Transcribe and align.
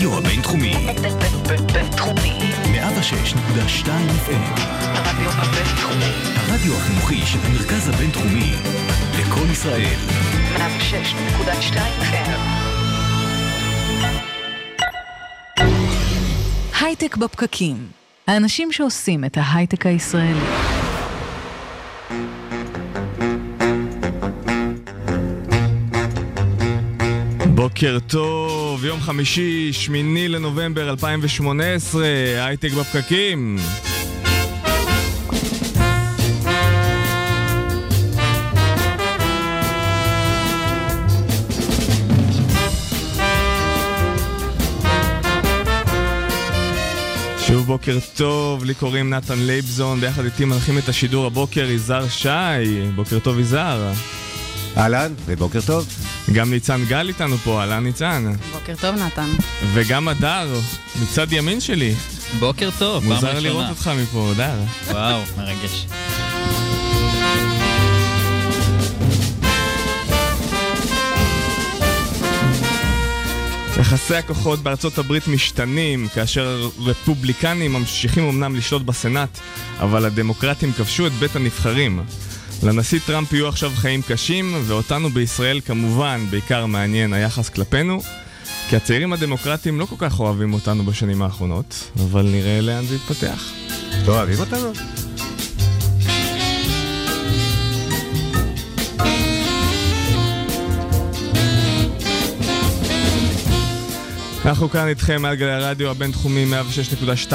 הרדיו 0.00 0.18
הבינתחומי. 0.18 0.74
בינתחומי. 1.72 2.38
106.2 2.64 3.86
FM. 3.86 4.60
הרדיו 4.66 5.30
הבינתחומי. 5.30 6.12
הרדיו 6.36 6.74
החינוכי 6.76 7.26
של 7.26 7.38
המרכז 7.44 7.88
הבינתחומי. 7.88 8.52
לקום 9.20 9.50
ישראל. 9.52 9.98
106.2 10.56 11.76
FM. 12.00 12.40
הייטק 16.80 17.16
בפקקים. 17.16 17.76
האנשים 18.26 18.72
שעושים 18.72 19.24
את 19.24 19.38
ההייטק 19.40 19.86
הישראלי. 19.86 20.40
בוקר 27.54 27.98
טוב, 28.06 28.59
יום 28.84 29.00
חמישי, 29.00 29.72
שמיני 29.72 30.28
לנובמבר 30.28 30.90
2018, 30.90 32.04
הייטק 32.36 32.72
בפקקים. 32.72 33.58
שוב 47.38 47.66
בוקר 47.66 47.98
טוב, 48.16 48.64
לי 48.64 48.74
קוראים 48.74 49.10
נתן 49.10 49.38
לייבזון, 49.38 50.00
ביחד 50.00 50.24
איתי 50.24 50.44
מנחים 50.44 50.78
את 50.78 50.88
השידור 50.88 51.26
הבוקר 51.26 51.70
יזהר 51.70 52.08
שי. 52.08 52.28
בוקר 52.94 53.18
טוב 53.18 53.38
יזהר. 53.38 53.92
אהלן, 54.76 55.14
ובוקר 55.26 55.60
טוב. 55.66 55.88
גם 56.32 56.50
ניצן 56.50 56.84
גל 56.88 57.08
איתנו 57.08 57.38
פה, 57.38 57.60
אהלן 57.60 57.84
ניצן. 57.84 58.32
בוקר 58.52 58.74
טוב, 58.80 58.96
נתן. 58.96 59.28
וגם 59.72 60.08
הדר, 60.08 60.48
מצד 61.02 61.32
ימין 61.32 61.60
שלי. 61.60 61.94
בוקר 62.38 62.70
טוב, 62.78 63.02
פעם 63.04 63.12
מוזר 63.12 63.26
ראשונה. 63.26 63.40
לראות 63.40 63.66
אותך 63.68 63.90
מפה, 64.02 64.30
הדר. 64.34 64.60
וואו, 64.90 65.20
מרגש. 65.38 65.86
יחסי 73.80 74.16
הכוחות 74.16 74.62
בארצות 74.62 74.98
הברית 74.98 75.28
משתנים, 75.28 76.08
כאשר 76.08 76.68
רפובליקנים 76.78 77.72
ממשיכים 77.72 78.28
אמנם 78.28 78.56
לשלוט 78.56 78.82
בסנאט, 78.82 79.38
אבל 79.78 80.04
הדמוקרטים 80.04 80.72
כבשו 80.72 81.06
את 81.06 81.12
בית 81.12 81.36
הנבחרים. 81.36 82.02
לנשיא 82.62 83.00
טראמפ 83.06 83.32
יהיו 83.32 83.48
עכשיו 83.48 83.72
חיים 83.74 84.02
קשים, 84.02 84.54
ואותנו 84.62 85.10
בישראל 85.10 85.60
כמובן 85.60 86.26
בעיקר 86.30 86.66
מעניין 86.66 87.12
היחס 87.12 87.48
כלפינו, 87.48 88.00
כי 88.68 88.76
הצעירים 88.76 89.12
הדמוקרטים 89.12 89.80
לא 89.80 89.84
כל 89.84 89.96
כך 89.98 90.20
אוהבים 90.20 90.54
אותנו 90.54 90.84
בשנים 90.84 91.22
האחרונות, 91.22 91.90
אבל 91.96 92.22
נראה 92.22 92.60
לאן 92.60 92.84
זה 92.84 92.94
יתפתח. 92.94 93.52
לא 94.06 94.12
אוהבים 94.16 94.40
אותנו? 94.40 94.72
אנחנו 104.50 104.70
כאן 104.70 104.88
איתכם 104.88 105.22
מעל 105.22 105.34
גלי 105.34 105.52
הרדיו 105.52 105.90
הבינתחומי 105.90 106.46
106.2 107.30 107.32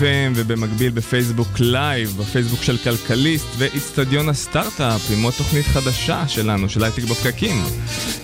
FM 0.00 0.32
ובמקביל 0.34 0.90
בפייסבוק 0.90 1.48
live, 1.60 2.14
בפייסבוק 2.18 2.62
של 2.62 2.78
כלכליסט 2.78 3.46
ואיצטדיון 3.58 4.28
הסטארט-אפ 4.28 5.10
עם 5.10 5.22
עוד 5.22 5.34
תוכנית 5.38 5.66
חדשה 5.66 6.28
שלנו, 6.28 6.68
של 6.68 6.84
הייטק 6.84 7.02
בפקקים. 7.02 7.64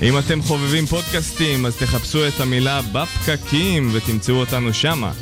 אם 0.02 0.18
אתם 0.18 0.42
חובבים 0.42 0.86
פודקאסטים 0.86 1.66
אז 1.66 1.76
תחפשו 1.76 2.28
את 2.28 2.40
המילה 2.40 2.80
בפקקים 2.92 3.90
ותמצאו 3.92 4.34
אותנו 4.34 4.74
שמה. 4.74 5.12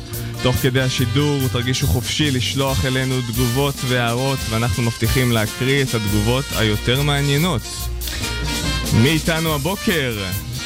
תוך 0.41 0.55
כדי 0.55 0.81
השידור 0.81 1.47
תרגישו 1.51 1.87
חופשי 1.87 2.31
לשלוח 2.31 2.85
אלינו 2.85 3.21
תגובות 3.21 3.75
והערות 3.87 4.39
ואנחנו 4.49 4.83
מבטיחים 4.83 5.31
להקריא 5.31 5.83
את 5.83 5.93
התגובות 5.93 6.45
היותר 6.55 7.01
מעניינות. 7.01 7.61
מי 8.93 9.09
איתנו 9.09 9.55
הבוקר? 9.55 10.17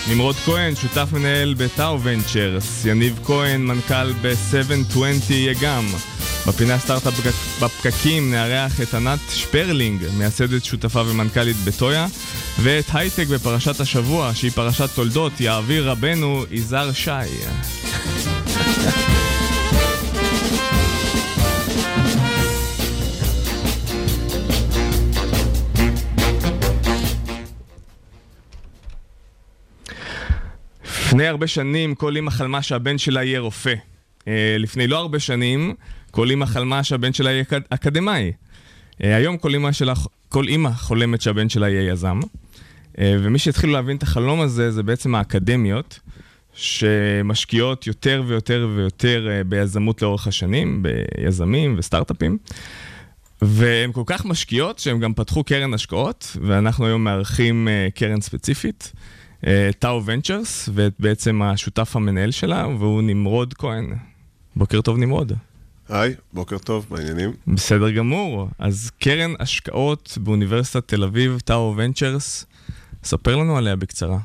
נמרוד 0.09 0.35
כהן, 0.35 0.75
שותף 0.75 1.07
מנהל 1.11 1.53
בטאו 1.57 2.01
ונצ'רס, 2.03 2.85
יניב 2.85 3.19
כהן, 3.25 3.61
מנכ"ל 3.61 4.13
ב-720 4.21 4.99
יגם. 5.33 5.85
בפינה 6.47 6.79
סטארט-אפ 6.79 7.13
בפק- 7.19 7.63
בפקקים 7.63 8.31
נארח 8.31 8.81
את 8.81 8.93
ענת 8.93 9.19
שפרלינג, 9.29 10.01
מייסדת 10.17 10.65
שותפה 10.65 11.01
ומנכ"לית 11.07 11.57
בטויה, 11.57 12.07
ואת 12.61 12.85
הייטק 12.93 13.27
בפרשת 13.27 13.79
השבוע, 13.79 14.31
שהיא 14.35 14.51
פרשת 14.51 14.89
תולדות, 14.95 15.41
יעביר 15.41 15.89
רבנו 15.89 16.45
יזהר 16.51 16.93
שי. 16.93 17.11
לפני 31.17 31.27
הרבה 31.27 31.47
שנים 31.47 31.95
כל 31.95 32.15
אימא 32.15 32.31
חלמה 32.31 32.61
שהבן 32.61 32.97
שלה 32.97 33.23
יהיה 33.23 33.39
רופא. 33.39 33.73
אה, 34.27 34.55
לפני 34.59 34.87
לא 34.87 34.97
הרבה 34.97 35.19
שנים 35.19 35.73
כל 36.11 36.29
אימא 36.29 36.45
חלמה 36.45 36.83
שהבן 36.83 37.13
שלה 37.13 37.31
יהיה 37.31 37.41
אקד- 37.41 37.61
אקדמאי. 37.69 38.31
אה, 39.03 39.15
היום 39.15 39.37
כל 39.37 39.53
אימא, 39.53 39.71
שלה, 39.71 39.93
כל 40.29 40.47
אימא 40.47 40.69
חולמת 40.69 41.21
שהבן 41.21 41.49
שלה 41.49 41.69
יהיה 41.69 41.91
יזם. 41.91 42.19
אה, 42.99 43.15
ומי 43.19 43.39
שהתחילו 43.39 43.73
להבין 43.73 43.97
את 43.97 44.03
החלום 44.03 44.41
הזה 44.41 44.71
זה 44.71 44.83
בעצם 44.83 45.15
האקדמיות, 45.15 45.99
שמשקיעות 46.53 47.87
יותר 47.87 48.23
ויותר 48.27 48.69
ויותר 48.75 49.29
ביזמות 49.45 50.01
לאורך 50.01 50.27
השנים, 50.27 50.83
ביזמים 50.83 51.75
וסטארט-אפים. 51.77 52.37
והן 53.41 53.91
כל 53.91 54.03
כך 54.05 54.25
משקיעות 54.25 54.79
שהן 54.79 54.99
גם 54.99 55.13
פתחו 55.13 55.43
קרן 55.43 55.73
השקעות, 55.73 56.37
ואנחנו 56.41 56.85
היום 56.85 57.03
מארחים 57.03 57.67
קרן 57.95 58.21
ספציפית, 58.21 58.91
טאו 59.79 60.05
ונצ'רס, 60.05 60.69
ובעצם 60.73 61.41
השותף 61.41 61.95
המנהל 61.95 62.31
שלה, 62.31 62.67
והוא 62.67 63.01
נמרוד 63.01 63.53
כהן. 63.53 63.93
בוקר 64.55 64.81
טוב 64.81 64.97
נמרוד. 64.97 65.33
היי, 65.89 66.13
בוקר 66.33 66.57
טוב, 66.57 66.85
מעניינים? 66.89 67.31
בסדר 67.47 67.89
גמור. 67.91 68.49
אז 68.59 68.91
קרן 68.99 69.33
השקעות 69.39 70.17
באוניברסיטת 70.21 70.87
תל 70.87 71.03
אביב, 71.03 71.39
טאו 71.45 71.73
ונצ'רס, 71.77 72.45
ספר 73.03 73.35
לנו 73.35 73.57
עליה 73.57 73.75
בקצרה. 73.75 74.17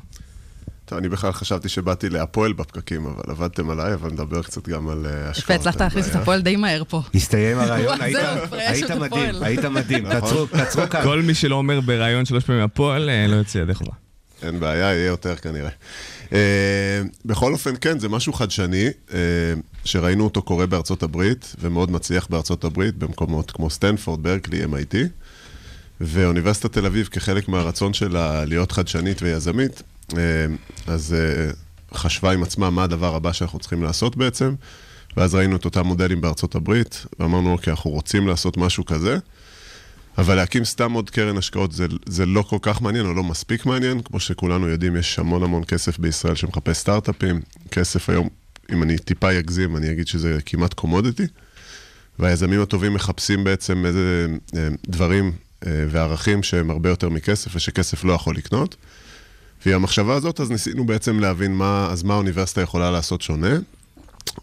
טוב, 0.85 0.97
אני 0.97 1.09
בכלל 1.09 1.31
חשבתי 1.31 1.69
שבאתי 1.69 2.09
להפועל 2.09 2.53
בפקקים, 2.53 3.05
אבל 3.05 3.23
עבדתם 3.27 3.69
עליי, 3.69 3.93
אבל 3.93 4.11
נדבר 4.11 4.41
קצת 4.43 4.67
גם 4.69 4.89
על 4.89 5.05
אה, 5.05 5.29
השקעות. 5.29 5.43
יפה, 5.43 5.53
הצלחת 5.53 5.81
להכניס 5.81 6.09
את. 6.09 6.15
הפועל 6.15 6.41
די 6.41 6.55
מהר 6.55 6.83
פה. 6.89 7.01
הסתיים 7.15 7.57
הרעיון, 7.59 8.01
היית- 8.01 8.91
מדהים. 8.91 9.43
היית 9.43 9.65
מדהים. 9.65 10.05
תעצרו- 10.09 10.45
תעצרו 10.45 10.81
כאן. 10.89 11.03
כל 11.03 11.21
מי 11.21 11.33
שלא 11.33 11.55
אומר 11.55 11.81
בריאיון 11.81 12.25
שלוש 12.25 12.43
פעמים 12.43 12.61
הפועל, 12.61 13.09
אה, 13.09 13.27
לא 13.27 13.35
יוצא 13.35 13.57
ידי 13.57 13.73
חובה. 13.73 13.91
אין 14.43 14.59
בעיה, 14.59 14.85
יהיה 14.85 15.05
יותר 15.05 15.35
כנראה. 15.35 15.69
אה, 16.33 17.01
בכל 17.25 17.53
אופן, 17.53 17.73
כן, 17.81 17.99
זה 17.99 18.09
משהו 18.09 18.33
חדשני, 18.33 18.87
אה, 19.13 19.19
שראינו 19.85 20.23
אותו 20.23 20.41
קורה 20.41 20.65
בארצות 20.65 21.03
הברית, 21.03 21.55
ומאוד 21.59 21.91
מצליח 21.91 22.27
בארצות 22.29 22.63
הברית, 22.63 22.95
במקומות 22.97 23.51
כמו 23.51 23.69
סטנפורד, 23.69 24.23
ברקלי, 24.23 24.63
MIT, 24.63 24.95
ואוניברסיטת 26.01 26.73
תל 26.73 26.85
אביב, 26.85 27.07
כחלק 27.07 27.47
מהרצון 27.47 27.93
שלה 27.93 28.45
להיות 28.45 28.71
חדשנית 28.71 29.21
ויזמית, 29.21 29.83
אה, 30.17 30.45
אז 30.87 31.15
חשבה 31.93 32.31
עם 32.31 32.43
עצמה 32.43 32.69
מה 32.69 32.83
הדבר 32.83 33.15
הבא 33.15 33.31
שאנחנו 33.31 33.59
צריכים 33.59 33.83
לעשות 33.83 34.17
בעצם, 34.17 34.53
ואז 35.17 35.35
ראינו 35.35 35.55
את 35.55 35.65
אותם 35.65 35.87
מודלים 35.87 36.21
בארצות 36.21 36.55
הברית, 36.55 37.05
ואמרנו, 37.19 37.51
אוקיי, 37.51 37.71
אנחנו 37.71 37.91
רוצים 37.91 38.27
לעשות 38.27 38.57
משהו 38.57 38.85
כזה. 38.85 39.17
אבל 40.17 40.35
להקים 40.35 40.65
סתם 40.65 40.91
עוד 40.91 41.09
קרן 41.09 41.37
השקעות 41.37 41.71
זה, 41.71 41.85
זה 42.05 42.25
לא 42.25 42.41
כל 42.41 42.57
כך 42.61 42.81
מעניין 42.81 43.05
או 43.05 43.13
לא 43.13 43.23
מספיק 43.23 43.65
מעניין. 43.65 44.01
כמו 44.01 44.19
שכולנו 44.19 44.67
יודעים, 44.67 44.95
יש 44.95 45.19
המון 45.19 45.43
המון 45.43 45.63
כסף 45.67 45.99
בישראל 45.99 46.35
שמחפש 46.35 46.77
סטארט-אפים. 46.77 47.41
כסף 47.71 48.09
היום, 48.09 48.29
אם 48.71 48.83
אני 48.83 48.97
טיפה 48.97 49.39
אגזים, 49.39 49.77
אני 49.77 49.91
אגיד 49.91 50.07
שזה 50.07 50.37
כמעט 50.45 50.73
קומודיטי. 50.73 51.23
והיזמים 52.19 52.61
הטובים 52.61 52.93
מחפשים 52.93 53.43
בעצם 53.43 53.85
איזה 53.85 54.27
אה, 54.55 54.67
דברים 54.87 55.31
אה, 55.65 55.85
וערכים 55.89 56.43
שהם 56.43 56.69
הרבה 56.69 56.89
יותר 56.89 57.09
מכסף 57.09 57.55
ושכסף 57.55 58.03
לא 58.03 58.13
יכול 58.13 58.35
לקנות. 58.35 58.75
ועם 59.65 59.75
המחשבה 59.75 60.15
הזאת, 60.15 60.39
אז 60.39 60.51
ניסינו 60.51 60.85
בעצם 60.85 61.19
להבין 61.19 61.53
מה, 61.53 61.87
אז 61.91 62.03
מה 62.03 62.13
האוניברסיטה 62.13 62.61
יכולה 62.61 62.91
לעשות 62.91 63.21
שונה. 63.21 63.57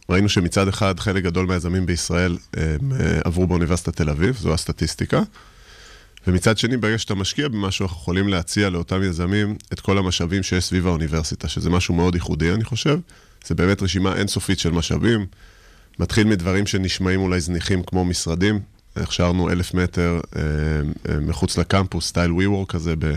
ראינו 0.09 0.29
שמצד 0.29 0.69
אחד 0.69 1.01
חלק 1.01 1.25
גדול 1.25 1.47
מהיזמים 1.47 1.87
בישראל 1.87 2.39
הם, 2.55 2.93
אה, 2.93 3.21
עברו 3.25 3.47
באוניברסיטת 3.47 3.97
תל 3.97 4.11
אביב, 4.11 4.37
זו 4.37 4.55
הסטטיסטיקה. 4.55 5.23
ומצד 6.27 6.59
שני, 6.59 6.77
ברגע 6.77 6.99
שאתה 6.99 7.15
משקיע 7.15 7.49
במשהו, 7.49 7.87
אנחנו 7.87 8.01
יכולים 8.01 8.29
להציע 8.29 8.71
לאותם 8.71 9.03
יזמים 9.03 9.57
את 9.73 9.81
כל 9.81 9.99
המשאבים 9.99 10.43
שיש 10.43 10.65
סביב 10.65 10.87
האוניברסיטה, 10.87 11.49
שזה 11.49 11.71
משהו 11.71 11.95
מאוד 11.95 12.15
ייחודי, 12.15 12.53
אני 12.53 12.65
חושב. 12.65 12.99
זה 13.47 13.55
באמת 13.55 13.83
רשימה 13.83 14.17
אינסופית 14.17 14.59
של 14.59 14.71
משאבים. 14.71 15.27
מתחיל 15.99 16.27
מדברים 16.27 16.67
שנשמעים 16.67 17.21
אולי 17.21 17.41
זניחים 17.41 17.83
כמו 17.83 18.05
משרדים. 18.05 18.61
הכשרנו 18.97 19.51
אלף 19.51 19.75
מטר 19.75 20.21
אה, 20.37 20.43
אה, 21.09 21.21
מחוץ 21.21 21.59
לקמפוס, 21.59 22.07
סטייל 22.09 22.31
WeWork 22.31 22.67
כזה, 22.67 22.95
ב... 22.99 23.15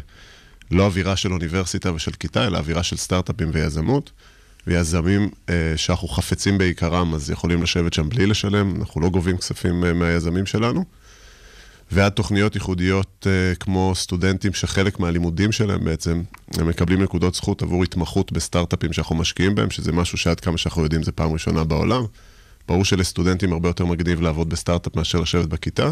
לא 0.71 0.85
אווירה 0.85 1.15
של 1.15 1.33
אוניברסיטה 1.33 1.93
ושל 1.93 2.11
כיתה, 2.11 2.47
אלא 2.47 2.57
אווירה 2.57 2.83
של 2.83 2.97
סטארט-אפים 2.97 3.49
ויזמות. 3.53 4.11
ויזמים 4.67 5.29
אה, 5.49 5.73
שאנחנו 5.75 6.07
חפצים 6.07 6.57
בעיקרם, 6.57 7.13
אז 7.13 7.29
יכולים 7.29 7.63
לשבת 7.63 7.93
שם 7.93 8.09
בלי 8.09 8.25
לשלם, 8.25 8.75
אנחנו 8.79 9.01
לא 9.01 9.09
גובים 9.09 9.37
כספים 9.37 9.83
אה, 9.83 9.93
מהיזמים 9.93 10.45
שלנו. 10.45 10.85
ועד 11.91 12.11
תוכניות 12.11 12.55
ייחודיות 12.55 13.27
אה, 13.29 13.55
כמו 13.55 13.91
סטודנטים 13.95 14.53
שחלק 14.53 14.99
מהלימודים 14.99 15.51
שלהם 15.51 15.83
בעצם, 15.83 16.23
הם 16.57 16.67
מקבלים 16.67 17.03
נקודות 17.03 17.35
זכות 17.35 17.61
עבור 17.61 17.83
התמחות 17.83 18.31
בסטארט-אפים 18.31 18.93
שאנחנו 18.93 19.15
משקיעים 19.15 19.55
בהם, 19.55 19.69
שזה 19.69 19.91
משהו 19.91 20.17
שעד 20.17 20.39
כמה 20.39 20.57
שאנחנו 20.57 20.83
יודעים 20.83 21.03
זה 21.03 21.11
פעם 21.11 21.33
ראשונה 21.33 21.63
בעולם. 21.63 22.03
ברור 22.67 22.85
שלסטודנטים 22.85 23.53
הרבה 23.53 23.69
יותר 23.69 23.85
מגניב 23.85 24.21
לעבוד 24.21 24.49
בסטארט-אפ 24.49 24.95
מאשר 24.95 25.19
לשבת 25.19 25.45
בכיתה, 25.45 25.91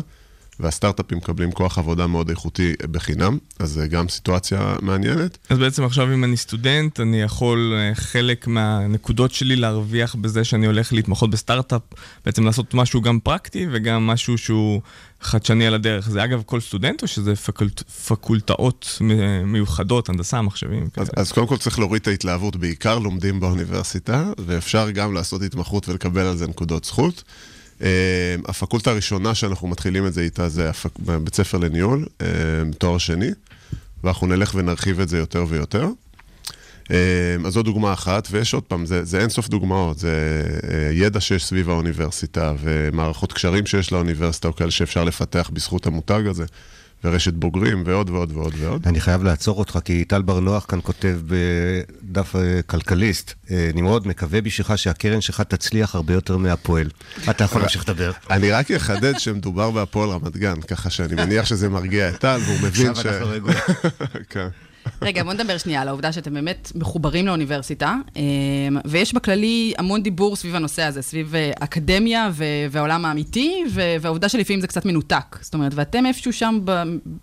והסטארט-אפים 0.62 1.18
מקבלים 1.18 1.52
כוח 1.52 1.78
עבודה 1.78 2.08
מאוד 2.08 2.30
איכותי 2.30 2.74
בחינם, 2.92 3.38
אז 3.60 3.70
זה 3.70 3.88
גם 3.88 4.10
סיטואציה 4.10 4.76
מעניינת. 4.82 5.38
אז 5.50 5.58
בעצם 5.58 5.84
עכשיו 5.84 6.14
אם 6.14 6.24
אני 6.24 6.38
סטודנט, 6.38 7.00
אני 7.00 7.22
יכול 7.22 7.74
אה, 7.76 7.96
חלק 7.96 8.48
מהנקודות 8.48 9.32
שלי 9.32 9.56
להרוויח 9.56 10.16
בזה 10.16 10.44
שאני 10.44 10.66
הולך 10.66 10.94
להתמחות 10.94 11.30
בסטארט-אפ, 11.30 11.82
בעצם 12.26 12.46
לעשות 12.46 12.74
משהו 12.74 13.02
גם 13.02 13.20
פרקטי 13.20 13.68
וגם 13.72 14.08
משהו 14.08 14.38
שהוא 14.38 14.82
חדשני 15.22 15.68
על 15.68 15.74
הדרך. 15.74 16.10
זה 16.10 16.24
אגב 16.24 16.42
כל 16.46 16.60
סטודנט 16.60 17.02
או 17.02 17.08
שזה 17.08 17.36
פקולט, 17.36 17.82
פקולטאות 17.82 19.02
מיוחדות, 19.46 20.10
הנדסה, 20.10 20.42
מחשבים? 20.42 20.84
אז, 20.84 21.10
כאלה? 21.10 21.22
אז 21.22 21.32
קודם 21.32 21.48
כל 21.48 21.58
צריך 21.58 21.80
להוריד 21.80 22.02
את 22.02 22.08
ההתלהבות, 22.08 22.56
בעיקר 22.56 23.00
לומדים 23.00 23.40
באוניברסיטה, 23.40 24.32
ואפשר 24.46 24.92
גם 24.92 25.14
לעשות 25.14 25.42
התמחות 25.42 25.90
ולקבל 25.90 26.22
על 26.22 26.38
זה 26.38 26.48
נקודות 26.48 26.86
זכות. 26.86 27.24
Uh, 27.82 27.84
הפקולטה 28.46 28.92
הראשונה 28.92 29.36
שאנחנו 29.36 29.68
מתחילים 29.68 30.08
את 30.08 30.14
זה 30.14 30.22
איתה 30.22 30.50
זה 30.50 30.70
הפק... 30.70 31.00
בית 31.00 31.36
ספר 31.36 31.58
לניהול, 31.58 32.06
uh, 32.20 32.24
תואר 32.78 32.98
שני, 32.98 33.30
ואנחנו 34.04 34.28
נלך 34.28 34.52
ונרחיב 34.56 35.00
את 35.00 35.10
זה 35.10 35.18
יותר 35.18 35.46
ויותר. 35.50 35.88
Uh, 36.84 36.92
אז 37.46 37.54
זו 37.54 37.64
דוגמה 37.64 37.94
אחת, 37.94 38.28
ויש 38.32 38.54
עוד 38.54 38.64
פעם, 38.64 38.86
זה, 38.86 39.04
זה 39.04 39.20
אינסוף 39.20 39.50
דוגמאות, 39.50 40.00
זה 40.00 40.44
uh, 40.62 40.66
ידע 40.92 41.22
שיש 41.22 41.46
סביב 41.46 41.70
האוניברסיטה, 41.70 42.54
ומערכות 42.60 43.34
קשרים 43.34 43.66
שיש 43.66 43.92
לאוניברסיטה, 43.92 44.48
או 44.48 44.56
כאלה 44.56 44.72
שאפשר 44.72 45.04
לפתח 45.04 45.50
בזכות 45.54 45.86
המותג 45.88 46.24
הזה, 46.28 46.46
ורשת 47.04 47.34
בוגרים, 47.34 47.84
ועוד 47.86 48.10
ועוד 48.10 48.32
ועוד 48.32 48.54
ועוד. 48.60 48.88
אני 48.88 49.02
חייב 49.02 49.24
לעצור 49.24 49.60
אותך, 49.60 49.80
כי 49.86 50.06
טל 50.06 50.22
בר 50.22 50.40
נוח 50.40 50.66
כאן 50.66 50.80
כותב 50.84 51.20
בדף 51.28 52.36
אה, 52.36 52.62
כלכליסט, 52.62 53.34
אה, 53.52 53.70
נמרוד, 53.74 54.08
מקווה 54.08 54.42
בשבילך 54.42 54.74
שהקרן 54.78 55.22
שלך 55.22 55.42
תצליח 55.42 55.96
הרבה 55.96 56.14
יותר 56.14 56.38
מהפועל. 56.38 56.90
אתה 57.30 57.44
יכול 57.44 57.62
להמשיך 57.62 57.90
לדבר. 57.90 58.12
אני 58.30 58.52
רק 58.52 58.72
אחדד 58.72 59.20
שמדובר 59.20 59.72
בהפועל 59.72 60.10
רמת 60.10 60.38
גן, 60.38 60.62
ככה 60.62 60.90
שאני 60.90 61.16
מניח 61.16 61.46
שזה 61.46 61.70
מרגיע 61.70 62.10
את 62.10 62.16
טל, 62.16 62.40
והוא 62.46 62.58
מבין 62.64 62.90
עכשיו 62.90 63.04
ש... 63.04 63.16
אנחנו 63.16 63.30
רגועים. 63.30 63.58
רגע, 65.02 65.24
בוא 65.24 65.34
נדבר 65.34 65.58
שנייה 65.58 65.82
על 65.82 65.88
העובדה 65.88 66.12
שאתם 66.12 66.34
באמת 66.34 66.72
מחוברים 66.76 67.28
לאוניברסיטה, 67.28 67.96
אמ, 68.16 68.22
ויש 68.86 69.14
בכללי 69.14 69.74
המון 69.78 70.04
דיבור 70.04 70.36
סביב 70.36 70.56
הנושא 70.56 70.84
הזה, 70.84 71.02
סביב 71.02 71.36
אה, 71.36 71.52
אקדמיה 71.60 72.30
והעולם 72.72 73.06
האמיתי, 73.06 73.64
והעובדה 74.02 74.30
שלפעמים 74.30 74.62
זה 74.62 74.68
קצת 74.68 74.86
מנותק. 74.86 75.38
זאת 75.42 75.54
אומרת, 75.54 75.72
ואתם 75.76 76.06
איפשהו 76.06 76.34
שם 76.34 76.60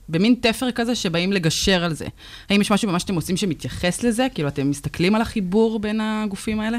במין 0.08 0.34
תפר 0.40 0.70
כזה 0.70 0.94
שבאים 0.94 1.32
לגשר 1.32 1.84
על 1.84 1.94
זה. 1.94 2.06
האם 2.50 2.60
יש 2.60 2.72
משהו 2.72 2.88
במה 2.88 2.98
שאתם 2.98 3.14
עושים 3.14 3.36
שמתייחס 3.36 4.02
לזה? 4.02 4.26
כאילו, 4.34 4.48
אתם 4.48 4.70
מסתכלים 4.70 5.14
על 5.14 5.22
החיבור 5.22 5.80
בין 5.80 6.00
הגופים 6.00 6.60
האלה? 6.60 6.78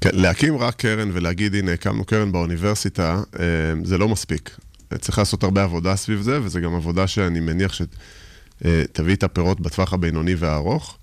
כן, 0.00 0.10
להקים 0.12 0.58
רק 0.58 0.74
קרן 0.74 1.10
ולהגיד, 1.12 1.54
הנה, 1.54 1.72
הקמנו 1.72 2.04
קרן 2.04 2.32
באוניברסיטה, 2.32 3.22
אה, 3.40 3.44
זה 3.84 3.98
לא 3.98 4.08
מספיק. 4.08 4.56
צריך 4.98 5.18
לעשות 5.18 5.42
הרבה 5.42 5.62
עבודה 5.62 5.96
סביב 5.96 6.20
זה, 6.20 6.42
וזה 6.42 6.60
גם 6.60 6.74
עבודה 6.74 7.06
שאני 7.06 7.40
מניח 7.40 7.72
שתביא 8.64 9.14
את 9.14 9.22
הפירות 9.22 9.60
בטווח 9.60 9.92
הבינוני 9.92 10.34
והארוך. 10.34 10.98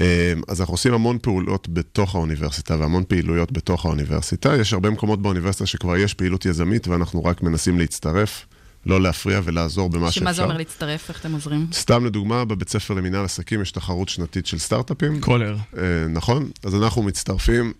אה, 0.00 0.32
אז 0.48 0.60
אנחנו 0.60 0.74
עושים 0.74 0.94
המון 0.94 1.18
פעולות 1.22 1.68
בתוך 1.68 2.14
האוניברסיטה 2.14 2.76
והמון 2.78 3.04
פעילויות 3.08 3.52
בתוך 3.52 3.86
האוניברסיטה. 3.86 4.56
יש 4.56 4.72
הרבה 4.72 4.90
מקומות 4.90 5.22
באוניברסיטה 5.22 5.66
שכבר 5.66 5.96
יש 5.96 6.14
פעילות 6.14 6.46
יזמית, 6.46 6.88
ואנחנו 6.88 7.24
רק 7.24 7.42
מנסים 7.42 7.78
להצטרף, 7.78 8.46
לא 8.86 9.00
להפריע 9.00 9.40
ולעזור 9.44 9.90
במה 9.90 10.06
שאפשר. 10.06 10.20
שמה 10.20 10.32
זה 10.32 10.42
אומר 10.42 10.56
להצטרף? 10.56 11.08
איך 11.08 11.20
אתם 11.20 11.32
עוזרים? 11.32 11.66
סתם 11.72 12.06
לדוגמה, 12.06 12.44
בבית 12.44 12.68
ספר 12.68 12.94
למינהל 12.94 13.24
עסקים 13.24 13.62
יש 13.62 13.70
תחרות 13.70 14.08
שנתית 14.08 14.46
של 14.46 14.58
סטארט-אפים. 14.58 15.20
קולר. 15.20 15.56
אה, 15.76 15.82
נכון, 16.08 16.50
אז 16.64 16.74
אנחנו 16.74 17.02
מצטרפים 17.02 17.72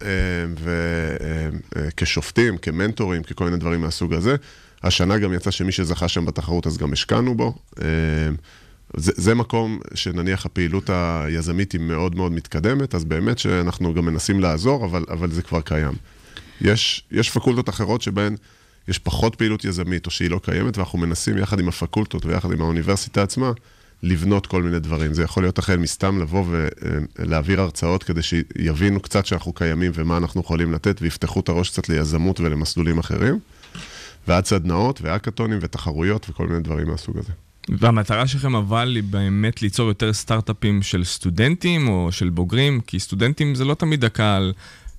וכשופטים, 1.74 2.56
כמנטורים, 2.58 3.22
ככל 3.22 3.44
מיני 3.44 3.56
דברים 3.56 3.80
מהסוג 3.80 4.14
הזה. 4.14 4.36
השנה 4.82 5.18
גם 5.18 5.32
יצא 5.32 5.50
שמי 5.50 5.72
שזכה 5.72 6.08
שם 6.08 6.26
בתחרות, 6.26 6.66
אז 6.66 6.78
גם 6.78 6.92
השקענו 6.92 7.34
בו. 7.34 7.54
זה, 8.96 9.12
זה 9.16 9.34
מקום 9.34 9.80
שנניח 9.94 10.46
הפעילות 10.46 10.90
היזמית 10.90 11.72
היא 11.72 11.80
מאוד 11.80 12.16
מאוד 12.16 12.32
מתקדמת, 12.32 12.94
אז 12.94 13.04
באמת 13.04 13.38
שאנחנו 13.38 13.94
גם 13.94 14.04
מנסים 14.04 14.40
לעזור, 14.40 14.84
אבל, 14.84 15.04
אבל 15.08 15.30
זה 15.30 15.42
כבר 15.42 15.60
קיים. 15.60 15.92
יש, 16.60 17.04
יש 17.10 17.30
פקולטות 17.30 17.68
אחרות 17.68 18.02
שבהן 18.02 18.36
יש 18.88 18.98
פחות 18.98 19.34
פעילות 19.34 19.64
יזמית, 19.64 20.06
או 20.06 20.10
שהיא 20.10 20.30
לא 20.30 20.40
קיימת, 20.42 20.78
ואנחנו 20.78 20.98
מנסים 20.98 21.38
יחד 21.38 21.60
עם 21.60 21.68
הפקולטות 21.68 22.26
ויחד 22.26 22.52
עם 22.52 22.60
האוניברסיטה 22.60 23.22
עצמה, 23.22 23.52
לבנות 24.02 24.46
כל 24.46 24.62
מיני 24.62 24.78
דברים. 24.78 25.14
זה 25.14 25.22
יכול 25.22 25.42
להיות 25.42 25.58
החל 25.58 25.76
מסתם 25.76 26.20
לבוא 26.20 26.44
ולהעביר 27.18 27.60
הרצאות 27.60 28.02
כדי 28.02 28.22
שיבינו 28.22 29.00
קצת 29.00 29.26
שאנחנו 29.26 29.52
קיימים 29.52 29.92
ומה 29.94 30.16
אנחנו 30.16 30.40
יכולים 30.40 30.72
לתת, 30.72 31.02
ויפתחו 31.02 31.40
את 31.40 31.48
הראש 31.48 31.70
קצת 31.70 31.88
ליזמות 31.88 32.40
ולמסלולים 32.40 32.98
אחרים, 32.98 33.38
ועד 34.28 34.44
סדנאות 34.44 35.02
והאקתונים 35.02 35.58
ותחרויות 35.60 36.30
וכל 36.30 36.46
מיני 36.46 36.60
דברים 36.60 36.88
מהסוג 36.88 37.18
הזה. 37.18 37.32
והמטרה 37.68 38.26
שלכם 38.26 38.54
אבל 38.54 38.92
היא 38.96 39.02
באמת 39.02 39.62
ליצור 39.62 39.88
יותר 39.88 40.12
סטארט-אפים 40.12 40.82
של 40.82 41.04
סטודנטים 41.04 41.88
או 41.88 42.12
של 42.12 42.30
בוגרים, 42.30 42.80
כי 42.80 43.00
סטודנטים 43.00 43.54
זה 43.54 43.64
לא 43.64 43.74
תמיד 43.74 44.04
הקהל 44.04 44.52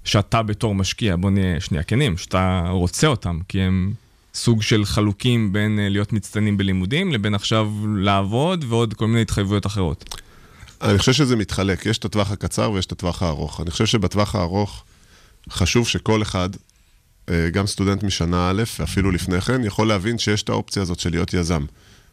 שאתה 0.03 0.43
בתור 0.43 0.75
משקיע, 0.75 1.15
בוא 1.15 1.29
נהיה 1.29 1.59
שנייה 1.59 1.83
כנים, 1.83 2.17
שאתה 2.17 2.63
רוצה 2.69 3.07
אותם, 3.07 3.39
כי 3.47 3.61
הם 3.61 3.93
סוג 4.33 4.61
של 4.61 4.85
חלוקים 4.85 5.53
בין 5.53 5.79
אה, 5.79 5.89
להיות 5.89 6.13
מצטיינים 6.13 6.57
בלימודים 6.57 7.11
לבין 7.11 7.35
עכשיו 7.35 7.71
לעבוד 7.95 8.65
ועוד 8.67 8.93
כל 8.93 9.07
מיני 9.07 9.21
התחייבויות 9.21 9.65
אחרות. 9.65 10.19
אני 10.81 10.97
חושב 10.97 11.13
שזה 11.13 11.35
מתחלק, 11.35 11.85
יש 11.85 11.97
את 11.97 12.05
הטווח 12.05 12.31
הקצר 12.31 12.71
ויש 12.71 12.85
את 12.85 12.91
הטווח 12.91 13.23
הארוך. 13.23 13.61
אני 13.61 13.71
חושב 13.71 13.85
שבטווח 13.85 14.35
הארוך 14.35 14.83
חשוב 15.49 15.87
שכל 15.87 16.21
אחד, 16.21 16.49
אה, 17.29 17.49
גם 17.49 17.67
סטודנט 17.67 18.03
משנה 18.03 18.49
א', 18.49 18.63
ואפילו 18.79 19.11
לפני 19.11 19.41
כן, 19.41 19.63
יכול 19.63 19.87
להבין 19.87 20.17
שיש 20.17 20.43
את 20.43 20.49
האופציה 20.49 20.81
הזאת 20.81 20.99
של 20.99 21.09
להיות 21.09 21.33
יזם. 21.33 21.65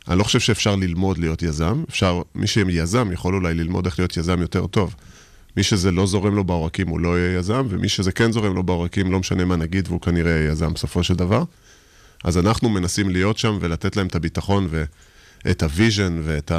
אני 0.08 0.18
לא 0.18 0.24
חושב 0.24 0.40
שאפשר 0.40 0.76
ללמוד 0.76 1.18
להיות 1.18 1.42
יזם, 1.42 1.84
אפשר, 1.88 2.22
מי 2.34 2.46
שיזם 2.46 3.12
יכול 3.12 3.34
אולי 3.34 3.54
ללמוד 3.54 3.86
איך 3.86 3.98
להיות 3.98 4.16
יזם 4.16 4.40
יותר 4.40 4.66
טוב. 4.66 4.94
מי 5.56 5.62
שזה 5.62 5.90
לא 5.90 6.06
זורם 6.06 6.34
לו 6.34 6.44
בעורקים 6.44 6.88
הוא 6.88 7.00
לא 7.00 7.18
יהיה 7.18 7.38
יזם, 7.38 7.66
ומי 7.68 7.88
שזה 7.88 8.12
כן 8.12 8.32
זורם 8.32 8.54
לו 8.54 8.62
בעורקים, 8.62 9.12
לא 9.12 9.20
משנה 9.20 9.44
מה 9.44 9.56
נגיד, 9.56 9.88
והוא 9.88 10.00
כנראה 10.00 10.30
יהיה 10.30 10.50
יזם 10.50 10.72
בסופו 10.72 11.04
של 11.04 11.14
דבר. 11.14 11.44
אז 12.24 12.38
אנחנו 12.38 12.68
מנסים 12.68 13.10
להיות 13.10 13.38
שם 13.38 13.58
ולתת 13.60 13.96
להם 13.96 14.06
את 14.06 14.14
הביטחון 14.14 14.68
ואת 15.44 15.62
ה 15.62 15.71
vision 15.71 16.20
ואת 16.24 16.52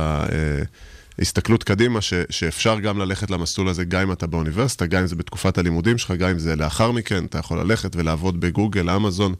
ההסתכלות 1.19 1.63
קדימה, 1.63 2.01
ש, 2.01 2.13
שאפשר 2.29 2.79
גם 2.79 2.97
ללכת 2.97 3.31
למסלול 3.31 3.69
הזה, 3.69 3.85
גם 3.85 4.01
אם 4.01 4.11
אתה 4.11 4.27
באוניברסיטה, 4.27 4.85
גם 4.85 5.01
אם 5.01 5.07
זה 5.07 5.15
בתקופת 5.15 5.57
הלימודים 5.57 5.97
שלך, 5.97 6.11
גם 6.11 6.29
אם 6.29 6.39
זה 6.39 6.55
לאחר 6.55 6.91
מכן, 6.91 7.25
אתה 7.25 7.37
יכול 7.37 7.59
ללכת 7.59 7.95
ולעבוד 7.95 8.39
בגוגל, 8.39 8.89
אמזון, 8.89 9.35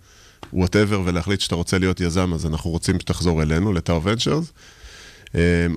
whatever, 0.54 1.02
ולהחליט 1.06 1.40
שאתה 1.40 1.56
רוצה 1.56 1.78
להיות 1.78 2.02
יזם, 2.02 2.34
אז 2.34 2.46
אנחנו 2.46 2.70
רוצים 2.70 3.00
שתחזור 3.00 3.42
אלינו, 3.42 3.74
לטאו 3.74 4.04
ונצ'רס. 4.04 4.54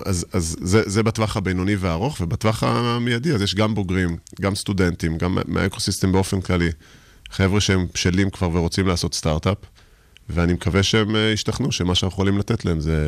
אז, 0.06 0.26
אז 0.32 0.56
זה, 0.60 0.82
זה 0.86 1.02
בטווח 1.02 1.36
הבינוני 1.36 1.76
והארוך, 1.76 2.20
ובטווח 2.20 2.62
המיידי, 2.62 3.32
אז 3.32 3.42
יש 3.42 3.54
גם 3.54 3.74
בוגרים, 3.74 4.16
גם 4.40 4.54
סטודנטים, 4.54 5.18
גם 5.18 5.38
מהאקוסיסטם 5.46 6.12
באופן 6.12 6.40
כללי, 6.40 6.70
חבר'ה 7.30 7.60
שהם 7.60 7.86
בשלים 7.94 8.30
כבר 8.30 8.50
ורוצים 8.52 8.86
לעשות 8.86 9.14
סטארט-אפ, 9.14 9.56
ואני 10.28 10.52
מקווה 10.52 10.82
שהם 10.82 11.16
אה, 11.16 11.20
ישתכנעו 11.20 11.72
שמה 11.72 11.94
שאנחנו 11.94 12.14
יכולים 12.14 12.38
לתת 12.38 12.64
להם 12.64 12.80
זה 12.80 12.98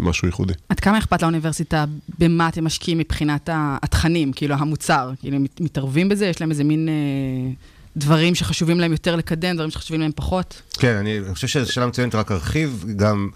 משהו 0.00 0.28
ייחודי. 0.28 0.52
עד 0.68 0.80
כמה 0.80 0.98
אכפת 0.98 1.22
לאוניברסיטה 1.22 1.84
במה 2.18 2.48
אתם 2.48 2.64
משקיעים 2.64 2.98
מבחינת 2.98 3.48
התכנים, 3.52 4.32
כאילו 4.32 4.54
המוצר? 4.54 5.10
כאילו 5.20 5.36
הם 5.36 5.46
מתערבים 5.60 6.08
בזה? 6.08 6.26
יש 6.26 6.40
להם 6.40 6.50
איזה 6.50 6.64
מין 6.64 6.88
אה, 6.88 7.52
דברים 7.96 8.34
שחשובים 8.34 8.80
להם 8.80 8.92
יותר 8.92 9.16
לקדם, 9.16 9.54
דברים 9.54 9.70
שחשובים 9.70 10.00
להם 10.00 10.10
פחות? 10.16 10.62
כן, 10.78 10.94
אני 10.96 11.20
חושב 11.32 11.46
שזו 11.46 11.72
שאלה 11.72 11.86
מצוינת, 11.86 12.14
רק 12.14 12.32
ארחיב, 12.32 12.84
גם, 12.96 13.28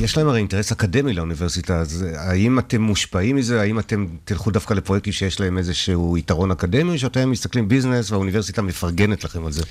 יש 0.00 0.16
להם 0.16 0.28
הרי 0.28 0.38
אינטרס 0.38 0.72
אקדמי 0.72 1.12
לאוניברסיטה, 1.12 1.80
אז 1.80 2.04
האם 2.16 2.58
אתם 2.58 2.82
מושפעים 2.82 3.36
מזה? 3.36 3.60
האם 3.60 3.78
אתם 3.78 4.06
תלכו 4.24 4.50
דווקא 4.50 4.74
לפרויקטים 4.74 5.12
שיש 5.12 5.40
להם 5.40 5.58
איזשהו 5.58 6.16
יתרון 6.16 6.50
אקדמי, 6.50 6.92
או 6.92 6.98
שאתם 6.98 7.30
מסתכלים 7.30 7.68
ביזנס 7.68 8.10
והאוניברסיטה 8.10 8.62
מפרגנת 8.62 9.24
לכם 9.24 9.46
על 9.46 9.52
זה? 9.52 9.62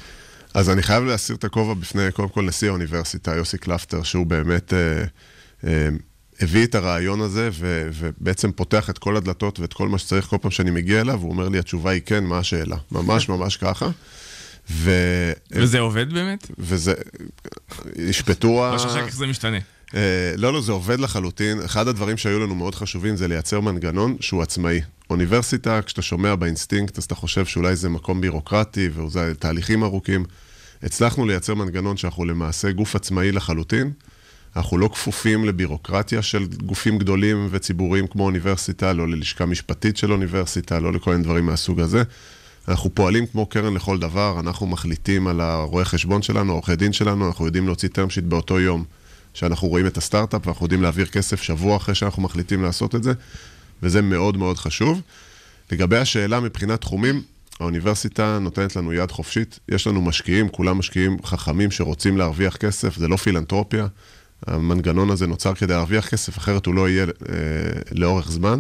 אז 0.54 0.70
אני 0.70 0.84
חייב 0.84 1.04
להסיר 1.04 1.36
את 1.36 1.44
הכובע 1.44 1.74
בפני, 1.74 2.12
קודם 2.12 2.30
כל, 2.30 2.42
נשיא 2.42 2.70
האוניברסיטה, 2.70 3.36
יוסי 3.36 3.58
קלפטר, 3.58 4.04
שהוא 4.04 4.26
באמת 4.26 4.74
אה, 4.74 5.04
אה, 5.64 5.90
הביא 6.42 6.64
את 6.64 6.76
הרעיון 6.76 7.22
הזה, 7.22 7.50
ו, 7.54 7.90
ובעצם 7.94 8.52
פותח 8.52 8.90
את 8.90 8.98
כל 8.98 9.18
הדלתות 9.18 9.60
ואת 9.60 9.74
כל 9.74 9.88
מה 9.90 9.98
שצריך 9.98 10.26
כל 10.26 10.38
פעם 10.42 10.52
שאני 10.52 10.72
מגיע 10.72 11.02
אליו, 11.02 11.20
הוא 11.22 11.32
אומר 11.32 11.50
לי, 11.50 11.60
התשובה 11.60 11.92
היא 11.92 12.02
כן, 12.06 12.24
מה 12.24 12.38
השאלה? 12.38 12.76
ממש 12.92 13.30
ממש 13.30 13.58
ככה. 13.58 13.90
ו... 14.72 14.92
וזה 15.52 15.80
עובד 15.80 16.14
באמת? 16.14 16.52
וזה... 16.58 16.94
ישפטו 17.96 18.66
ה... 18.66 18.74
או 18.74 18.80
שאחר 18.80 19.08
כך 19.08 19.16
זה 19.16 19.28
משתנה. 19.28 19.58
אה, 19.96 20.34
לא, 20.38 20.54
לא, 20.54 20.62
זה 20.62 20.72
עובד 20.72 21.00
לחלוטין. 21.00 21.62
אחד 21.62 21.88
הדברים 21.88 22.18
שהיו 22.18 22.40
לנו 22.40 22.56
מאוד 22.56 22.76
חשובים 22.76 23.16
זה 23.16 23.28
לייצר 23.28 23.60
מנגנון 23.60 24.18
שהוא 24.20 24.42
עצמאי. 24.42 24.82
אוניברסיטה, 25.10 25.82
כשאתה 25.82 26.02
שומע 26.02 26.36
באינסטינקט, 26.36 26.98
אז 26.98 27.04
אתה 27.04 27.16
חושב 27.16 27.46
שאולי 27.46 27.76
זה 27.76 27.90
מקום 27.90 28.22
בירוקרטי 28.22 28.90
וזה 28.94 29.34
תהליכים 29.40 29.84
ארוכים. 29.84 30.26
הצלחנו 30.84 31.26
לייצר 31.26 31.54
מנגנון 31.54 31.98
שאנחנו 31.98 32.26
למעשה 32.26 32.72
גוף 32.72 32.96
עצמאי 32.96 33.32
לחלוטין. 33.32 33.92
אנחנו 34.58 34.78
לא 34.78 34.88
כפופים 34.88 35.46
לבירוקרטיה 35.46 36.22
של 36.22 36.46
גופים 36.46 36.98
גדולים 36.98 37.48
וציבוריים 37.52 38.08
כמו 38.08 38.24
אוניברסיטה, 38.24 38.94
לא 38.94 39.08
ללשכה 39.08 39.46
משפטית 39.46 39.98
של 39.98 40.12
אוניברסיטה, 40.12 40.80
לא 40.80 40.94
לכל 40.94 41.12
מיני 41.12 41.24
דברים 41.24 41.46
מהסוג 41.46 41.80
הזה. 41.80 42.04
אנחנו 42.68 42.96
פועלים 42.96 43.26
כמו 43.28 43.46
קרן 43.46 43.74
לכל 43.74 44.00
דבר, 44.00 44.40
אנחנו 44.40 44.68
מחליטים 44.68 45.28
על 45.28 45.42
הרואי 45.42 45.86
חשבון 45.86 46.22
שלנו, 46.22 46.54
עורכי 46.54 46.76
דין 46.76 46.94
שלנו, 46.94 47.28
אנחנו 47.28 47.46
יודעים 47.46 47.66
להוציא 47.66 47.90
term 47.90 48.12
sheet 48.12 48.22
באותו 48.22 48.60
יום 48.60 48.84
שאנחנו 49.34 49.68
רואים 49.68 49.88
את 49.88 49.98
הסטארט-אפ, 49.98 50.48
ואנחנו 50.48 50.66
יודעים 50.66 50.82
להעביר 50.82 51.06
כסף 51.06 51.42
שבוע 51.42 51.78
אחרי 51.78 51.96
שאנחנו 51.96 52.22
מחליטים 52.22 52.64
לעשות 52.64 52.96
את 52.96 53.04
זה, 53.04 53.14
וזה 53.84 54.02
מאוד 54.02 54.38
מאוד 54.38 54.58
חשוב. 54.58 55.02
לגבי 55.72 55.98
השאלה 55.98 56.40
מבחינת 56.40 56.82
תחומים, 56.82 57.22
האוניברסיטה 57.60 58.40
נותנת 58.42 58.76
לנו 58.76 58.94
יד 58.94 59.12
חופשית, 59.12 59.60
יש 59.70 59.88
לנו 59.88 60.02
משקיעים, 60.02 60.50
כולם 60.50 60.78
משקיעים 60.78 61.18
חכמים 61.24 61.72
שרוצים 61.72 62.18
להרוויח 62.18 62.58
כסף, 62.58 62.98
זה 62.98 63.08
לא 63.08 63.16
פילנטרופיה. 63.16 63.88
המנגנון 64.46 65.10
הזה 65.10 65.28
נוצר 65.28 65.56
כדי 65.56 65.74
להרוויח 65.74 66.10
כסף, 66.10 66.38
אחרת 66.38 66.66
הוא 66.66 66.76
לא 66.76 66.90
יהיה 66.90 67.04
אה, 67.04 67.36
לאורך 67.92 68.32
זמן. 68.32 68.60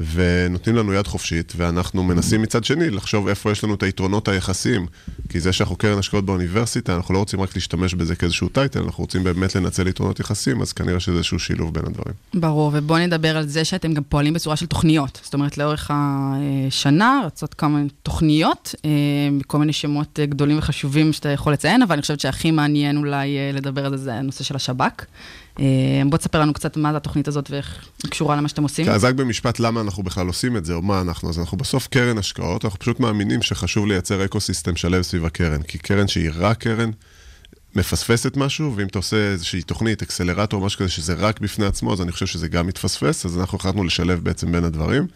ונותנים 0.00 0.76
לנו 0.76 0.92
יד 0.92 1.06
חופשית, 1.06 1.52
ואנחנו 1.56 2.02
מנסים 2.02 2.42
מצד 2.42 2.64
שני 2.64 2.90
לחשוב 2.90 3.28
איפה 3.28 3.52
יש 3.52 3.64
לנו 3.64 3.74
את 3.74 3.82
היתרונות 3.82 4.28
היחסיים. 4.28 4.86
כי 5.28 5.40
זה 5.40 5.52
שאנחנו 5.52 5.76
קרן 5.76 5.98
השקעות 5.98 6.26
באוניברסיטה, 6.26 6.96
אנחנו 6.96 7.14
לא 7.14 7.18
רוצים 7.18 7.40
רק 7.40 7.54
להשתמש 7.54 7.94
בזה 7.94 8.16
כאיזשהו 8.16 8.48
טייטל, 8.48 8.82
אנחנו 8.82 9.04
רוצים 9.04 9.24
באמת 9.24 9.54
לנצל 9.54 9.88
יתרונות 9.88 10.20
יחסיים, 10.20 10.62
אז 10.62 10.72
כנראה 10.72 11.00
שזה 11.00 11.16
איזשהו 11.16 11.38
שילוב 11.38 11.74
בין 11.74 11.82
הדברים. 11.86 12.14
ברור, 12.34 12.70
ובואו 12.74 12.98
נדבר 12.98 13.36
על 13.36 13.46
זה 13.46 13.64
שאתם 13.64 13.94
גם 13.94 14.02
פועלים 14.08 14.34
בצורה 14.34 14.56
של 14.56 14.66
תוכניות. 14.66 15.20
זאת 15.24 15.34
אומרת, 15.34 15.58
לאורך 15.58 15.90
השנה 15.94 17.20
רצות 17.26 17.54
כמה 17.54 17.78
תוכניות, 18.02 18.74
אה, 18.84 18.90
כל 19.46 19.58
מיני 19.58 19.72
שמות 19.72 20.20
גדולים 20.22 20.58
וחשובים 20.58 21.12
שאתה 21.12 21.28
יכול 21.28 21.52
לציין, 21.52 21.82
אבל 21.82 21.92
אני 21.92 22.02
חושבת 22.02 22.20
שהכי 22.20 22.50
מעניין 22.50 22.96
אולי 22.96 23.36
אה, 23.36 23.50
לדבר 23.52 23.86
על 23.86 23.96
זה, 23.96 24.04
זה 24.04 24.14
הנושא 24.14 24.44
של 24.44 24.56
השב"כ. 24.56 25.04
אה, 25.60 25.64
בוא 26.06 26.18
תספר 26.18 26.40
לנו 26.40 26.52
קצת 26.52 26.76
מה 26.76 26.96
התוכנית 26.96 27.28
הזאת 27.28 27.50
ואיך 27.50 27.86
היא 28.02 28.10
קשורה 28.10 28.36
למה 28.36 28.48
שאתם 28.48 28.62
עושים. 28.62 28.88
אז 28.88 29.04
רק 29.04 29.14
במשפט 29.14 29.58
למה 29.58 29.80
אנחנו 29.80 30.02
בכלל 30.02 30.26
עושים 30.26 30.56
את 30.56 30.64
זה, 30.64 30.74
או 30.74 30.82
מה 30.82 31.00
אנחנו. 31.00 31.30
אז 31.30 31.38
אנחנו 31.38 31.58
בסוף 31.58 31.88
קרן 31.88 32.18
השקעות, 32.18 32.64
אנחנו 32.64 32.78
פשוט 32.78 33.00
מאמינים 33.00 33.42
שחשוב 33.42 33.86
לייצר 33.86 34.24
אקו-סיסטם 34.24 34.76
שלם 34.76 35.02
סביב 35.02 35.24
הקרן. 35.24 35.62
כי 35.62 35.78
קרן 35.78 36.08
שהיא 36.08 36.30
רק 36.34 36.58
קרן, 36.58 36.90
מפספסת 37.76 38.36
משהו, 38.36 38.76
ואם 38.76 38.86
אתה 38.86 38.98
עושה 38.98 39.16
איזושהי 39.16 39.62
תוכנית, 39.62 40.02
אקסלרטור, 40.02 40.66
משהו 40.66 40.78
כזה, 40.78 40.88
שזה 40.88 41.14
רק 41.14 41.40
בפני 41.40 41.66
עצמו, 41.66 41.92
אז 41.92 42.02
אני 42.02 42.12
חושב 42.12 42.26
שזה 42.26 42.48
גם 42.48 42.66
מתפספס, 42.66 43.26
אז 43.26 43.38
אנחנו 43.38 43.58
החלטנו 43.58 43.84
לשלב 43.84 44.24
בעצם 44.24 44.52
בין 44.52 44.64
הדברים. 44.64 45.06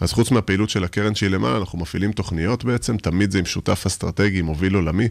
אז 0.00 0.12
חוץ 0.12 0.30
מהפעילות 0.30 0.70
של 0.70 0.84
הקרן 0.84 1.14
שהיא 1.14 1.30
למעלה, 1.30 1.56
אנחנו 1.56 1.78
מפעילים 1.78 2.12
תוכניות 2.12 2.64
בעצם, 2.64 2.96
תמיד 2.96 3.30
זה 3.30 3.38
עם 3.38 3.44
שותף 3.44 3.82
אסטרטגי, 3.86 4.42
מוביל 4.42 4.74
עולמי, 4.74 5.08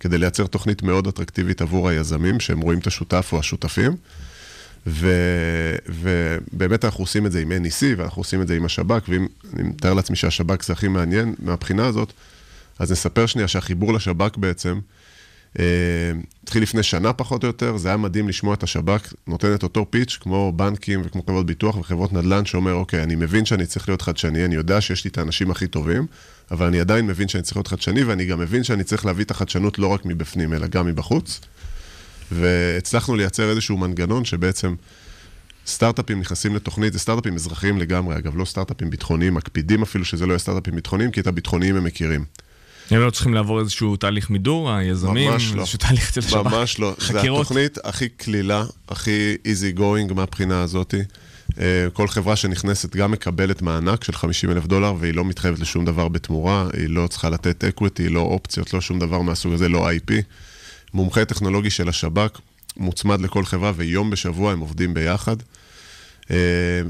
כדי 0.00 0.18
לייצר 0.18 0.46
תוכנית 0.46 0.82
מאוד 0.82 1.06
אטרקטיבית 1.06 1.62
עבור 1.62 1.88
היזמים, 1.88 2.40
שהם 2.40 2.60
רואים 2.60 2.78
את 2.78 2.86
השותף 2.86 3.28
או 3.32 3.38
השותפים. 3.38 3.96
ו, 4.86 5.08
ובאמת 5.88 6.84
אנחנו 6.84 7.02
עושים 7.02 7.26
את 7.26 7.32
זה 7.32 7.40
עם 7.40 7.52
NEC, 7.52 7.84
ואנחנו 7.96 8.20
עושים 8.20 8.42
את 8.42 8.48
זה 8.48 8.56
עם 8.56 8.64
השב"כ, 8.64 9.08
ואם 9.08 9.26
אני 9.54 9.62
מתאר 9.68 9.94
לעצמי 9.94 10.16
שהשב"כ 10.16 10.64
זה 10.64 10.72
הכי 10.72 10.88
מעניין 10.88 11.34
מהבחינה 11.38 11.86
הזאת, 11.86 12.12
אז 12.78 12.92
נספר 12.92 13.26
שנייה 13.26 13.48
שהחיבור 13.48 13.92
לשב"כ 13.92 14.36
בעצם, 14.36 14.78
התחיל 16.42 16.62
לפני 16.62 16.82
שנה 16.82 17.12
פחות 17.12 17.42
או 17.42 17.46
יותר, 17.46 17.76
זה 17.76 17.88
היה 17.88 17.96
מדהים 17.96 18.28
לשמוע 18.28 18.54
את 18.54 18.62
השב"כ 18.62 19.12
נותן 19.26 19.54
את 19.54 19.62
אותו 19.62 19.86
פיץ', 19.90 20.18
כמו 20.20 20.52
בנקים 20.56 21.02
וכמו 21.04 21.22
חברות 21.22 21.46
ביטוח 21.46 21.76
וחברות 21.76 22.12
נדל"ן, 22.12 22.44
שאומר, 22.44 22.74
אוקיי, 22.74 23.02
אני 23.02 23.14
מבין 23.14 23.44
שאני 23.44 23.66
צריך 23.66 23.88
להיות 23.88 24.02
חדשני, 24.02 24.44
אני 24.44 24.54
יודע 24.54 24.80
שיש 24.80 25.04
לי 25.04 25.10
את 25.10 25.18
האנשים 25.18 25.50
הכי 25.50 25.66
טובים, 25.66 26.06
אבל 26.50 26.66
אני 26.66 26.80
עדיין 26.80 27.06
מבין 27.06 27.28
שאני 27.28 27.42
צריך 27.42 27.56
להיות 27.56 27.66
חדשני, 27.66 28.04
ואני 28.04 28.24
גם 28.24 28.40
מבין 28.40 28.64
שאני 28.64 28.84
צריך 28.84 29.06
להביא 29.06 29.24
את 29.24 29.30
החדשנות 29.30 29.78
לא 29.78 29.86
רק 29.86 30.04
מבפנים, 30.04 30.54
אלא 30.54 30.66
גם 30.66 30.86
מבחוץ. 30.86 31.40
והצלחנו 32.32 33.16
לייצר 33.16 33.50
איזשהו 33.50 33.76
מנגנון 33.76 34.24
שבעצם 34.24 34.74
סטארט-אפים 35.66 36.20
נכנסים 36.20 36.56
לתוכנית, 36.56 36.92
זה 36.92 36.98
סטארט-אפים 36.98 37.34
אזרחיים 37.34 37.78
לגמרי, 37.78 38.16
אגב, 38.16 38.36
לא 38.36 38.44
סטארט-אפים 38.44 38.90
ביטחוניים, 38.90 39.34
מקפידים 39.34 39.82
אפילו 39.82 40.04
שזה 40.04 40.26
לא 40.26 40.32
יהיה 40.32 40.38
סטארט-אפים 40.38 40.74
ביטחוניים, 40.74 41.10
כי 41.10 41.20
את 41.20 41.26
הביטחוניים 41.26 41.76
הם 41.76 41.84
מכירים. 41.84 42.24
הם 42.90 43.00
לא 43.00 43.10
צריכים 43.10 43.34
לעבור 43.34 43.60
איזשהו 43.60 43.96
תהליך 43.96 44.30
מידור, 44.30 44.70
היזמים? 44.70 45.30
ממש 45.30 45.52
לא. 45.52 45.60
איזשהו 45.60 45.78
תהליך 45.78 46.14
של 46.14 46.20
שב"כ? 46.20 46.46
ממש 46.46 46.78
לא. 46.78 46.94
חקירות? 46.98 47.40
התוכנית 47.40 47.78
הכי 47.84 48.08
קלילה, 48.08 48.64
הכי 48.88 49.36
easy 49.44 49.78
going 49.78 50.14
מהבחינה 50.14 50.62
הזאתי. 50.62 51.00
אה, 51.60 51.86
כל 51.92 52.08
חברה 52.08 52.36
שנכנסת 52.36 52.96
גם 52.96 53.10
מקבלת 53.10 53.62
מענק 53.62 54.04
של 54.04 54.12
50 54.12 54.50
אלף 54.50 54.66
דולר, 54.66 54.94
והיא 54.98 55.14
לא 55.14 55.24
מתחייבת 55.24 55.58
לשום 55.58 55.84
דבר 55.84 56.08
בתמורה, 56.08 56.66
היא 56.72 56.88
לא 56.88 57.06
צריכה 57.06 57.30
לתת 57.30 57.64
equity, 57.64 58.10
לא 58.10 58.20
אופציות, 58.20 58.74
לא 58.74 58.80
שום 58.80 58.98
דבר 58.98 59.20
מהסוג 59.20 59.52
הזה, 59.52 59.68
לא 59.68 59.90
IP. 59.90 60.12
מומחה 60.94 61.24
טכנולוגי 61.24 61.70
של 61.70 61.88
השב"כ, 61.88 62.40
מוצמד 62.76 63.20
לכל 63.20 63.44
חברה, 63.44 63.72
ויום 63.76 64.10
בשבוע 64.10 64.52
הם 64.52 64.60
עובדים 64.60 64.94
ביחד. 64.94 65.36
אה, 66.30 66.36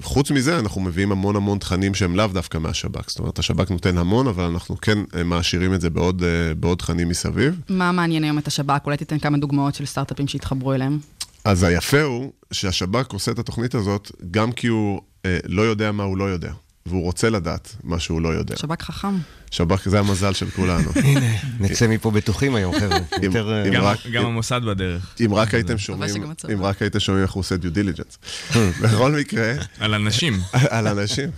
חוץ 0.02 0.30
מזה, 0.30 0.58
אנחנו 0.58 0.80
מביאים 0.80 1.12
המון 1.12 1.36
המון 1.36 1.58
תכנים 1.58 1.94
שהם 1.94 2.16
לאו 2.16 2.26
דווקא 2.26 2.58
מהשב"כ. 2.58 3.10
זאת 3.10 3.18
אומרת, 3.18 3.38
השב"כ 3.38 3.70
נותן 3.70 3.98
המון, 3.98 4.26
אבל 4.26 4.44
אנחנו 4.44 4.80
כן 4.80 4.98
אה, 5.14 5.24
מעשירים 5.24 5.74
את 5.74 5.80
זה 5.80 5.90
בעוד, 5.90 6.22
אה, 6.22 6.54
בעוד 6.54 6.78
תכנים 6.78 7.08
מסביב. 7.08 7.60
מה 7.68 7.92
מעניין 7.92 8.24
היום 8.24 8.38
את 8.38 8.46
השב"כ? 8.46 8.80
אולי 8.84 8.96
תיתן 8.96 9.18
כמה 9.18 9.38
דוגמאות 9.38 9.74
של 9.74 9.86
סטארט-אפים 9.86 10.28
שהתחברו 10.28 10.72
אליהם. 10.72 10.98
אז 11.44 11.62
היפה 11.62 12.02
הוא 12.02 12.32
שהשב"כ 12.52 13.12
עושה 13.12 13.32
את 13.32 13.38
התוכנית 13.38 13.74
הזאת 13.74 14.12
גם 14.30 14.52
כי 14.52 14.66
הוא 14.66 15.00
אה, 15.24 15.38
לא 15.44 15.62
יודע 15.62 15.92
מה 15.92 16.02
הוא 16.02 16.16
לא 16.16 16.24
יודע, 16.24 16.52
והוא 16.86 17.02
רוצה 17.02 17.30
לדעת 17.30 17.76
מה 17.84 17.98
שהוא 17.98 18.20
לא 18.20 18.28
יודע. 18.28 18.56
שב"כ 18.56 18.82
חכם. 18.82 19.14
שב"כ 19.50 19.88
זה 19.88 19.98
המזל 19.98 20.32
של 20.32 20.50
כולנו. 20.50 20.90
הנה, 21.04 21.36
נצא 21.60 21.86
מפה 21.86 22.10
בטוחים 22.10 22.54
היום, 22.54 22.74
חבר'ה. 22.80 23.62
אה, 23.64 23.94
גם- 24.12 24.24
המוסד 24.26 24.60
בדרך. 24.66 25.14
אם 25.24 25.34
רק 25.34 25.54
הייתם 25.54 25.78
שומעים. 25.78 26.14
אם 26.52 26.62
רק 26.62 26.82
הייתם 26.82 27.00
שומעים 27.00 27.22
איך 27.22 27.32
הוא 27.32 27.40
עושה 27.40 27.56
דיו 27.56 27.72
דיליג'נס. 27.72 28.18
בכל 28.82 29.12
מקרה, 29.12 29.52
על 29.78 29.94
אנשים. 29.94 30.40
על 30.70 30.86
אנשים. 30.88 31.30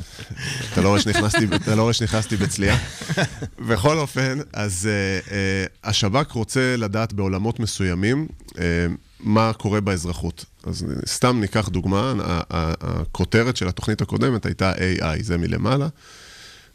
אתה 0.73 0.81
לא 0.81 0.89
רואה 0.89 1.01
שנכנסתי, 1.01 1.45
אתה 1.55 1.75
לא 1.75 1.83
רואה 1.83 1.93
שנכנסתי 1.93 2.37
בצליעה. 2.37 2.79
בכל 3.69 3.99
אופן, 3.99 4.39
אז 4.53 4.89
uh, 5.23 5.29
uh, 5.29 5.33
השב"כ 5.85 6.33
רוצה 6.33 6.75
לדעת 6.79 7.13
בעולמות 7.13 7.61
מסוימים 7.61 8.27
מה 9.23 9.53
קורה 9.53 9.81
באזרחות. 9.81 10.45
אז 10.65 10.87
סתם 11.07 11.41
ניקח 11.41 11.69
דוגמה, 11.69 12.15
הכותרת 12.51 13.57
של 13.57 13.69
התוכנית 13.69 14.03
הקודמת 14.03 14.47
הייתה 14.47 14.73
AI, 14.73 15.23
זה 15.23 15.39
מלמעלה. 15.39 15.89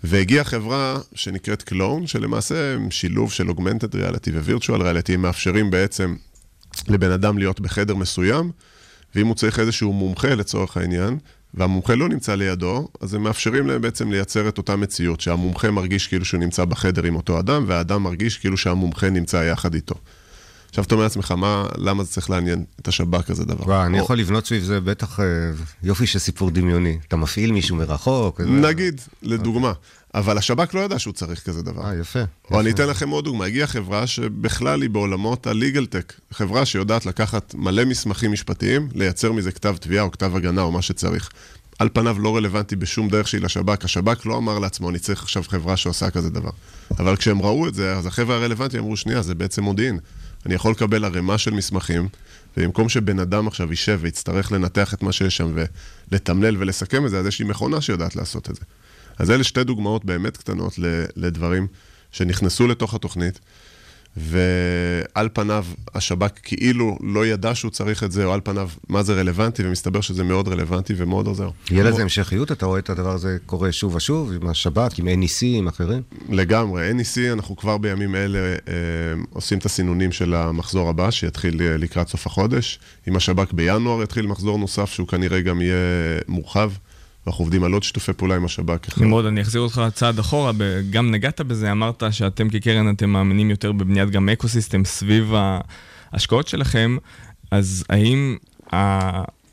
והגיעה 0.04 0.44
חברה 0.44 1.00
שנקראת 1.16 1.64
קלון, 1.64 2.08
שלמעשה 2.08 2.74
הם 2.74 2.92
שילוב 2.92 3.32
של 3.32 3.50
אוגמנטד 3.50 3.96
ריאליטי 3.96 4.32
ווירטואל 4.32 4.82
ריאליטי, 4.82 5.14
הם 5.14 5.22
מאפשרים 5.22 5.72
בעצם 5.72 6.16
לבן 6.88 7.12
אדם 7.12 7.38
להיות 7.38 7.60
בחדר 7.60 7.96
מסוים, 7.96 8.52
ואם 9.16 9.28
הוא 9.28 9.36
צריך 9.36 9.60
איזשהו 9.60 9.94
מומחה 9.94 10.36
לצורך 10.36 10.78
העניין, 10.78 11.18
והמומחה 11.54 11.96
לא 11.96 12.10
נמצא 12.10 12.36
לידו, 12.36 12.88
אז 13.02 13.14
הם 13.14 13.24
מאפשרים 13.24 13.68
להם 13.68 13.82
בעצם 13.82 14.12
לייצר 14.12 14.50
את 14.50 14.58
אותה 14.58 14.76
מציאות, 14.76 15.22
שהמומחה 15.22 15.72
מרגיש 15.72 16.08
כאילו 16.08 16.26
שהוא 16.26 16.40
נמצא 16.40 16.66
בחדר 16.66 17.04
עם 17.04 17.16
אותו 17.16 17.40
אדם, 17.40 17.64
והאדם 17.68 18.04
מרגיש 18.04 18.38
כאילו 18.38 18.58
שהמומחה 18.58 19.10
נמצא 19.10 19.38
יחד 19.38 19.74
איתו. 19.74 19.96
עכשיו 20.70 20.84
אתה 20.84 20.96
אומר 20.96 21.04
לעצמך, 21.04 21.32
מה, 21.32 21.66
למה 21.78 22.04
זה 22.04 22.12
צריך 22.12 22.30
לעניין 22.30 22.64
את 22.80 22.88
השב"כ 22.88 23.22
כזה 23.22 23.46
דבר? 23.46 23.64
וואו, 23.64 23.86
אני 23.86 23.98
יכול 23.98 24.20
לבנות 24.20 24.46
סביב 24.46 24.64
זה 24.64 24.80
בטח 24.80 25.20
אה, 25.20 25.26
יופי 25.84 26.08
של 26.08 26.20
סיפור 26.20 26.52
דמיוני. 26.52 26.98
אתה 27.08 27.16
מפעיל 27.16 27.52
מישהו 27.52 27.76
מרחוק. 27.76 28.42
נגיד, 28.42 29.02
לדוגמה. 29.24 29.74
אבל 30.16 30.38
השב"כ 30.38 30.74
לא 30.74 30.80
ידע 30.80 31.00
שהוא 31.00 31.14
צריך 31.14 31.44
כזה 31.44 31.62
דבר. 31.64 31.86
אה, 31.86 31.96
יפה. 31.96 32.20
או 32.52 32.60
אני. 32.60 32.72
אתן 32.72 32.88
לכם 32.88 33.10
עוד 33.10 33.26
דוגמה, 33.26 33.46
הגיעה 33.46 33.68
חברה 33.68 34.08
שבכלל 34.08 34.82
היא 34.82 34.90
בעולמות 34.90 35.48
ה-legal 35.48 35.86
tech, 35.94 36.14
חברה 36.32 36.66
שיודעת 36.66 37.06
לקחת 37.06 37.56
מלא 37.58 37.86
מסמכים 37.86 38.32
משפטיים, 38.32 38.90
לייצר 38.96 39.32
מזה 39.32 39.52
כתב 39.52 39.76
תביעה 39.80 40.04
או 40.04 40.12
כתב 40.12 40.36
הגנה 40.36 40.62
או 40.62 40.72
מה 40.72 40.82
שצריך. 40.82 41.30
על 41.80 41.90
פניו 41.94 42.20
לא 42.20 42.36
רלוונטי 42.36 42.76
בשום 42.76 43.10
דרך 43.10 43.28
שהיא 43.28 43.42
לשב"כ, 43.42 43.86
השב"כ 43.86 44.26
לא 44.26 44.38
אמר 44.38 44.60
לעצמו, 44.60 44.90
אני 44.90 45.00
צריך 45.00 45.24
עכשיו 45.24 45.44
חברה 45.48 45.78
שעושה 45.78 46.10
כזה 46.10 46.30
דבר. 46.30 46.50
אבל 47.00 47.16
כשהם 47.16 47.42
ראו 47.42 47.68
את 47.68 47.74
זה, 47.74 47.98
אז 47.98 48.06
החבר'ה 48.06 48.36
הרלוונטיים 48.36 48.84
אמרו, 48.84 48.98
שנייה, 48.98 49.22
זה 49.22 49.36
בעצם 49.36 49.64
מודיעין. 49.64 50.00
אני 50.48 50.56
יכול 50.56 50.72
לקבל 50.72 51.06
ערימה 51.06 51.38
של 51.38 51.52
מסמכים, 51.52 52.08
ובמקום 52.58 52.90
שבן 52.90 53.20
אדם 53.20 53.48
עכשיו 53.48 53.70
יישב 53.70 54.00
ויצטרך 54.02 54.52
לנתח 54.52 54.94
את 54.94 55.04
מה 55.04 55.12
שיש 55.12 55.38
שם 55.38 55.54
ולתמלל 56.12 56.58
ולסכם 56.60 57.06
את 57.06 57.10
זה, 57.10 57.20
אז 57.20 57.26
יש 57.26 57.40
לי 57.40 57.46
מכונה 57.46 57.82
שיודעת 57.82 58.16
לעשות 58.16 58.50
את 58.50 58.56
זה. 58.56 58.62
אז 59.18 59.32
אלה 59.32 59.44
שתי 59.44 59.64
דוגמאות 59.64 60.06
באמת 60.06 60.38
קטנות 60.38 60.74
לדברים 61.16 61.68
שנכנסו 62.12 62.68
לתוך 62.68 62.94
התוכנית, 62.94 63.40
ועל 64.18 65.30
פניו 65.34 65.66
השב"כ 65.96 66.32
כאילו 66.44 66.98
לא 67.02 67.26
ידע 67.26 67.56
שהוא 67.56 67.72
צריך 67.72 68.04
את 68.04 68.12
זה, 68.12 68.26
או 68.26 68.34
על 68.34 68.40
פניו 68.44 68.70
מה 68.90 69.04
זה 69.04 69.14
רלוונטי, 69.14 69.64
ומסתבר 69.66 70.02
שזה 70.02 70.24
מאוד 70.24 70.48
רלוונטי 70.48 70.94
ומאוד 70.98 71.28
עוזר. 71.28 71.50
יהיה 71.72 71.84
לזה 71.84 72.02
המשכיות? 72.02 72.52
אתה 72.52 72.66
רואה 72.66 72.80
את 72.80 72.90
הדבר 72.90 73.12
הזה 73.12 73.38
קורה 73.46 73.72
שוב 73.72 73.96
ושוב, 73.96 74.32
עם 74.34 74.50
השב"כ, 74.50 75.00
עם 75.00 75.08
NEC, 75.08 75.44
עם 75.44 75.68
אחרים? 75.68 76.02
לגמרי, 76.30 76.92
NEC, 76.92 77.34
אנחנו 77.34 77.56
כבר 77.56 77.78
בימים 77.78 78.16
אלה 78.16 78.40
אה, 78.40 78.74
עושים 79.34 79.58
את 79.58 79.66
הסינונים 79.66 80.12
של 80.12 80.34
המחזור 80.34 80.90
הבא, 80.90 81.12
שיתחיל 81.12 81.62
אה, 81.62 81.78
לקראת 81.78 82.08
סוף 82.08 82.28
החודש. 82.28 82.80
עם 83.08 83.16
השב"כ 83.16 83.54
בינואר 83.54 84.04
יתחיל 84.04 84.28
מחזור 84.28 84.58
נוסף, 84.58 84.92
שהוא 84.92 85.08
כנראה 85.08 85.42
גם 85.42 85.62
יהיה 85.62 85.76
מורחב, 86.28 86.72
ואנחנו 87.28 87.44
עובדים 87.44 87.64
על 87.64 87.74
עוד 87.74 87.84
שיתופי 87.84 88.14
פעולה 88.14 88.36
עם 88.36 88.46
השב"כ. 88.46 89.00
נמרוד, 89.00 89.26
אני 89.26 89.42
אחזיר 89.42 89.62
אותך 89.62 89.82
צעד 89.94 90.20
אחורה, 90.20 90.52
גם 90.90 91.12
נגעת 91.12 91.42
בזה, 91.42 91.72
אמרת 91.72 92.04
שאתם 92.12 92.50
כקרן, 92.50 92.90
אתם 92.90 93.10
מאמינים 93.10 93.50
יותר 93.50 93.72
בבניית 93.72 94.10
גם 94.10 94.30
אקו-סיסטם 94.30 94.86
סביב 94.86 95.34
ההשקעות 96.14 96.48
שלכם, 96.48 96.98
אז 97.52 97.84
האם 97.90 98.38
ה... 98.74 98.78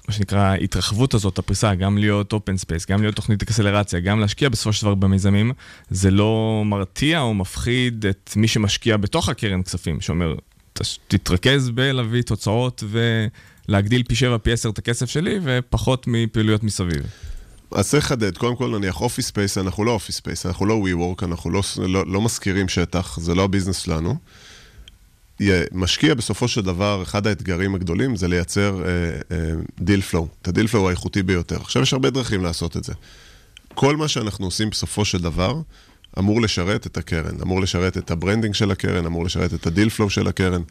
מה 0.08 0.14
שנקרא 0.14 0.38
ההתרחבות 0.38 1.14
הזאת, 1.14 1.38
הפריסה, 1.38 1.74
גם 1.74 1.98
להיות 1.98 2.32
open 2.32 2.56
space, 2.56 2.86
גם 2.86 3.02
להיות 3.02 3.14
תוכנית 3.16 3.42
אקסלרציה, 3.42 4.00
גם 4.00 4.20
להשקיע 4.20 4.48
בסופו 4.48 4.72
של 4.72 4.82
דבר 4.86 4.94
במיזמים, 4.94 5.52
זה 5.90 6.10
לא 6.10 6.62
מרתיע 6.66 7.20
או 7.20 7.34
מפחיד 7.34 8.06
את 8.06 8.32
מי 8.36 8.48
שמשקיע 8.48 8.96
בתוך 8.96 9.28
הקרן 9.28 9.62
כספים, 9.62 10.00
שאומר, 10.00 10.34
"תש- 10.72 10.98
תתרכז 11.08 11.70
בלהביא 11.70 12.22
תוצאות 12.22 12.84
ולהגדיל 13.68 14.02
פי 14.08 14.14
7, 14.14 14.38
פי 14.38 14.52
10 14.52 14.68
את 14.68 14.78
הכסף 14.78 15.10
שלי, 15.10 15.38
ופחות 15.42 16.06
מפעילויות 16.08 16.62
מסביב. 16.64 17.02
אז 17.74 17.88
צריך 17.88 18.04
לחדד, 18.04 18.38
קודם 18.38 18.56
כל 18.56 18.78
נניח 18.78 19.00
office 19.00 19.26
space, 19.26 19.58
אנחנו 19.58 19.84
לא 19.84 19.90
office 19.90 20.16
space, 20.16 20.46
אנחנו 20.46 20.66
לא 20.66 20.82
WeWork, 20.84 21.24
אנחנו 21.24 21.50
לא, 21.50 21.62
לא, 21.88 22.04
לא 22.06 22.20
משכירים 22.20 22.68
שטח, 22.68 23.20
זה 23.20 23.34
לא 23.34 23.42
ה 23.42 23.46
business 23.46 23.78
שלנו. 23.78 24.16
משקיע 25.72 26.14
בסופו 26.14 26.48
של 26.48 26.60
דבר, 26.60 27.02
אחד 27.02 27.26
האתגרים 27.26 27.74
הגדולים 27.74 28.16
זה 28.16 28.28
לייצר 28.28 28.82
deal 29.80 30.00
flow, 30.00 30.28
את 30.42 30.48
ה 30.48 30.52
deal 30.52 30.66
flow 30.66 30.88
האיכותי 30.88 31.22
ביותר. 31.22 31.56
עכשיו 31.60 31.82
יש 31.82 31.92
הרבה 31.92 32.10
דרכים 32.10 32.42
לעשות 32.42 32.76
את 32.76 32.84
זה. 32.84 32.92
כל 33.74 33.96
מה 33.96 34.08
שאנחנו 34.08 34.46
עושים 34.46 34.70
בסופו 34.70 35.04
של 35.04 35.18
דבר 35.18 35.60
אמור 36.18 36.40
לשרת 36.40 36.86
את 36.86 36.96
הקרן, 36.96 37.40
אמור 37.42 37.60
לשרת 37.60 37.98
את 37.98 38.10
ה 38.10 38.15
branding 38.15 38.54
של 38.54 38.70
הקרן, 38.70 39.06
אמור 39.06 39.24
לשרת 39.24 39.54
את 39.54 39.66
ה 39.66 39.71
deal 39.71 39.88
flow 39.88 40.10
של 40.10 40.28
הקרן. 40.28 40.62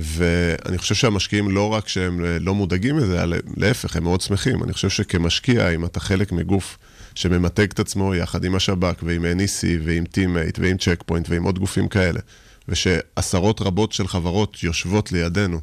ואני 0.00 0.78
חושב 0.78 0.94
שהמשקיעים 0.94 1.50
לא 1.50 1.72
רק 1.72 1.88
שהם 1.88 2.24
אה, 2.24 2.38
לא 2.40 2.54
מודאגים 2.54 2.96
מזה, 2.96 3.22
אלא 3.22 3.36
להפך, 3.56 3.96
הם 3.96 4.02
מאוד 4.02 4.20
שמחים. 4.20 4.64
אני 4.64 4.72
חושב 4.72 4.88
שכמשקיע, 4.88 5.68
אם 5.68 5.84
אתה 5.84 6.00
חלק 6.00 6.32
מגוף 6.32 6.78
שממתג 7.14 7.70
את 7.70 7.80
עצמו 7.80 8.14
יחד 8.14 8.44
עם 8.44 8.54
השב"כ 8.54 9.02
ועם 9.02 9.24
NEC 9.24 9.64
ועם 9.84 10.04
טימייט 10.04 10.58
ועם 10.58 10.76
צ'ק 10.76 11.02
פוינט 11.06 11.28
ועם 11.28 11.42
עוד 11.42 11.58
גופים 11.58 11.88
כאלה, 11.88 12.20
ושעשרות 12.68 13.60
רבות 13.60 13.92
של 13.92 14.08
חברות 14.08 14.62
יושבות 14.62 15.12
לידינו 15.12 15.60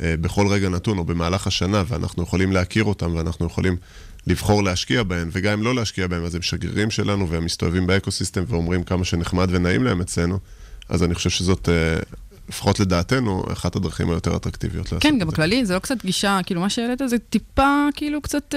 אה, 0.00 0.14
בכל 0.20 0.46
רגע 0.46 0.68
נתון 0.68 0.98
או 0.98 1.04
במהלך 1.04 1.46
השנה, 1.46 1.82
ואנחנו 1.88 2.22
יכולים 2.22 2.52
להכיר 2.52 2.84
אותם 2.84 3.14
ואנחנו 3.14 3.46
יכולים 3.46 3.76
לבחור 4.26 4.62
להשקיע 4.62 5.02
בהן, 5.02 5.28
וגם 5.32 5.52
אם 5.52 5.62
לא 5.64 5.74
להשקיע 5.74 6.06
בהן, 6.06 6.24
אז 6.24 6.34
הם 6.34 6.42
שגרירים 6.42 6.90
שלנו 6.90 7.30
והם 7.30 7.44
מסתובבים 7.44 7.86
באקוסיסטם 7.86 8.44
ואומרים 8.48 8.82
כמה 8.84 9.04
שנחמד 9.04 9.48
ונעים 9.50 9.84
להם 9.84 10.00
אצלנו, 10.00 10.38
אז 10.88 11.02
אני 11.02 11.14
חושב 11.14 11.30
שזאת, 11.30 11.68
אה, 11.68 11.98
לפחות 12.48 12.80
לדעתנו, 12.80 13.44
אחת 13.52 13.76
הדרכים 13.76 14.10
היותר 14.10 14.36
אטרקטיביות 14.36 14.84
לעשות 14.86 15.02
כן, 15.02 15.14
את 15.14 15.20
גם 15.20 15.26
זה. 15.26 15.32
בכללי 15.32 15.66
זה 15.66 15.74
לא 15.74 15.78
קצת 15.78 16.04
גישה, 16.04 16.40
כאילו 16.46 16.60
מה 16.60 16.70
שהעלית 16.70 17.02
זה 17.06 17.18
טיפה, 17.18 17.86
כאילו 17.94 18.22
קצת 18.22 18.54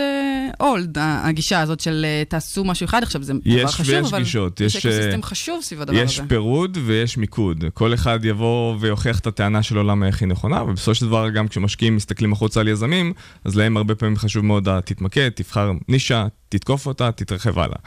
אולד, 0.60 0.98
הגישה 1.00 1.62
הזאת 1.62 1.80
של 1.80 2.06
אה, 2.06 2.24
תעשו 2.30 2.63
משהו 2.63 2.86
אחד 2.86 3.04
עכשיו, 3.04 3.24
זה 3.24 3.34
דבר 3.34 3.42
יש 3.46 3.75
חשוב, 3.75 3.96
ויש 3.96 4.08
אבל 4.13 4.20
גישות, 4.20 4.62
יש 4.62 4.75
יש, 4.75 4.86
אקוסיסטם 4.86 5.18
אה, 5.18 5.22
חשוב 5.22 5.62
סביב 5.62 5.82
הדבר 5.82 5.98
יש 5.98 6.20
הזה. 6.20 6.30
פירוד 6.30 6.77
ויש 6.86 7.18
מיקוד. 7.18 7.63
כל 7.74 7.94
אחד 7.94 8.20
יבוא 8.25 8.75
ויוכיח 8.80 9.20
את 9.20 9.27
הטענה 9.27 9.63
שלו 9.63 9.84
למה 9.84 10.08
איך 10.08 10.22
היא 10.22 10.27
נכונה, 10.27 10.63
ובסופו 10.63 10.96
של 10.96 11.06
דבר 11.06 11.30
גם 11.30 11.48
כשמשקיעים 11.48 11.96
מסתכלים 11.96 12.34
החוצה 12.34 12.60
על 12.60 12.68
יזמים, 12.68 13.13
אז 13.46 13.56
להם 13.56 13.77
הרבה 13.77 13.96
פעמים 13.96 14.18
חשוב 14.18 14.46
מאוד 14.46 14.70
התתמקד, 14.70 15.30
תבחר 15.30 15.72
נישה, 15.88 16.27
תתקוף 16.50 16.88
אותה, 16.88 17.12
תתרחב 17.12 17.60
הלאה. 17.60 17.77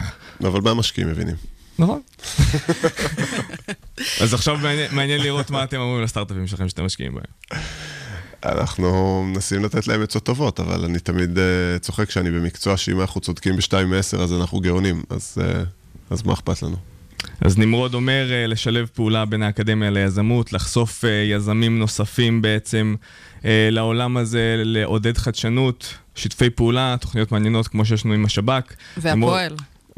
אבל 0.41 0.61
מה 0.61 0.71
המשקיעים 0.71 1.11
מבינים? 1.11 1.58
נכון. 1.79 2.01
אז 4.23 4.35
עכשיו 4.35 4.59
מעניין, 4.93 5.21
לראות 5.21 5.51
מה 5.51 5.65
אתם 5.65 5.77
אומרים 5.77 6.03
לסטארט-אפים 6.05 6.47
שלכם 6.47 6.69
שאתם 6.69 6.85
משקיעים 6.85 7.15
בהם. 7.15 7.61
אנחנו 8.45 9.23
מנסים 9.27 9.65
לתת 9.65 9.87
להם 9.87 10.03
עצות 10.03 10.25
טובות, 10.25 10.61
אבל 10.61 10.85
אני 10.85 10.99
תמיד 10.99 11.39
uh, 11.39 11.41
צוחק 11.81 12.11
שאני 12.11 12.31
במקצוע 12.31 12.77
שאם 12.77 13.01
אנחנו 13.01 13.21
צודקים 13.21 13.57
ב-2 13.57 13.85
מ-10 13.87 14.21
אז 14.23 14.33
אנחנו 14.33 14.61
גאונים, 14.61 15.03
אז, 15.11 15.39
uh, 15.41 15.45
אז 16.11 16.23
מה 16.23 16.33
אכפת 16.33 16.63
לנו? 16.63 16.77
אז 17.41 17.59
נמרוד 17.59 17.95
אומר 17.95 18.33
אה, 18.33 18.47
לשלב 18.47 18.89
פעולה 18.95 19.25
בין 19.25 19.43
האקדמיה 19.43 19.91
ליזמות, 19.91 20.53
לחשוף 20.53 21.05
אה, 21.05 21.11
יזמים 21.11 21.79
נוספים 21.79 22.43
בעצם 22.43 22.95
אה, 23.45 23.69
לעולם 23.73 24.17
הזה, 24.17 24.55
לעודד 24.65 25.19
חדשנות, 25.19 25.95
שיתופי 26.15 26.51
פעולה, 26.51 26.97
תוכניות 27.01 27.33
מעניינות 27.33 27.69
כמו 27.69 27.85
שיש 27.85 28.05
לנו 28.05 28.15
עם 28.15 28.25
השב"כ. 28.25 28.73
נמרוד- 29.05 29.35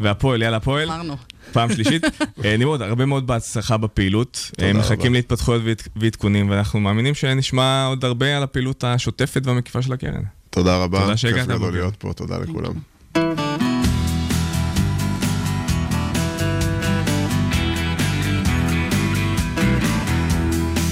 והפועל, 0.01 0.43
יאללה 0.43 0.57
הפועל. 0.57 0.91
אמרנו. 0.91 1.17
פעם 1.53 1.73
שלישית. 1.75 2.03
אה, 2.45 2.57
נמרוד, 2.57 2.83
הרבה 2.83 3.07
מאוד 3.07 3.27
בהצלחה 3.27 3.77
בפעילות. 3.77 4.51
אה. 4.63 4.73
מחכים 4.73 5.13
להתפתחויות 5.13 5.63
ועד- 5.65 5.83
ועדכונים, 5.97 6.51
ואנחנו 6.51 6.81
מאמינים 6.81 7.15
שנשמע 7.15 7.87
עוד 7.87 8.05
הרבה 8.05 8.37
על 8.37 8.43
הפעילות 8.43 8.85
השוטפת 8.85 9.43
והמקיפה 9.47 9.83
של 9.83 9.93
הקרן. 9.93 10.23
תודה 10.51 10.77
רבה, 10.77 11.01
תודה 11.01 11.17
שהגעת 11.17 11.47
כיף 11.49 11.57
גדול. 11.57 11.73
להיות 11.73 11.97
פה, 11.97 12.13
תודה 12.17 12.39
לכולם. 12.39 12.73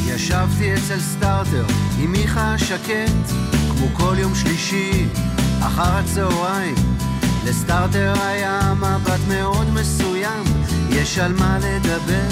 ישבתי 0.07 0.75
אצל 0.75 0.99
סטארטר 1.01 1.65
עם 2.03 2.13
מיכה 2.13 2.59
שקט, 2.59 3.33
כמו 3.71 3.87
כל 3.95 4.15
יום 4.19 4.35
שלישי, 4.35 5.07
אחר 5.61 5.83
הצהריים. 5.97 6.75
לסטארטר 7.49 8.15
היה 8.21 8.75
מבט 8.77 9.21
מאוד 9.29 9.71
מסוים, 9.71 10.45
יש 10.91 11.19
על 11.19 11.33
מה 11.33 11.59
לדבר, 11.59 12.29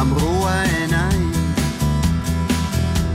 אמרו 0.00 0.48
העיניים. 0.48 1.32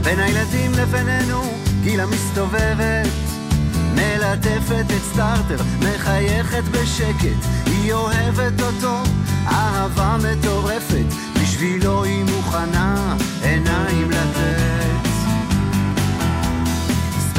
בין 0.02 0.18
הילדים 0.18 0.72
לבינינו, 0.72 1.42
גילה 1.82 2.06
מסתובבת, 2.06 3.08
מלטפת 3.94 4.84
את 4.96 5.02
סטארטר, 5.12 5.56
מחייכת 5.80 6.62
בשקט, 6.70 7.46
היא 7.66 7.92
אוהבת 7.92 8.60
אותו, 8.60 9.02
אהבה 9.46 10.16
מטורפת, 10.16 11.06
בשבילו 11.42 12.04
היא 12.04 12.24
מוכנה 12.24 13.16
עיניים 13.42 14.09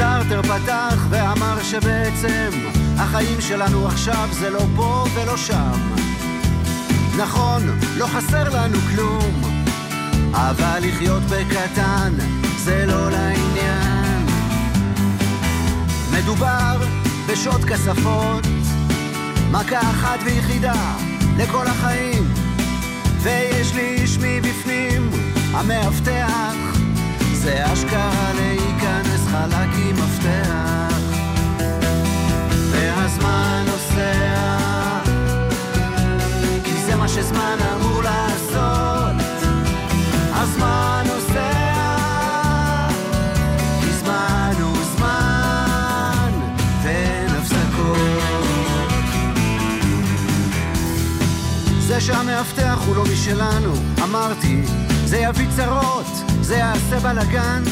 סטארטר 0.02 0.42
פתח 0.42 1.06
ואמר 1.10 1.62
שבעצם 1.62 2.50
החיים 2.98 3.40
שלנו 3.40 3.86
עכשיו 3.86 4.28
זה 4.32 4.50
לא 4.50 4.62
פה 4.76 5.04
ולא 5.14 5.36
שם. 5.36 5.94
נכון, 7.18 7.62
לא 7.96 8.06
חסר 8.06 8.48
לנו 8.48 8.78
כלום, 8.94 9.42
אבל 10.32 10.78
לחיות 10.82 11.22
בקטן 11.22 12.12
זה 12.56 12.84
לא 12.86 13.10
לעניין. 13.10 14.26
מדובר 16.12 16.76
בשעות 17.28 17.64
כספות, 17.64 18.46
מכה 19.50 19.80
אחת 19.80 20.18
ויחידה 20.24 20.96
לכל 21.38 21.66
החיים, 21.66 22.34
ויש 23.22 23.74
לי 23.74 23.94
איש 23.94 24.18
מבפנים, 24.18 25.10
המאבטח, 25.52 26.78
זה 27.32 27.72
אשכרה 27.72 28.32
להיכנס 28.34 28.71
חלק 29.32 29.68
עם 29.76 29.96
מפתח, 29.96 30.98
והזמן 32.70 33.64
נוסע, 33.66 34.98
כי 36.64 36.82
זה 36.86 36.96
מה 36.96 37.08
שזמן 37.08 37.56
אמור 37.74 38.02
לעשות, 38.02 39.46
הזמן 40.32 41.04
נוסע, 41.06 41.52
כי 43.80 43.92
זמן 43.92 44.52
הוא 44.62 44.76
זמן, 44.96 46.30
ואין 46.82 47.28
הפסקות. 47.30 49.02
זה 51.78 52.00
שהמאבטח 52.00 52.78
הוא 52.86 52.96
לא 52.96 53.04
משלנו, 53.12 53.74
אמרתי, 54.02 54.62
זה 55.04 55.18
יביא 55.18 55.46
צרות, 55.56 56.06
זה 56.40 56.56
יעשה 56.56 57.00
בלאגן. 57.00 57.62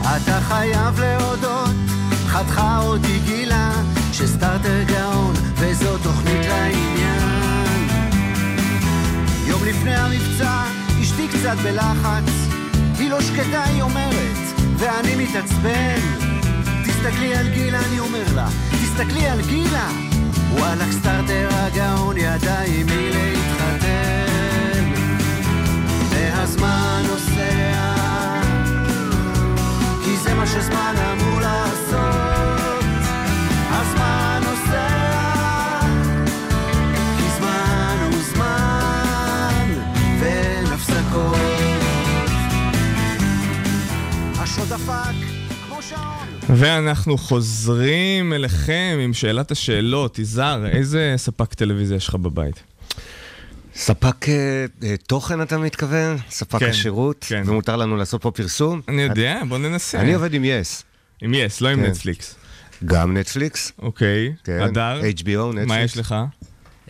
אתה 0.00 0.40
חייב 0.40 1.00
להודות, 1.00 1.74
חתכה 2.26 2.78
אותי 2.78 3.18
גילה, 3.24 3.72
שסטארטר 4.12 4.82
גאון, 4.86 5.34
וזו 5.54 5.98
תוכנית 5.98 6.46
לעניין. 6.48 7.88
יום 9.46 9.60
לפני 9.64 9.94
המבצע, 9.94 10.62
אשתי 11.02 11.28
קצת 11.28 11.56
בלחץ, 11.62 12.32
היא 12.98 13.10
לא 13.10 13.20
שקטה, 13.20 13.64
היא 13.64 13.82
אומרת, 13.82 14.36
ואני 14.78 15.16
מתעצבן. 15.16 16.00
תסתכלי 16.86 17.34
על 17.34 17.48
גילה, 17.48 17.78
אני 17.88 17.98
אומר 18.00 18.24
לה, 18.34 18.48
תסתכלי 18.70 19.26
על 19.26 19.40
גילה. 19.40 19.88
וואלכ 20.52 20.92
סטארטר 20.92 21.48
הגאון 21.50 22.16
ידע 22.16 22.60
עם 22.60 22.86
מי 22.86 23.10
להתחתן. 23.10 24.84
והזמן 26.10 27.02
נוסע, 27.08 27.39
מה 30.40 30.46
שזמן 30.46 30.94
אמור 31.12 31.40
לעשות. 31.40 32.84
הזמן 33.70 34.40
שעון. 45.82 46.56
ואנחנו 46.56 47.18
חוזרים 47.18 48.32
אליכם 48.32 48.98
עם 49.04 49.12
שאלת 49.12 49.50
השאלות. 49.50 50.18
יזהר, 50.18 50.66
איזה 50.66 51.14
ספק 51.16 51.54
טלוויזיה 51.54 51.96
יש 51.96 52.08
לך 52.08 52.14
בבית? 52.14 52.69
ספק 53.74 54.28
אה, 54.28 54.64
אה, 54.82 54.94
תוכן 55.06 55.42
אתה 55.42 55.58
מתכוון? 55.58 56.16
ספק 56.30 56.58
כן, 56.58 56.66
השירות? 56.68 57.24
כן. 57.28 57.42
ומותר 57.46 57.76
לנו 57.76 57.96
לעשות 57.96 58.22
פה 58.22 58.30
פרסום? 58.30 58.80
אני 58.88 59.02
יודע, 59.02 59.40
בוא 59.48 59.58
ננסה. 59.58 60.00
אני 60.00 60.14
עובד 60.14 60.34
עם 60.34 60.44
יס. 60.44 60.84
עם 61.22 61.34
יס, 61.34 61.60
לא 61.60 61.68
עם 61.68 61.80
כן. 61.80 61.86
נטפליקס. 61.86 62.34
גם 62.84 63.16
נטפליקס, 63.16 63.72
אוקיי. 63.78 64.32
כן. 64.44 64.60
הדר, 64.60 65.00
HBO, 65.00 65.46
נטפליקס. 65.48 65.68
מה 65.68 65.80
יש 65.80 65.96
לך? 65.96 66.14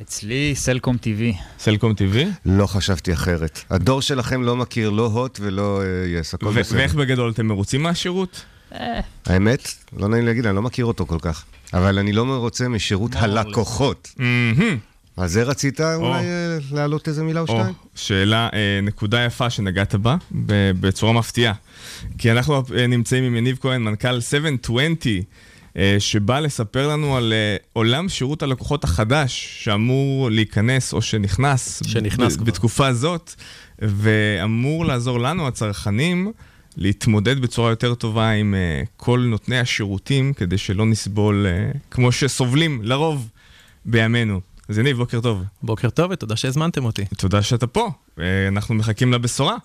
אצלי 0.03 0.53
סלקום 0.57 0.97
TV. 0.97 1.37
סלקום 1.59 1.93
TV? 1.93 2.17
לא 2.47 2.67
חשבתי 2.67 3.13
אחרת. 3.13 3.61
הדור 3.71 4.03
שלכם 4.03 4.43
לא 4.43 4.57
מכיר 4.57 4.91
לא 4.91 5.07
הוט 5.07 5.39
ולא 5.43 5.83
אה, 5.83 5.87
יס, 6.21 6.35
הכל 6.35 6.53
בסדר. 6.53 6.79
ואיך 6.79 6.95
בגדול 6.95 7.31
אתם 7.31 7.47
מרוצים 7.47 7.83
מהשירות? 7.83 8.45
האמת, 9.27 9.75
לא 9.97 10.09
נעים 10.09 10.27
להגיד, 10.27 10.47
אני 10.47 10.57
לא 10.57 10.63
מכיר 10.63 10.85
אותו 10.85 11.07
כל 11.07 11.19
כך. 11.21 11.45
אבל 11.73 11.99
אני 11.99 12.13
לא 12.13 12.27
מרוצה 12.27 12.69
משירות. 12.69 13.11
הלקוחות. 13.15 14.15
אז 15.21 15.33
זה 15.33 15.43
רצית 15.43 15.81
אולי 15.81 16.25
אה, 16.25 16.59
להעלות 16.73 17.09
איזה 17.09 17.23
מילה 17.23 17.41
או 17.41 17.47
או, 17.49 17.59
שתיים? 17.61 17.75
שאלה, 17.95 18.49
אה, 18.53 18.81
נקודה 18.83 19.25
יפה 19.25 19.51
שנגעת 19.51 19.95
בה, 19.95 20.17
ב- 20.47 20.71
בצורה 20.81 21.13
מפתיעה. 21.13 21.55
כי 22.19 22.31
אנחנו 22.33 22.63
אה, 22.77 22.87
נמצאים 22.87 23.25
עם 23.25 23.37
יניב 23.37 23.59
כהן, 23.61 23.83
מנכ"ל 23.83 24.21
720, 24.21 24.97
אה, 25.77 25.97
שבא 25.99 26.41
לספר 26.41 26.89
לנו 26.89 27.17
על 27.17 27.33
עולם 27.73 28.09
שירות 28.09 28.43
הלקוחות 28.43 28.85
החדש, 28.85 29.59
שאמור 29.65 30.31
להיכנס 30.31 30.93
או 30.93 31.03
שנכנס, 31.03 31.83
שנכנס 31.87 32.33
ב- 32.35 32.37
כבר. 32.37 32.45
בתקופה 32.47 32.87
הזאת, 32.87 33.35
ואמור 33.79 34.85
לעזור 34.85 35.21
לנו, 35.21 35.47
הצרכנים, 35.47 36.33
להתמודד 36.77 37.41
בצורה 37.43 37.71
יותר 37.71 37.95
טובה 37.95 38.31
עם 38.31 38.55
כל 38.97 39.21
נותני 39.31 39.59
השירותים, 39.59 40.33
כדי 40.33 40.59
שלא 40.59 40.87
נסבול 40.87 41.47
כמו 41.91 42.13
שסובלים 42.13 42.81
לרוב 42.83 43.29
בימינו. 43.85 44.41
אז 44.71 44.79
יניב, 44.79 44.97
בוקר 44.97 45.21
טוב. 45.21 45.43
בוקר 45.63 45.91
טוב 45.91 46.11
ותודה 46.11 46.37
שהזמנתם 46.37 46.85
אותי. 46.85 47.05
תודה 47.17 47.43
שאתה 47.43 47.67
פה, 47.67 47.91
אה, 48.19 48.49
אנחנו 48.49 48.75
מחכים 48.75 49.13
לבשורה. 49.13 49.57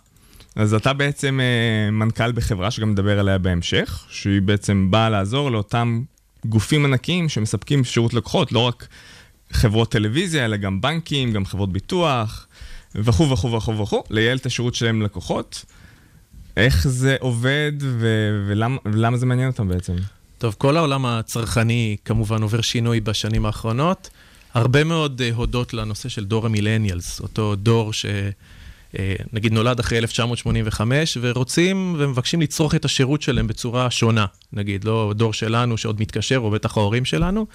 אז 0.55 0.73
אתה 0.73 0.93
בעצם 0.93 1.39
אה, 1.39 1.91
מנכ"ל 1.91 2.31
בחברה 2.31 2.71
שגם 2.71 2.91
נדבר 2.91 3.19
עליה 3.19 3.37
בהמשך, 3.37 4.05
שהיא 4.09 4.41
בעצם 4.41 4.87
באה 4.91 5.09
לעזור 5.09 5.51
לאותם 5.51 6.01
גופים 6.45 6.85
ענקיים 6.85 7.29
שמספקים 7.29 7.83
שירות 7.83 8.13
לקוחות, 8.13 8.51
לא 8.51 8.59
רק 8.59 8.87
חברות 9.51 9.91
טלוויזיה, 9.91 10.45
אלא 10.45 10.57
גם 10.57 10.81
בנקים, 10.81 11.31
גם 11.31 11.45
חברות 11.45 11.71
ביטוח, 11.73 12.47
וכו' 12.95 13.29
וכו' 13.29 13.51
וכו' 13.51 13.77
וכו', 13.77 14.03
לייעל 14.09 14.37
את 14.37 14.45
השירות 14.45 14.75
שלהם 14.75 15.01
ללקוחות. 15.01 15.65
איך 16.57 16.87
זה 16.87 17.15
עובד 17.19 17.71
ו- 17.81 18.45
ולמה, 18.47 18.77
ולמה 18.85 19.17
זה 19.17 19.25
מעניין 19.25 19.47
אותם 19.47 19.67
בעצם? 19.67 19.93
טוב, 20.37 20.55
כל 20.57 20.77
העולם 20.77 21.05
הצרכני 21.05 21.97
כמובן 22.05 22.41
עובר 22.41 22.61
שינוי 22.61 22.99
בשנים 22.99 23.45
האחרונות. 23.45 24.09
הרבה 24.55 24.83
מאוד 24.83 25.21
אה, 25.21 25.29
הודות 25.33 25.73
לנושא 25.73 26.09
של 26.09 26.25
דור 26.25 26.45
המילניאלס, 26.45 27.19
אותו 27.19 27.55
דור 27.55 27.93
ש... 27.93 28.05
אה, 28.99 29.15
נגיד 29.33 29.53
נולד 29.53 29.79
אחרי 29.79 29.97
1985, 29.97 31.17
ורוצים 31.21 31.95
ומבקשים 31.97 32.41
לצרוך 32.41 32.75
את 32.75 32.85
השירות 32.85 33.21
שלהם 33.21 33.47
בצורה 33.47 33.91
שונה. 33.91 34.25
נגיד, 34.53 34.83
לא 34.83 35.13
דור 35.15 35.33
שלנו 35.33 35.77
שעוד 35.77 36.01
מתקשר, 36.01 36.37
או 36.37 36.51
בטח 36.51 36.77
ההורים 36.77 37.05
שלנו, 37.05 37.47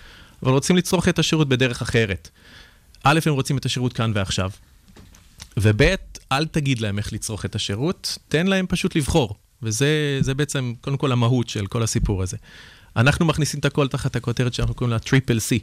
אבל 0.43 0.53
רוצים 0.53 0.77
לצרוך 0.77 1.09
את 1.09 1.19
השירות 1.19 1.49
בדרך 1.49 1.83
אחרת. 1.83 2.29
א', 3.05 3.21
הם 3.27 3.33
רוצים 3.33 3.59
את 3.59 3.67
השירות 3.67 3.93
כאן 3.93 4.13
ועכשיו, 4.15 4.51
וב', 5.57 5.83
אל 6.33 6.47
תגיד 6.47 6.81
להם 6.81 6.99
איך 6.99 7.13
לצרוך 7.13 7.45
את 7.45 7.55
השירות, 7.55 8.19
תן 8.29 8.47
להם 8.47 8.67
פשוט 8.69 8.97
לבחור. 8.97 9.35
וזה 9.63 10.19
זה 10.21 10.35
בעצם, 10.35 10.73
קודם 10.81 10.97
כל, 10.97 11.13
המהות 11.13 11.49
של 11.49 11.67
כל 11.67 11.83
הסיפור 11.83 12.23
הזה. 12.23 12.37
אנחנו 12.97 13.27
מכניסים 13.27 13.61
את 13.61 13.65
הכל 13.65 13.89
תחת 13.89 14.17
הכותרת 14.17 14.55
שאנחנו 14.55 14.75
קוראים 14.75 14.93
לה 14.93 14.99
triple 14.99 15.39
C. 15.39 15.61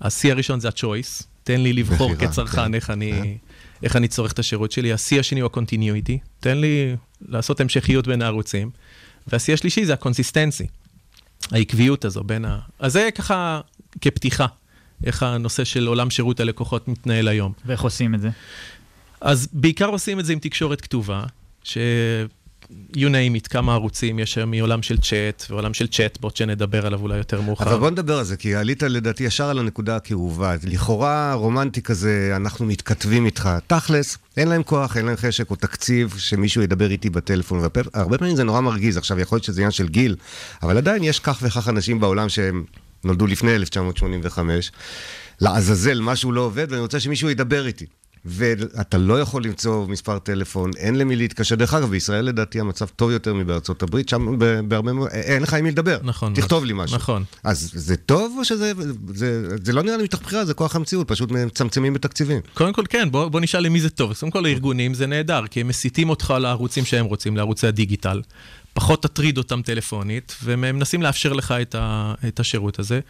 ה-C 0.00 0.30
הראשון 0.30 0.60
זה 0.60 0.68
ה-choice, 0.68 1.24
תן 1.44 1.60
לי 1.60 1.72
לבחור 1.72 2.14
בחירה, 2.14 2.32
כצרכן 2.32 2.64
כן. 2.64 2.74
איך 2.74 2.90
אני, 2.90 3.38
איך 3.82 3.96
אני 3.96 4.08
צורך 4.08 4.32
את 4.32 4.38
השירות 4.38 4.72
שלי. 4.72 4.92
ה-C 4.92 5.20
השני 5.20 5.40
הוא 5.40 5.50
ה-continuity, 5.54 6.18
תן 6.40 6.58
לי 6.58 6.96
לעשות 7.28 7.60
המשכיות 7.60 8.06
בין 8.06 8.22
הערוצים. 8.22 8.70
וה-C 9.26 9.52
השלישי 9.52 9.84
זה 9.84 9.92
ה-consistency, 9.92 10.66
העקביות 11.50 12.04
הזו 12.04 12.24
בין 12.24 12.44
ה... 12.44 12.58
אז 12.78 12.92
זה 12.92 13.08
ככה 13.14 13.60
כפתיחה, 14.00 14.46
איך 15.04 15.22
הנושא 15.22 15.64
של 15.64 15.86
עולם 15.86 16.10
שירות 16.10 16.40
הלקוחות 16.40 16.88
מתנהל 16.88 17.28
היום. 17.28 17.52
ואיך 17.66 17.80
עושים 17.80 18.14
את 18.14 18.20
זה? 18.20 18.30
אז 19.20 19.48
בעיקר 19.52 19.86
עושים 19.86 20.20
את 20.20 20.24
זה 20.24 20.32
עם 20.32 20.38
תקשורת 20.38 20.80
כתובה, 20.80 21.24
ש... 21.64 21.78
you 22.96 23.08
name 23.08 23.44
it, 23.44 23.48
כמה 23.48 23.74
ערוצים 23.74 24.18
יש 24.18 24.38
היום 24.38 24.50
מעולם 24.50 24.82
של 24.82 24.98
צ'אט 24.98 25.44
ועולם 25.50 25.74
של 25.74 25.86
צ'אטבוט, 25.86 26.36
שנדבר 26.36 26.86
עליו 26.86 27.00
אולי 27.00 27.16
יותר 27.16 27.40
מאוחר. 27.40 27.64
אבל 27.64 27.78
בוא 27.78 27.90
נדבר 27.90 28.18
על 28.18 28.24
זה, 28.24 28.36
כי 28.36 28.54
עלית 28.54 28.82
לדעתי 28.82 29.24
ישר 29.24 29.44
על 29.44 29.58
הנקודה 29.58 29.96
הכאובה. 29.96 30.54
לכאורה 30.64 31.34
רומנטי 31.34 31.82
כזה, 31.82 32.32
אנחנו 32.36 32.66
מתכתבים 32.66 33.26
איתך. 33.26 33.50
תכלס, 33.66 34.18
אין 34.36 34.48
להם 34.48 34.62
כוח, 34.62 34.96
אין 34.96 35.06
להם 35.06 35.16
חשק 35.16 35.50
או 35.50 35.56
תקציב 35.56 36.14
שמישהו 36.18 36.62
ידבר 36.62 36.90
איתי 36.90 37.10
בטלפון. 37.10 37.58
והרבה 37.94 38.18
פעמים 38.18 38.36
זה 38.36 38.44
נורא 38.44 38.60
מרגיז. 38.60 38.96
עכשיו, 38.96 39.20
יכול 39.20 39.36
להיות 39.36 39.44
שזה 39.44 39.60
עניין 39.60 39.70
של 39.70 39.88
גיל, 39.88 40.16
אבל 40.62 40.76
עדיין 40.76 41.04
יש 41.04 41.20
כך 41.20 41.38
וכך 41.42 41.68
אנשים 41.68 42.00
בעולם 42.00 42.28
שהם 42.28 42.64
נולדו 43.04 43.26
לפני 43.26 43.54
1985. 43.54 44.72
לעזאזל, 45.40 46.00
משהו 46.00 46.32
לא 46.32 46.40
עובד, 46.40 46.66
ואני 46.70 46.82
רוצה 46.82 47.00
שמישהו 47.00 47.30
ידבר 47.30 47.66
איתי. 47.66 47.86
ואתה 48.24 48.98
לא 48.98 49.20
יכול 49.20 49.44
למצוא 49.44 49.86
מספר 49.86 50.18
טלפון, 50.18 50.70
אין 50.76 50.94
למי 50.94 51.16
להתקשר. 51.16 51.54
דרך 51.54 51.74
אגב, 51.74 51.90
בישראל 51.90 52.24
לדעתי 52.24 52.60
המצב 52.60 52.86
טוב 52.86 53.10
יותר 53.10 53.34
מבארצות 53.34 53.82
הברית, 53.82 54.08
שם 54.08 54.38
בהרבה 54.68 54.92
מאוד, 54.92 55.08
אין 55.08 55.42
לך 55.42 55.54
עם 55.54 55.64
מי 55.64 55.70
לדבר. 55.70 55.98
נכון. 56.02 56.34
תכתוב 56.34 56.64
לי 56.64 56.72
משהו. 56.76 56.96
נכון. 56.96 57.24
אז 57.44 57.70
זה 57.74 57.96
טוב 57.96 58.34
או 58.38 58.44
שזה, 58.44 58.72
זה, 59.14 59.56
זה 59.64 59.72
לא 59.72 59.82
נראה 59.82 59.96
לי 59.96 60.02
מתוך 60.02 60.22
בחירה, 60.22 60.44
זה 60.44 60.54
כוח 60.54 60.76
המציאות, 60.76 61.08
פשוט 61.08 61.30
מצמצמים 61.30 61.94
בתקציבים. 61.94 62.40
קודם 62.54 62.72
כל, 62.72 62.82
כן, 62.88 63.10
בוא, 63.10 63.28
בוא 63.28 63.40
נשאל 63.40 63.60
למי 63.60 63.80
זה 63.80 63.90
טוב. 63.90 64.12
קודם 64.20 64.32
כל, 64.32 64.40
לארגונים 64.40 64.94
זה 64.94 65.06
נהדר, 65.06 65.46
כי 65.46 65.60
הם 65.60 65.68
מסיטים 65.68 66.10
אותך 66.10 66.34
לערוצים 66.40 66.84
שהם 66.84 67.06
רוצים, 67.06 67.36
לערוצי 67.36 67.66
הדיגיטל. 67.66 68.22
פחות 68.72 69.02
תטריד 69.02 69.38
אותם 69.38 69.62
טלפונית, 69.62 70.36
והם 70.44 70.60
מנסים 70.60 71.02
לאפשר 71.02 71.32
לך 71.32 71.52
את, 71.62 71.74
ה, 71.74 72.14
את 72.28 72.40
השירות 72.40 72.78
הזה. 72.78 73.00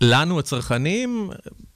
לנו, 0.00 0.38
הצרכנים, 0.38 1.30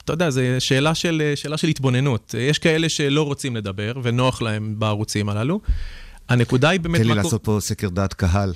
אתה 0.05 0.13
יודע, 0.13 0.29
זו 0.29 0.41
שאלה 0.59 0.95
של, 0.95 1.31
שאלה 1.35 1.57
של 1.57 1.67
התבוננות. 1.67 2.35
יש 2.39 2.59
כאלה 2.59 2.89
שלא 2.89 3.21
רוצים 3.23 3.55
לדבר, 3.55 3.93
ונוח 4.03 4.41
להם 4.41 4.75
בערוצים 4.79 5.29
הללו. 5.29 5.59
הנקודה 6.29 6.69
היא 6.69 6.79
באמת... 6.79 6.95
תן 7.01 7.07
לי 7.07 7.09
מה 7.09 7.13
קורה- 7.15 7.23
לעשות 7.23 7.43
פה 7.43 7.57
סקר 7.61 7.89
דעת 7.89 8.13
קהל. 8.13 8.53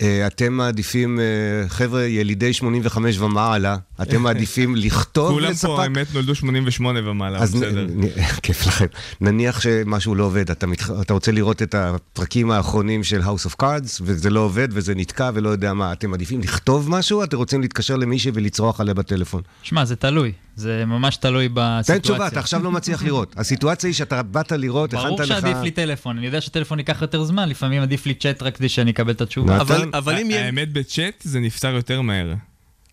אה, 0.00 0.26
אתם 0.26 0.52
מעדיפים, 0.52 1.20
אה, 1.20 1.24
חבר'ה, 1.68 2.02
ילידי 2.02 2.52
85 2.52 3.18
ומעלה, 3.18 3.76
אתם 4.02 4.22
מעדיפים 4.22 4.76
לכתוב 4.84 5.30
כולם 5.30 5.50
לספק? 5.50 5.66
פה 5.68 5.82
האמת 5.82 6.14
נולדו 6.14 6.34
88 6.34 7.10
ומעלה, 7.10 7.38
אז 7.38 7.54
בסדר. 7.54 7.86
נ- 7.96 8.24
כיף 8.42 8.66
לכם. 8.66 8.86
נניח 9.20 9.60
שמשהו 9.60 10.14
לא 10.14 10.24
עובד, 10.24 10.50
אתה, 10.50 10.66
מת... 10.66 10.82
אתה 11.00 11.12
רוצה 11.12 11.32
לראות 11.32 11.62
את 11.62 11.74
הפרקים 11.74 12.50
האחרונים 12.50 13.04
של 13.04 13.20
House 13.20 13.46
of 13.46 13.62
Cards, 13.62 14.00
וזה 14.02 14.30
לא 14.30 14.40
עובד, 14.40 14.68
וזה 14.72 14.94
נתקע, 14.94 15.30
ולא 15.34 15.48
יודע 15.48 15.74
מה. 15.74 15.92
אתם 15.92 16.10
מעדיפים 16.10 16.40
לכתוב 16.40 16.90
משהו, 16.90 17.24
אתם 17.24 17.36
רוצים 17.36 17.60
להתקשר 17.60 17.96
למישהי 17.96 18.30
ולצרוח 18.34 18.80
עליה 18.80 18.94
בטלפון. 18.94 19.42
שמע, 19.62 19.84
זה 19.84 19.96
תלוי. 19.96 20.32
זה 20.56 20.84
ממש 20.86 21.16
תלוי 21.16 21.48
בסיטואציה. 21.54 21.94
תן 21.94 22.00
תשובה, 22.00 22.26
אתה 22.26 22.40
עכשיו 22.40 22.62
לא 22.62 22.70
מצליח 22.70 23.02
לראות. 23.02 23.34
הסיטואציה 23.36 23.88
היא 23.88 23.94
שאתה 23.94 24.22
באת 24.22 24.52
לראות, 24.52 24.94
הכנת 24.94 25.04
לך... 25.04 25.28
ברור 25.28 25.40
שעדיף 25.40 25.56
לי 25.62 25.70
טלפון, 25.70 26.16
אני 26.18 26.26
יודע 26.26 26.40
שטלפון 26.40 26.78
ייקח 26.78 27.02
יותר 27.02 27.24
זמן, 27.24 27.48
לפעמים 27.48 27.82
עדיף 27.82 28.06
לי 28.06 28.14
צ'אט 28.14 28.42
רק 28.42 28.56
כדי 28.56 28.68
שאני 28.68 28.90
אקבל 28.90 29.12
את 29.12 29.20
התשובה. 29.20 29.54
נתן? 29.54 29.60
אבל, 29.60 29.89
אבל 29.94 30.18
אם 30.18 30.30
יהיה... 30.30 30.46
האמת 30.46 30.72
בצ'אט 30.72 31.22
זה 31.22 31.40
נפתר 31.40 31.74
יותר 31.74 32.00
מהר 32.00 32.34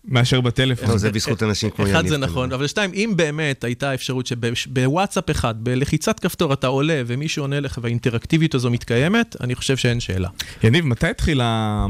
מאשר 0.04 0.40
בטלפון. 0.40 0.90
לא, 0.90 0.98
זה 0.98 1.10
בזכות 1.10 1.42
אנשים 1.42 1.70
כמו 1.70 1.84
יניב. 1.84 1.96
אחד 1.96 2.06
זה. 2.06 2.16
נכון, 2.16 2.52
אבל 2.52 2.66
שתיים, 2.66 2.90
אם 2.94 3.12
באמת 3.16 3.64
הייתה 3.64 3.94
אפשרות 3.94 4.26
שבוואטסאפ 4.26 5.30
אחד, 5.30 5.54
בלחיצת 5.64 6.20
כפתור 6.20 6.52
אתה 6.52 6.66
עולה 6.66 7.02
ומישהו 7.06 7.44
עונה 7.44 7.60
לך 7.60 7.78
והאינטראקטיביות 7.82 8.54
הזו 8.54 8.70
מתקיימת, 8.70 9.36
אני 9.40 9.54
חושב 9.54 9.76
שאין 9.76 10.00
שאלה. 10.00 10.28
יניב, 10.62 10.86
מתי 10.86 11.06
התחילה, 11.06 11.86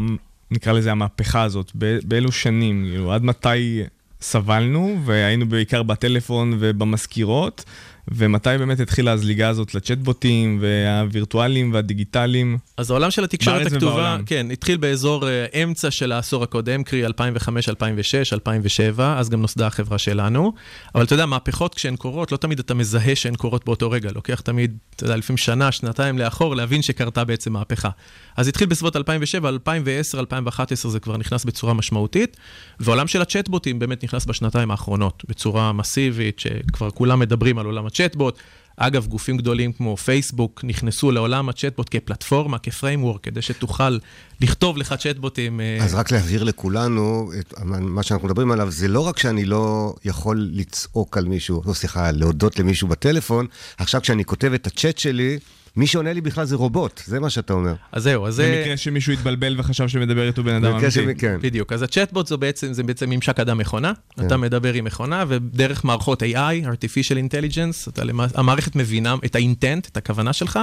נקרא 0.50 0.72
לזה, 0.72 0.90
המהפכה 0.92 1.42
הזאת? 1.42 1.72
באילו 2.04 2.32
שנים? 2.32 2.86
כאילו, 2.90 3.12
עד 3.12 3.24
מתי 3.24 3.82
סבלנו, 4.20 5.00
והיינו 5.04 5.48
בעיקר 5.48 5.82
בטלפון 5.82 6.56
ובמזכירות, 6.60 7.64
ומתי 8.12 8.50
באמת 8.58 8.80
התחילה 8.80 9.12
הזליגה 9.12 9.48
הזאת 9.48 9.74
לצ'טבוטים, 9.74 10.58
והווירטואליים 10.60 11.72
והדיגיטליים? 11.72 12.58
אז 12.76 12.90
העולם 12.90 13.10
של 13.10 13.24
התקשורת 13.24 13.66
הכתובה, 13.66 13.92
ובעולם. 13.92 14.22
כן, 14.26 14.46
התחיל 14.52 14.76
באזור 14.76 15.28
אה, 15.28 15.46
אמצע 15.62 15.90
של 15.90 16.12
העשור 16.12 16.42
הקודם, 16.42 16.82
קרי 16.82 17.06
2005, 17.06 17.68
2006, 17.68 18.32
2007, 18.32 19.18
אז 19.18 19.28
גם 19.28 19.40
נוסדה 19.40 19.66
החברה 19.66 19.98
שלנו. 19.98 20.52
אבל 20.94 21.04
אתה 21.04 21.14
יודע, 21.14 21.26
מהפכות 21.26 21.74
כשהן 21.74 21.96
קורות, 21.96 22.32
לא 22.32 22.36
תמיד 22.36 22.58
אתה 22.58 22.74
מזהה 22.74 23.16
שהן 23.16 23.34
קורות 23.34 23.64
באותו 23.64 23.90
רגע. 23.90 24.10
לוקח 24.14 24.40
תמיד, 24.40 24.76
אתה 24.96 25.04
יודע, 25.04 25.16
לפעמים 25.16 25.36
שנה, 25.36 25.72
שנתיים 25.72 26.18
לאחור, 26.18 26.56
להבין 26.56 26.82
שקרתה 26.82 27.24
בעצם 27.24 27.52
מהפכה. 27.52 27.90
אז 28.36 28.48
התחיל 28.48 28.66
בסביבות 28.68 28.96
2007, 28.96 29.48
2010, 29.48 30.20
2011 30.20 30.92
זה 30.92 31.00
כבר 31.00 31.16
נכנס 31.16 31.44
בצורה 31.44 31.74
משמעותית, 31.74 32.36
והעולם 32.80 33.06
של 33.06 33.22
הצ'טבוטים 33.22 33.78
באמת 33.78 34.04
נכנס 34.04 34.26
בשנתיים 34.26 34.70
האחרונות, 34.70 35.22
בצורה 35.28 35.72
מסיבית, 35.72 36.38
שכבר 36.38 36.90
כולם 36.90 37.18
מדברים 37.18 37.58
על 37.58 37.66
עולם 37.66 37.86
הצ'טבוט. 38.00 38.38
אגב, 38.80 39.06
גופים 39.06 39.36
גדולים 39.36 39.72
כמו 39.72 39.96
פייסבוק 39.96 40.60
נכנסו 40.64 41.10
לעולם 41.10 41.48
הצ'טבוט 41.48 41.88
כפלטפורמה, 41.90 42.58
כפריימוורק, 42.58 43.24
כדי 43.24 43.42
שתוכל 43.42 43.98
לכתוב 44.40 44.76
לך 44.76 44.94
צ'טבוטים. 44.98 45.60
אה, 45.60 45.78
אז 45.80 45.94
רק 45.94 46.10
להבהיר 46.10 46.44
לכולנו, 46.44 47.32
את 47.40 47.54
מה 47.80 48.02
שאנחנו 48.02 48.28
מדברים 48.28 48.50
עליו, 48.50 48.70
זה 48.70 48.88
לא 48.88 49.00
רק 49.00 49.18
שאני 49.18 49.44
לא 49.44 49.94
יכול 50.04 50.48
לצעוק 50.52 51.16
על 51.16 51.24
מישהו, 51.24 51.62
או 51.66 51.74
סליחה, 51.74 52.10
להודות 52.10 52.58
למישהו 52.58 52.88
בטלפון, 52.88 53.46
עכשיו 53.78 54.00
כשאני 54.00 54.24
כותב 54.24 54.52
את 54.52 54.66
הצ'אט 54.66 54.98
שלי, 54.98 55.38
מי 55.78 55.86
שעונה 55.86 56.12
לי 56.12 56.20
בכלל 56.20 56.44
זה 56.44 56.56
רובוט, 56.56 57.02
זה 57.06 57.20
מה 57.20 57.30
שאתה 57.30 57.52
אומר. 57.52 57.74
אז 57.92 58.02
זהו, 58.02 58.26
אז 58.26 58.34
זה... 58.34 58.58
במקרה 58.58 58.76
שמישהו 58.76 59.12
התבלבל 59.12 59.54
וחשב 59.60 59.88
שמדבר 59.88 60.26
איתו 60.26 60.44
בן 60.44 60.54
אדם 60.54 60.74
אמיתי. 60.74 61.14
כן. 61.18 61.38
בדיוק, 61.40 61.72
אז 61.72 61.82
הצ'טבוט 61.82 62.26
זה 62.26 62.36
בעצם, 62.36 62.72
זה 62.72 62.82
בעצם 62.82 63.10
ממשק 63.10 63.40
אדם-מכונה, 63.40 63.92
כן. 64.16 64.26
אתה 64.26 64.36
מדבר 64.36 64.72
עם 64.72 64.84
מכונה, 64.84 65.24
ודרך 65.28 65.84
מערכות 65.84 66.22
AI, 66.22 66.64
artificial 66.64 67.30
intelligence, 67.30 67.90
אתה 67.90 68.04
למע... 68.04 68.26
המערכת 68.34 68.76
מבינה 68.76 69.14
את 69.24 69.34
האינטנט, 69.34 69.86
את 69.86 69.96
הכוונה 69.96 70.32
שלך, 70.32 70.58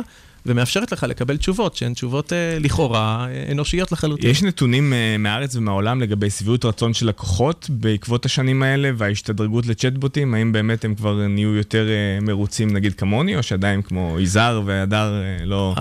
ומאפשרת 0.46 0.92
לך 0.92 1.04
לקבל 1.04 1.38
תשובות, 1.38 1.76
שהן 1.76 1.94
תשובות 1.94 2.34
אה, 2.34 2.58
לכאורה 2.60 3.28
אה, 3.30 3.52
אנושיות 3.52 3.92
לחלוטין. 3.92 4.30
יש 4.30 4.44
נתונים 4.44 4.94
אה, 4.94 5.16
מהארץ 5.20 5.56
ומהעולם 5.56 6.02
לגבי 6.02 6.30
שביעות 6.30 6.66
רצון 6.66 6.94
של 6.94 7.08
לקוחות 7.08 7.66
בעקבות 7.70 8.26
השנים 8.26 8.64
האלה 8.64 8.92
וההשתדרגות 8.98 9.66
לצ'טבוטים? 9.66 10.34
האם 10.34 10.52
באמת 10.52 10.86
הם 10.86 10.96
כבר 10.96 11.28
נהיו 11.28 11.56
יותר 11.56 11.88
אה, 11.90 12.20
מרוצים 12.22 12.74
נגיד 12.74 12.94
כמוני, 12.94 13.36
או 13.36 13.44
שעדיין 13.44 13.82
כמו 13.82 14.18
יזהר 14.20 14.62
והדר 14.66 15.14
אה, 15.24 15.46
לא 15.46 15.76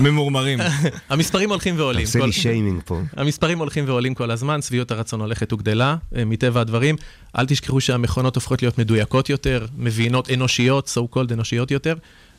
ממורמרים? 0.00 0.58
המספרים 1.10 1.50
הולכים 1.50 1.74
ועולים. 1.78 2.02
עושה 2.06 2.18
כל- 2.18 2.26
לי 2.26 2.32
שיימינג 2.32 2.80
פה. 2.84 3.00
המספרים 3.16 3.58
הולכים 3.58 3.84
ועולים 3.88 4.14
כל 4.14 4.30
הזמן, 4.30 4.62
שביעות 4.62 4.90
הרצון 4.90 5.20
הולכת 5.20 5.52
וגדלה, 5.52 5.96
אה, 6.16 6.24
מטבע 6.24 6.60
הדברים. 6.60 6.96
אל 7.38 7.46
תשכחו 7.46 7.80
שהמכונות 7.80 8.34
הופכות 8.34 8.62
להיות 8.62 8.78
מדויקות 8.78 9.30
יותר, 9.30 9.66
מבינות 9.76 10.30
אנושיות, 10.30 10.96
so 10.98 11.16
called 11.16 11.32
אנושיות 11.32 11.70
יותר, 11.70 11.94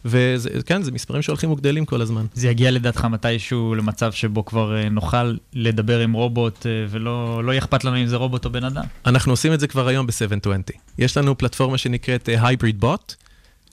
וכן, 0.06 0.84
זה 0.84 0.92
מספרים 0.92 1.22
שהולכים 1.22 1.52
וגדלים 1.52 1.86
כל 1.86 2.02
הזמן. 2.02 2.26
זה 2.34 2.48
יגיע 2.48 2.72
לדעתך 2.72 3.06
מתישהו 3.06 3.76
למצב 3.76 4.12
שבו 4.12 4.46
כבר 4.46 4.78
אה, 4.78 4.90
נוכל 4.90 5.36
לדבר 5.54 6.00
עם 6.00 6.14
רובוט, 6.14 6.66
אה, 6.66 6.86
ולא 6.90 7.44
לא 7.44 7.52
יהיה 7.52 7.60
אכפת 7.60 7.84
לנו 7.84 7.98
אם 7.98 8.08
זה 8.08 8.16
רובוט 8.16 8.46
או 8.46 8.50
בן 8.50 8.64
אדם. 8.64 8.84
אנחנו 9.06 9.34
עושים 9.34 9.54
את 9.54 9.60
זה 9.60 9.68
כבר 9.68 9.88
היום 9.88 10.08
ב-720. 10.08 10.78
יש 10.98 11.18
לנו 11.18 11.38
פלטפורמה 11.38 11.78
שנקראת 11.78 12.30
אה, 12.30 12.50
Hybrid 12.52 12.84
Bot, 12.84 13.16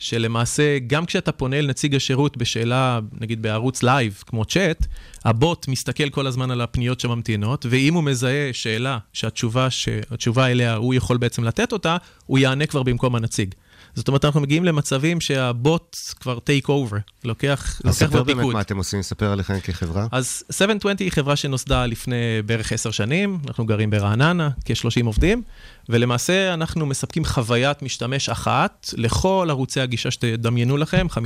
שלמעשה, 0.01 0.79
גם 0.87 1.07
כשאתה 1.07 1.33
פונה 1.33 1.61
לנציג 1.61 1.95
השירות 1.95 2.37
בשאלה, 2.37 3.01
נגיד 3.21 3.43
בערוץ 3.43 3.83
live, 3.83 4.23
כמו 4.27 4.45
צ'אט, 4.45 4.87
הבוט 5.25 5.69
מסתכל 5.69 6.09
כל 6.09 6.27
הזמן 6.27 6.51
על 6.51 6.61
הפניות 6.61 7.01
שממתינות, 7.01 7.67
ואם 7.71 7.95
הוא 7.95 8.05
מזהה 8.05 8.49
שאלה 8.53 8.99
שהתשובה, 9.13 9.71
שהתשובה 9.71 10.47
אליה 10.47 10.75
הוא 10.75 10.95
יכול 10.95 11.17
בעצם 11.17 11.45
לתת 11.45 11.73
אותה, 11.73 11.97
הוא 12.27 12.39
יענה 12.39 12.67
כבר 12.67 12.83
במקום 12.83 13.17
הנציג. 13.17 13.55
זאת 13.95 14.09
אומרת, 14.09 14.25
אנחנו 14.25 14.41
מגיעים 14.41 14.65
למצבים 14.65 15.21
שהבוט 15.21 15.97
כבר 16.21 16.39
take 16.39 16.67
over, 16.67 16.97
לוקח, 17.25 17.81
אז 17.85 17.85
לוקח 17.85 17.99
ספר 17.99 18.23
באמת 18.23 18.37
בפיקוד. 18.37 18.55
מה 18.55 18.61
אתם 18.61 18.77
עושים, 18.77 19.03
ספר 19.03 19.33
עליכם 19.33 19.61
כחברה. 19.61 20.07
אז 20.13 20.43
720 20.51 20.97
היא 21.01 21.13
חברה 21.13 21.37
שנוסדה 21.37 21.87
לפני 21.87 22.43
בערך 22.47 22.73
עשר 22.73 22.91
שנים, 22.91 23.39
אנחנו 23.49 23.67
גרים 23.67 23.91
ברעננה, 23.91 24.51
כ-30 24.65 25.05
עובדים, 25.05 25.43
ולמעשה 25.89 26.55
אנחנו 26.55 26.87
מספקים 26.87 27.25
חוויית 27.25 27.83
משתמש 27.83 28.29
אחת 28.29 28.91
לכל 28.97 29.47
ערוצי 29.51 29.81
הגישה 29.81 30.11
שתדמיינו 30.11 30.77
לכם, 30.77 31.07
15-20 31.11 31.17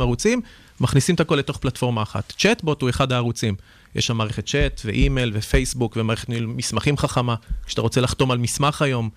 ערוצים, 0.00 0.40
מכניסים 0.80 1.14
את 1.14 1.20
הכל 1.20 1.36
לתוך 1.36 1.56
פלטפורמה 1.56 2.02
אחת. 2.02 2.32
צ'טבוט 2.38 2.82
הוא 2.82 2.90
אחד 2.90 3.12
הערוצים. 3.12 3.54
יש 3.94 4.06
שם 4.06 4.16
מערכת 4.16 4.46
צ'אט 4.46 4.80
ואימייל 4.84 5.30
ופייסבוק 5.34 5.96
ומערכת 5.96 6.28
מסמכים 6.28 6.96
חכמה. 6.96 7.34
כשאתה 7.66 7.80
רוצה 7.80 8.00
לחתום 8.00 8.30
על 8.30 8.38
מסמך 8.38 8.82
היום 8.82 9.10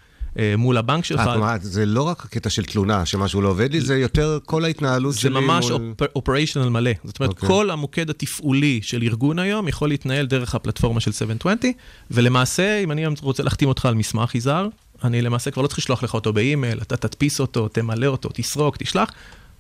מול 0.58 0.78
הבנק 0.78 1.06
שלך, 1.06 1.20
אה, 1.20 1.34
כלומר, 1.34 1.56
זה 1.62 1.86
לא 1.86 2.04
רק 2.04 2.26
הקטע 2.26 2.50
של 2.50 2.66
תלונה, 2.66 3.06
שמשהו 3.06 3.42
לא 3.42 3.50
עובד 3.50 3.72
לי, 3.72 3.82
זה 3.82 3.98
יותר 3.98 4.40
כל 4.46 4.66
ההתנהלות 4.66 5.14
זה 5.14 5.20
שלי 5.20 5.30
ממש 5.30 5.72
מול... 5.72 5.94
אופריישנל 6.16 6.70
מלא. 6.70 6.92
זאת 7.04 7.20
אומרת, 7.20 7.32
אוקיי. 7.32 7.50
כל 7.50 7.70
המוקד 7.70 8.10
התפעולי 8.10 8.80
של 8.84 9.04
ארגון 9.04 9.40
היום 9.40 9.68
יכול 9.68 9.90
להתנהל 9.90 10.26
דרך 10.26 10.56
הפלטפורמה 10.56 11.00
של 11.00 11.12
720, 11.12 11.74
ולמעשה, 12.12 12.80
אם 12.80 12.92
אני 12.92 13.06
רוצה 13.22 13.44
להחתים 13.44 13.70
אותך 13.70 13.86
על 13.86 13.94
מסמך 13.94 14.36
יזהר, 14.36 14.68
אני 15.04 15.22
למעשה 15.22 15.52
כבר 15.52 15.62
לא 15.64 15.68
צריך 15.68 15.80
לשלוח 15.80 16.04
לך 16.04 16.14
אותו 16.14 16.34
באימייל, 16.34 16.82
אתה 16.82 16.98
תדפיס 16.98 17.40
אותו, 17.40 17.68
תמלא 17.68 18.08
אותו, 18.08 18.30
תסרוק, 18.34 18.78
תשלח. 18.78 19.12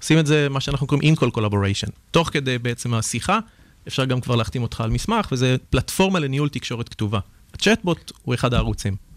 עושים 0.01 0.19
את 0.19 0.25
זה, 0.25 0.47
מה 0.49 0.59
שאנחנו 0.59 0.87
קוראים 0.87 1.13
in-call 1.13 1.37
collaboration. 1.37 1.89
תוך 2.11 2.29
כדי 2.29 2.57
בעצם 2.57 2.93
השיחה, 2.93 3.39
אפשר 3.87 4.05
גם 4.05 4.21
כבר 4.21 4.35
להחתים 4.35 4.61
אותך 4.61 4.81
על 4.81 4.89
מסמך, 4.89 5.27
וזה 5.31 5.55
פלטפורמה 5.69 6.19
לניהול 6.19 6.49
תקשורת 6.49 6.89
כתובה. 6.89 7.19
הצ'טבוט 7.53 8.11
הוא 8.23 8.33
אחד 8.33 8.53
הערוצים. 8.53 9.08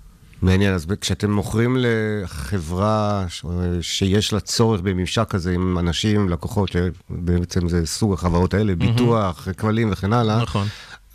מעניין, 0.42 0.74
אז 0.74 0.86
כשאתם 1.00 1.30
מוכרים 1.30 1.76
לחברה 1.78 3.24
שיש 3.80 4.32
לה 4.32 4.40
צורך 4.40 4.80
בממשק 4.80 5.28
כזה 5.28 5.52
עם 5.52 5.78
אנשים, 5.78 6.28
לקוחות, 6.28 6.70
שבעצם 6.72 7.68
זה 7.68 7.86
סוג 7.86 8.12
החברות 8.12 8.54
האלה, 8.54 8.74
ביטוח, 8.74 9.48
כבלים 9.56 9.92
וכן 9.92 10.12
הלאה, 10.12 10.42
נכון. 10.42 10.66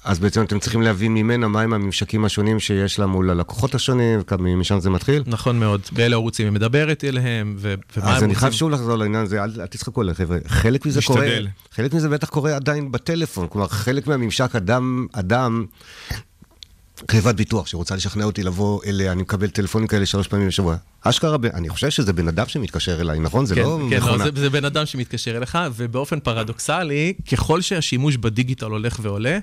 אז 0.03 0.19
בעצם 0.19 0.41
אתם 0.41 0.59
צריכים 0.59 0.81
להבין 0.81 1.13
ממנה 1.13 1.47
מהם 1.47 1.73
הממשקים 1.73 2.25
השונים 2.25 2.59
שיש 2.59 2.99
לה 2.99 3.05
מול 3.05 3.29
הלקוחות 3.29 3.75
השונים, 3.75 4.19
ומשם 4.31 4.79
זה 4.79 4.89
מתחיל. 4.89 5.23
נכון 5.25 5.59
מאוד. 5.59 5.81
באילו 5.91 6.15
ערוצים 6.17 6.45
היא 6.45 6.53
מדברת 6.53 7.03
אליהם, 7.03 7.55
ו- 7.57 7.73
ומה 7.97 8.15
אז 8.15 8.17
הם 8.17 8.23
אני 8.23 8.35
חייב 8.35 8.47
רוצים. 8.51 8.59
שוב 8.59 8.69
לחזור 8.69 8.95
לעניין 8.95 9.23
הזה, 9.23 9.43
אל, 9.43 9.61
אל 9.61 9.65
תצחקו 9.65 10.01
עליי, 10.01 10.15
חבר'ה. 10.15 10.37
חלק 10.47 10.85
מזה 10.85 11.01
קורה, 11.05 11.21
משתדל. 11.21 11.47
חלק 11.71 11.93
מזה 11.93 12.09
בטח 12.09 12.29
קורה 12.29 12.55
עדיין 12.55 12.91
בטלפון. 12.91 13.47
כלומר, 13.47 13.67
חלק 13.67 14.07
מהממשק 14.07 14.55
אדם, 14.55 15.07
אדם, 15.13 15.65
חברת 17.11 17.35
ביטוח 17.35 17.67
שרוצה 17.67 17.95
לשכנע 17.95 18.23
אותי 18.23 18.43
לבוא 18.43 18.81
אליה, 18.85 19.11
אני 19.11 19.21
מקבל 19.21 19.49
טלפונים 19.49 19.87
כאלה 19.87 20.05
שלוש 20.05 20.27
פעמים 20.27 20.47
בשבוע. 20.47 20.75
אשכרה, 21.01 21.37
אני 21.53 21.69
חושב 21.69 21.89
שזה 21.89 22.13
בן 22.13 22.27
אדם 22.27 22.47
שמתקשר 22.47 23.01
אליי, 23.01 23.19
נכון? 23.19 23.45
זה 23.45 23.55
כן, 23.55 23.61
לא 23.61 23.79
כן, 23.89 23.97
מכונה. 23.97 24.25
לא, 24.25 24.31
זה, 24.35 24.41
זה 24.41 24.49
בן 24.49 24.65
אדם 24.65 24.85
שמתקשר 24.85 25.37
אליך, 25.37 25.57
ובאופן 25.75 26.19
פרדוקסלי, 26.19 27.13
ככל 27.31 27.61
שהשימוש 27.61 28.17
בדיגיטל 28.17 28.65
הולך 28.65 28.99
ועולה, 29.01 29.39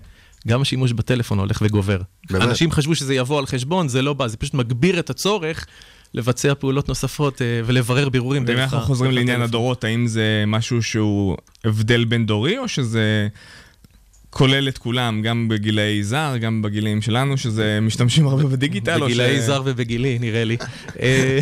גם 0.49 0.63
השימוש 0.63 0.93
בטלפון 0.93 1.39
הולך 1.39 1.59
וגובר. 1.63 2.01
באמת? 2.31 2.43
אנשים 2.43 2.71
חשבו 2.71 2.95
שזה 2.95 3.15
יבוא 3.15 3.39
על 3.39 3.47
חשבון, 3.47 3.89
זה 3.89 4.03
לא 4.03 4.13
בא, 4.13 4.27
זה 4.27 4.37
פשוט 4.37 4.55
מגביר 4.55 4.99
את 4.99 5.11
הצורך 5.11 5.67
לבצע 6.15 6.55
פעולות 6.55 6.89
נוספות 6.89 7.43
אה, 7.43 7.61
ולברר 7.65 8.09
בירורים 8.09 8.45
ואם 8.47 8.59
אנחנו 8.59 8.81
חוזרים 8.81 9.11
לעניין. 9.11 9.43
הדורות, 9.43 9.85
האם 9.85 10.07
זה 10.07 10.45
משהו 10.47 10.83
שהוא 10.83 11.37
הבדל 11.65 12.05
בין 12.05 12.27
דורי, 12.27 12.59
או 12.59 12.69
שזה 12.69 13.29
כולל 14.35 14.69
את 14.69 14.79
כולם, 14.79 15.23
גם 15.23 15.49
בגילאי 15.49 16.03
זר, 16.03 16.37
גם 16.41 16.63
בגילאים 16.63 17.03
שלנו, 17.03 17.37
שזה 17.37 17.79
משתמשים 17.83 18.27
הרבה 18.27 18.43
בדיגיטל, 18.47 18.99
ש... 18.99 19.03
בגילאי 19.03 19.41
זר 19.41 19.63
ובגילי, 19.65 20.19
נראה 20.19 20.45
לי. 20.45 20.57
אה, 21.01 21.39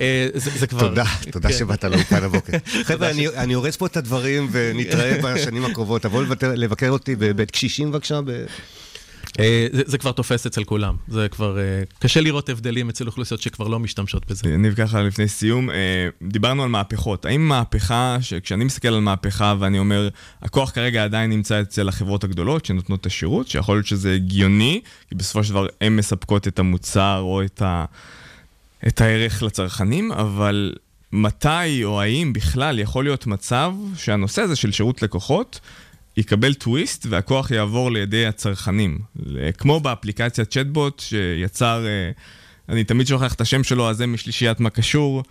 אה, 0.00 0.28
זה 0.34 0.50
זה 0.50 0.66
כבר... 0.66 0.88
תודה, 0.88 1.04
תודה 1.30 1.48
כן. 1.48 1.54
שבאת 1.58 1.84
לאולפן 1.84 2.24
הבוקר. 2.24 2.52
חבר'ה, 2.88 3.10
אני- 3.10 3.28
אני 3.28 3.54
הורס 3.54 3.76
פה 3.76 3.86
את 3.86 3.96
הדברים 3.96 4.48
ונתראה 4.52 5.18
בשנים 5.24 5.64
הקרובות. 5.64 6.02
תבואו 6.02 6.22
לבקר 6.42 6.90
אותי 6.90 7.16
בבית 7.16 7.50
קשישים 7.50 7.90
בבקשה. 7.92 8.20
אה, 9.38 9.66
זה 9.72 9.82
זה 9.86 9.98
כבר 9.98 10.12
תופס 10.12 10.46
אצל 10.46 10.64
כולם. 10.64 10.96
זה 11.08 11.28
כבר... 11.28 11.58
אה, 11.58 11.82
קשה 11.98 12.20
לראות 12.20 12.48
הבדלים 12.48 12.88
אצל 12.88 13.06
אוכלוסיות 13.06 13.42
שכבר 13.42 13.68
לא 13.68 13.78
משתמשות 13.78 14.26
בזה. 14.30 14.56
ניב 14.56 14.74
ככה 14.74 15.02
לפני 15.02 15.28
סיום, 15.28 15.70
אה, 15.70 16.08
דיברנו 16.22 16.62
על 16.62 16.68
מהפכות. 16.68 17.24
האם 17.24 17.48
מהפכה, 17.48 18.16
שכשאני 18.20 18.64
מסתכל 18.64 18.88
על 18.88 19.00
מהפכה 19.00 19.54
ואני 19.58 19.78
אומר, 19.78 20.08
הכוח 20.42 20.70
כרגע 20.70 21.04
עדיין 21.04 21.30
נמצא 21.30 21.60
אצל 21.60 21.88
החברות 21.88 22.24
הגדולות 22.24 22.64
שנותנות 22.64 23.00
את 23.00 23.06
השירות, 23.06 23.48
שיכול 23.48 23.76
להיות 23.76 23.86
שזה 23.86 24.14
הגיוני, 24.14 24.80
כי 25.08 25.14
בסופו 25.14 25.44
של 25.44 25.50
דבר 25.50 25.66
הן 25.80 25.96
מספקות 25.96 26.48
את 26.48 26.58
המוצר 26.58 27.18
או 27.20 27.42
את, 27.42 27.62
ה, 27.62 27.84
את 28.86 29.00
הערך 29.00 29.42
לצרכנים, 29.42 30.12
אבל 30.12 30.72
מתי 31.12 31.84
או 31.84 32.00
האם 32.00 32.32
בכלל 32.32 32.78
יכול 32.78 33.04
להיות 33.04 33.26
מצב 33.26 33.72
שהנושא 33.96 34.42
הזה 34.42 34.56
של 34.56 34.72
שירות 34.72 35.02
לקוחות 35.02 35.60
יקבל 36.16 36.54
טוויסט 36.54 37.06
והכוח 37.10 37.50
יעבור 37.50 37.92
לידי 37.92 38.26
הצרכנים. 38.26 38.98
כמו 39.58 39.80
באפליקציית 39.80 40.50
צ'טבוט 40.50 41.00
שיצר, 41.00 41.84
אה, 41.86 42.10
אני 42.68 42.84
תמיד 42.84 43.06
שוכח 43.06 43.34
את 43.34 43.40
השם 43.40 43.64
שלו, 43.64 43.88
הזה 43.88 44.06
משלישיית 44.06 44.60
מה 44.60 44.70
קשור. 44.70 45.22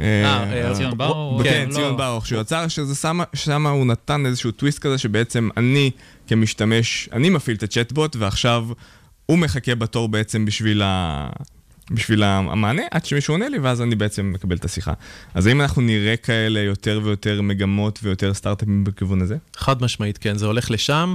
אה, 0.00 0.72
ציון 0.74 0.98
ברוך? 0.98 1.42
כן, 1.42 1.66
לא. 1.68 1.74
ציון 1.74 1.96
ברוך, 1.96 2.26
שהוא 2.26 2.40
יצר 2.40 2.68
שזה 2.68 3.08
שמה 3.34 3.70
הוא 3.70 3.86
נתן 3.86 4.26
איזשהו 4.26 4.50
טוויסט 4.50 4.78
כזה 4.78 4.98
שבעצם 4.98 5.48
אני 5.56 5.90
כמשתמש, 6.26 7.08
אני 7.12 7.30
מפעיל 7.30 7.56
את 7.56 7.62
הצ'טבוט 7.62 8.16
ועכשיו 8.16 8.66
הוא 9.26 9.38
מחכה 9.38 9.74
בתור 9.74 10.08
בעצם 10.08 10.44
בשביל 10.44 10.82
ה... 10.82 11.28
בשביל 11.90 12.22
המענה, 12.22 12.82
עד 12.90 13.04
שמישהו 13.04 13.34
עונה 13.34 13.48
לי, 13.48 13.58
ואז 13.58 13.82
אני 13.82 13.94
בעצם 13.94 14.32
מקבל 14.34 14.56
את 14.56 14.64
השיחה. 14.64 14.92
אז 15.34 15.46
האם 15.46 15.60
אנחנו 15.60 15.82
נראה 15.82 16.16
כאלה 16.16 16.60
יותר 16.60 17.00
ויותר 17.04 17.42
מגמות 17.42 17.98
ויותר 18.02 18.34
סטארט-אפים 18.34 18.84
בכיוון 18.84 19.22
הזה? 19.22 19.36
חד 19.56 19.82
משמעית, 19.82 20.18
כן, 20.18 20.38
זה 20.38 20.46
הולך 20.46 20.70
לשם. 20.70 21.14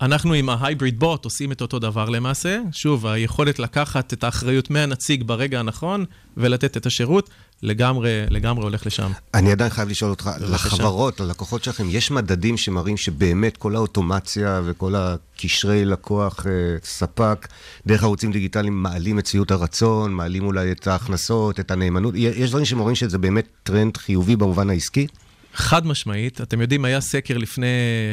אנחנו 0.00 0.34
עם 0.34 0.48
ה 0.48 0.55
hybrid 0.55 0.98
bot 0.98 1.24
עושים 1.24 1.52
את 1.52 1.60
אותו 1.60 1.78
דבר 1.78 2.08
למעשה. 2.08 2.58
שוב, 2.72 3.06
היכולת 3.06 3.58
לקחת 3.58 4.12
את 4.12 4.24
האחריות 4.24 4.70
מהנציג 4.70 5.22
ברגע 5.26 5.60
הנכון 5.60 6.04
ולתת 6.36 6.76
את 6.76 6.86
השירות, 6.86 7.30
לגמרי, 7.62 8.24
לגמרי 8.30 8.64
הולך 8.64 8.86
לשם. 8.86 9.10
אני 9.34 9.52
עדיין 9.52 9.70
חייב 9.70 9.88
לשאול 9.88 10.10
אותך. 10.10 10.30
לחברות, 10.40 11.20
ללקוחות 11.20 11.64
שלכם, 11.64 11.84
יש 11.90 12.10
מדדים 12.10 12.56
שמראים 12.56 12.96
שבאמת 12.96 13.56
כל 13.56 13.76
האוטומציה 13.76 14.60
וכל 14.64 14.94
הקשרי 14.96 15.84
לקוח, 15.84 16.46
אה, 16.46 16.52
ספק, 16.84 17.48
דרך 17.86 18.02
ערוצים 18.02 18.32
דיגיטליים 18.32 18.82
מעלים 18.82 19.18
את 19.18 19.26
שביעות 19.26 19.50
הרצון, 19.50 20.12
מעלים 20.12 20.46
אולי 20.46 20.72
את 20.72 20.86
ההכנסות, 20.86 21.60
את 21.60 21.70
הנאמנות? 21.70 22.14
יש 22.16 22.50
דברים 22.50 22.64
שמראים 22.64 22.96
שזה 22.96 23.18
באמת 23.18 23.46
טרנד 23.62 23.96
חיובי 23.96 24.36
במובן 24.36 24.70
העסקי? 24.70 25.06
חד 25.54 25.86
משמעית. 25.86 26.40
אתם 26.40 26.60
יודעים, 26.60 26.84
היה 26.84 27.00
סקר 27.00 27.38
לפני 27.38 27.66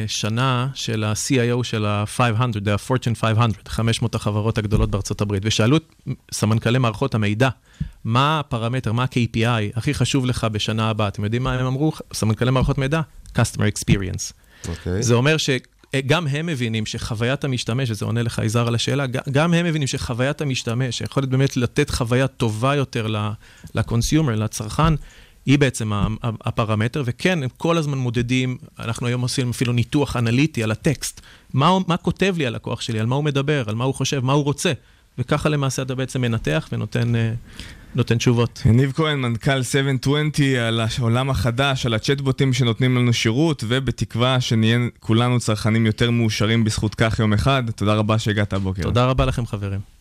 שנה 0.06 0.68
של 0.74 1.04
ה-CIO 1.04 1.62
של 1.62 1.86
ה-500, 1.86 2.20
ה-Fortune 2.20 3.14
500, 3.20 3.68
500 3.68 4.14
החברות 4.14 4.58
הגדולות 4.58 4.90
בארצות 4.90 5.20
הברית, 5.20 5.42
ושאלו 5.46 5.76
את 5.76 5.82
סמנכ"לי 6.32 6.78
מערכות 6.78 7.14
המידע, 7.14 7.48
מה 8.04 8.40
הפרמטר, 8.40 8.92
מה 8.92 9.02
ה-KPI 9.02 9.76
הכי 9.76 9.94
חשוב 9.94 10.26
לך 10.26 10.44
בשנה 10.52 10.90
הבאה? 10.90 11.08
אתם 11.08 11.24
יודעים 11.24 11.42
מה 11.42 11.52
הם 11.52 11.66
אמרו, 11.66 11.92
סמנכ"לי 12.12 12.50
מערכות 12.50 12.78
מידע? 12.78 13.00
Customer 13.36 13.72
Experience. 13.74 14.32
אוקיי. 14.68 15.02
זה 15.02 15.14
אומר 15.14 15.36
שגם 15.36 16.26
הם 16.26 16.46
מבינים 16.46 16.86
שחוויית 16.86 17.44
המשתמש, 17.44 17.90
וזה 17.90 18.04
עונה 18.04 18.22
לך 18.22 18.40
יזהר 18.44 18.68
על 18.68 18.74
השאלה, 18.74 19.06
גם 19.32 19.54
הם 19.54 19.66
מבינים 19.66 19.88
שחוויית 19.88 20.40
המשתמש, 20.40 21.00
היכולת 21.00 21.28
באמת 21.28 21.56
לתת 21.56 21.90
חוויה 21.90 22.26
טובה 22.26 22.74
יותר 22.74 23.14
לקונסיומר, 23.74 24.34
לצרכן, 24.34 24.94
היא 25.46 25.58
בעצם 25.58 25.92
הפרמטר, 26.22 27.02
וכן, 27.06 27.42
הם 27.42 27.48
כל 27.56 27.78
הזמן 27.78 27.98
מודדים, 27.98 28.56
אנחנו 28.78 29.06
היום 29.06 29.20
עושים 29.20 29.50
אפילו 29.50 29.72
ניתוח 29.72 30.16
אנליטי 30.16 30.62
על 30.62 30.70
הטקסט. 30.70 31.20
מה, 31.54 31.78
מה 31.86 31.96
כותב 31.96 32.34
לי 32.38 32.46
הלקוח 32.46 32.80
שלי, 32.80 33.00
על 33.00 33.06
מה 33.06 33.16
הוא 33.16 33.24
מדבר, 33.24 33.64
על 33.66 33.74
מה 33.74 33.84
הוא 33.84 33.94
חושב, 33.94 34.24
מה 34.24 34.32
הוא 34.32 34.44
רוצה. 34.44 34.72
וככה 35.18 35.48
למעשה 35.48 35.82
אתה 35.82 35.94
בעצם 35.94 36.20
מנתח 36.20 36.68
ונותן 36.72 37.16
אה, 37.16 37.32
נותן 37.94 38.18
תשובות. 38.18 38.62
יניב 38.66 38.92
כהן, 38.92 39.20
מנכ"ל 39.20 39.62
720, 39.62 40.30
על 40.60 40.80
העולם 40.98 41.30
החדש, 41.30 41.86
על 41.86 41.94
הצ'טבוטים 41.94 42.52
שנותנים 42.52 42.96
לנו 42.96 43.12
שירות, 43.12 43.64
ובתקווה 43.68 44.40
שנהיה 44.40 44.78
כולנו 45.00 45.40
צרכנים 45.40 45.86
יותר 45.86 46.10
מאושרים 46.10 46.64
בזכות 46.64 46.94
כך 46.94 47.18
יום 47.18 47.32
אחד. 47.32 47.62
תודה 47.76 47.94
רבה 47.94 48.18
שהגעת 48.18 48.52
הבוקר. 48.52 48.82
תודה 48.82 49.06
רבה 49.06 49.24
לכם, 49.24 49.46
חברים. 49.46 49.97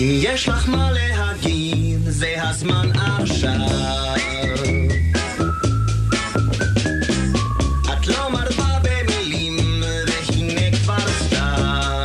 אם 0.00 0.18
יש 0.22 0.48
לך 0.48 0.68
מה 0.68 0.90
להגיד, 0.92 2.00
זה 2.04 2.34
הזמן 2.42 2.88
עכשיו. 2.94 3.50
את 7.82 8.06
לא 8.06 8.32
מרבה 8.32 8.78
במילים, 8.82 9.82
והנה 9.82 10.76
כבר 10.76 11.08
סתיו. 11.20 12.04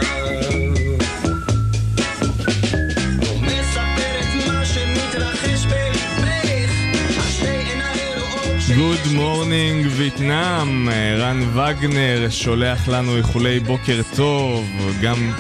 מספרת 3.42 4.28
מה 4.48 4.66
שמתרחש 4.66 5.66
בלבך, 5.66 7.18
השתי 7.18 7.48
עיניי 7.48 8.00
רואות 8.16 8.62
ש... 8.62 8.72
Good 8.72 9.14
morning 9.14 9.88
Vietnam, 9.90 10.90
רן 11.18 11.42
וגנר 11.54 12.28
שולח 12.30 12.88
לנו 12.88 13.18
איחולי 13.18 13.60
בוקר 13.60 14.02
טוב, 14.16 14.66
גם 15.02 15.32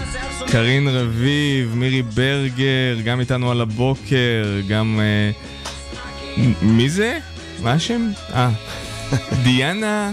קרין 0.55 0.87
רביב, 0.87 1.75
מירי 1.75 2.01
ברגר, 2.01 2.97
גם 3.05 3.19
איתנו 3.19 3.51
על 3.51 3.61
הבוקר, 3.61 4.61
גם... 4.67 4.99
אה, 4.99 5.31
מי 6.61 6.89
זה? 6.89 7.19
מה 7.63 7.71
השם? 7.71 8.09
אה, 8.33 8.49
דיאנה... 9.43 10.11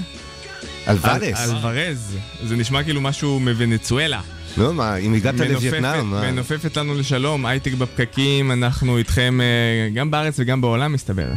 אלוורז. 0.88 1.22
אל- 1.22 1.50
אלוורז. 1.50 2.16
זה 2.44 2.56
נשמע 2.56 2.82
כאילו 2.82 3.00
משהו 3.00 3.40
מוונצואלה. 3.40 4.20
לא, 4.56 4.74
מה, 4.74 4.96
אם 4.96 5.14
הגעת 5.14 5.34
לווייטנאם? 5.34 6.10
מנופפת 6.10 6.76
לנו 6.76 6.94
לשלום, 6.94 7.46
הייטק 7.46 7.72
בפקקים, 7.72 8.52
אנחנו 8.52 8.98
איתכם 8.98 9.40
אה, 9.40 9.88
גם 9.94 10.10
בארץ 10.10 10.34
וגם 10.38 10.60
בעולם 10.60 10.92
מסתבר. 10.92 11.28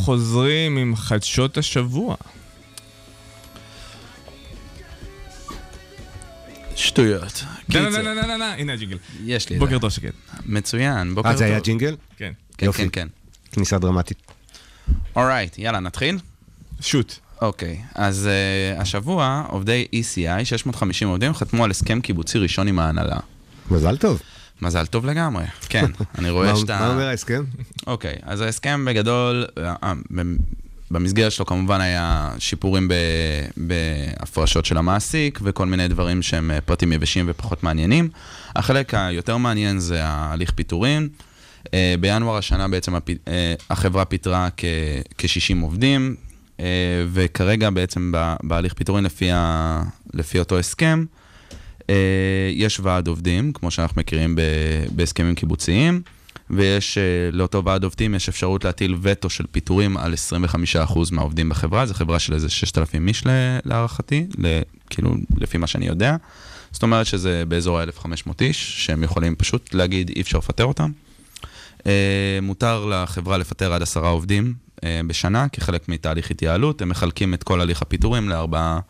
חוזרים 0.00 0.76
עם 0.76 0.96
חדשות 0.96 1.58
השבוע. 1.58 2.16
שטויות. 6.76 7.44
לא, 7.74 7.80
לא, 7.80 7.90
לא, 7.90 8.12
לא, 8.14 8.22
לא, 8.22 8.36
לא, 8.36 8.44
הנה 8.44 8.72
הג'ינגל. 8.72 8.98
יש 9.24 9.48
לי 9.48 9.56
את 9.56 9.60
בוקר. 9.60 9.78
טוב 9.78 9.90
שקט. 9.90 10.14
מצוין, 10.46 11.14
בוקר 11.14 11.28
אה, 11.28 11.32
טוב. 11.32 11.38
זה 11.38 11.44
היה 11.44 11.60
ג'ינגל? 11.60 11.96
כן. 12.16 12.32
כן, 12.58 12.66
יופי. 12.66 12.82
כן, 12.82 12.88
כן. 12.92 13.08
כניסה 13.52 13.78
דרמטית. 13.78 14.18
אורייט, 15.16 15.58
יאללה, 15.58 15.80
נתחיל? 15.80 16.18
שוט. 16.80 17.14
אוקיי, 17.42 17.80
אז 17.94 18.28
uh, 18.76 18.80
השבוע 18.80 19.44
עובדי 19.48 19.86
ECI, 19.94 20.44
650 20.44 21.08
עובדים, 21.08 21.34
חתמו 21.34 21.64
על 21.64 21.70
הסכם 21.70 22.00
קיבוצי 22.00 22.38
ראשון 22.38 22.68
עם 22.68 22.78
ההנהלה. 22.78 23.16
מזל 23.70 23.96
טוב. 23.96 24.22
מזל 24.62 24.86
טוב 24.86 25.06
לגמרי, 25.06 25.44
כן. 25.68 25.84
אני 26.18 26.30
רואה 26.30 26.56
שאתה... 26.56 26.80
מה 26.80 26.88
אומר 26.92 27.06
ההסכם? 27.08 27.42
אוקיי, 27.86 28.14
אז 28.22 28.40
ההסכם 28.40 28.84
בגדול, 28.84 29.46
אה, 29.58 29.74
אה, 29.84 29.92
במ- 30.10 30.36
במסגרת 30.90 31.32
שלו 31.32 31.46
כמובן 31.46 31.80
היה 31.80 32.32
שיפורים 32.38 32.88
בהפרשות 33.56 34.64
של 34.64 34.76
המעסיק 34.76 35.38
וכל 35.42 35.66
מיני 35.66 35.88
דברים 35.88 36.22
שהם 36.22 36.50
אה, 36.50 36.60
פרטים 36.60 36.92
יבשים 36.92 37.26
ופחות 37.28 37.62
מעניינים. 37.62 38.08
החלק 38.56 38.94
היותר 38.94 39.36
מעניין 39.36 39.78
זה 39.78 40.04
ההליך 40.04 40.50
פיטורין. 40.50 41.08
אה, 41.74 41.94
בינואר 42.00 42.36
השנה 42.36 42.68
בעצם 42.68 42.92
החברה 43.70 44.04
פיטרה 44.04 44.48
כ-60 44.56 45.62
עובדים, 45.62 46.14
וכרגע 47.12 47.70
בעצם 47.70 48.12
בהליך 48.42 48.72
פיטורין 48.74 49.04
לפי, 49.04 49.30
ה- 49.32 49.82
לפי 50.14 50.38
אותו 50.38 50.58
הסכם, 50.58 51.04
יש 52.54 52.80
ועד 52.80 53.08
עובדים, 53.08 53.52
כמו 53.52 53.70
שאנחנו 53.70 54.00
מכירים 54.00 54.36
בהסכמים 54.94 55.34
קיבוציים, 55.34 56.02
ויש, 56.50 56.98
אה, 56.98 57.02
לאותו 57.32 57.64
ועד 57.64 57.84
עובדים 57.84 58.14
יש 58.14 58.28
אפשרות 58.28 58.64
להטיל 58.64 58.96
וטו 59.02 59.30
של 59.30 59.44
פיטורים 59.50 59.96
על 59.96 60.12
25% 60.12 61.12
מהעובדים 61.12 61.48
בחברה, 61.48 61.86
זו 61.86 61.94
חברה 61.94 62.18
של 62.18 62.34
איזה 62.34 62.48
6,000 62.48 63.08
איש 63.08 63.22
להערכתי, 63.64 64.26
כאילו, 64.90 65.14
לפי 65.36 65.58
מה 65.58 65.66
שאני 65.66 65.86
יודע. 65.86 66.16
זאת 66.72 66.82
אומרת 66.82 67.06
שזה 67.06 67.42
באזור 67.48 67.80
ה-1,500 67.80 68.32
איש, 68.40 68.86
שהם 68.86 69.02
יכולים 69.02 69.34
פשוט 69.34 69.74
להגיד 69.74 70.10
אי 70.16 70.20
אפשר 70.20 70.38
לפטר 70.38 70.64
אותם. 70.64 70.90
אה, 71.86 72.38
מותר 72.42 72.84
לחברה 72.84 73.38
לפטר 73.38 73.72
עד 73.72 73.82
עשרה 73.82 74.08
עובדים 74.08 74.54
אה, 74.84 75.00
בשנה 75.06 75.48
כחלק 75.48 75.88
מתהליך 75.88 76.30
התייעלות. 76.30 76.82
הם 76.82 76.88
מחלקים 76.88 77.34
את 77.34 77.42
כל 77.42 77.60
הליך 77.60 77.82
הפיטורים 77.82 78.28
לארבעה 78.28 78.80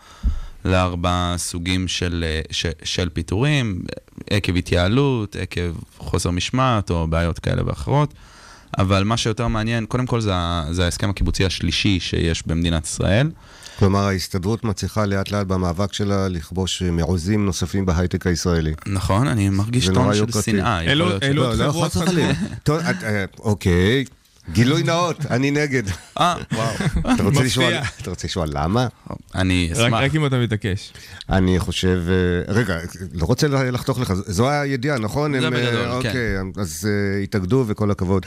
לארבעה 0.65 1.35
סוגים 1.39 1.89
של, 1.89 2.25
אה, 2.27 2.41
ש, 2.51 2.67
של 2.85 3.09
פיטורים, 3.09 3.83
עקב 4.31 4.57
התייעלות, 4.57 5.37
עקב 5.37 5.61
חוסר 5.99 6.31
משמעת 6.31 6.91
או 6.91 7.07
בעיות 7.07 7.39
כאלה 7.39 7.63
ואחרות. 7.67 8.15
אבל 8.79 9.05
מה 9.05 9.17
שיותר 9.17 9.49
מעניין, 9.49 9.87
קודם 9.87 10.07
כל 10.07 10.21
זה, 10.21 10.33
זה 10.71 10.85
ההסכם 10.85 11.11
הקיבוצי 11.11 11.45
השלישי 11.45 12.01
שיש 12.01 12.47
במדינת 12.47 12.85
ישראל. 12.87 13.31
כלומר, 13.79 13.99
ההסתדרות 14.01 14.65
מצליחה 14.65 15.07
לאט 15.07 15.31
לאט 15.31 15.47
במאבק 15.47 15.93
שלה 15.93 16.29
לכבוש 16.29 16.83
מעוזים 16.83 17.45
נוספים 17.47 17.87
בהייטק 17.87 18.27
הישראלי. 18.27 18.73
נכון, 18.87 19.29
אני 19.29 19.49
מרגיש 19.49 19.87
טון 19.87 19.95
נורא 19.95 20.15
של. 20.15 20.21
שנאה. 20.57 20.83
אלו- 20.83 21.11
ש- 21.11 21.23
אלו 21.23 21.43
לא, 21.43 21.55
לא, 21.55 21.71
חברות 21.71 21.93
את- 22.91 23.05
אה, 23.05 23.25
אוקיי, 23.39 24.05
גילוי 24.53 24.83
נאות, 24.83 25.27
אני 25.27 25.51
נגד. 25.51 25.83
אה, 26.21 26.37
וואו. 26.53 26.75
אתה 27.15 27.23
רוצה. 27.23 27.41
אתה 28.03 28.11
לשמוע 28.25 28.47
למה? 28.49 28.87
אני 29.35 29.71
רק 29.75 29.81
אשמח. 29.87 30.01
רק 30.01 30.15
אם 30.15 30.27
אתה 30.27 30.39
מתעקש. 30.39 30.93
אני 31.29 31.59
חושב, 31.59 32.03
אה, 32.09 32.55
רגע, 32.55 32.79
לא 33.13 33.27
רוצה 33.27 33.49
לחתוך 33.49 34.01
לך, 34.01 34.13
זו 34.15 34.51
הידיעה, 34.51 34.99
נכון? 34.99 35.41
זה 35.41 35.45
אה, 35.45 35.51
בגדול, 35.51 35.85
כן. 35.85 35.91
אוקיי, 35.91 36.37
אז 36.57 36.89
אה, 36.91 37.23
התאגדו 37.23 37.65
וכל 37.67 37.91
הכבוד. 37.91 38.27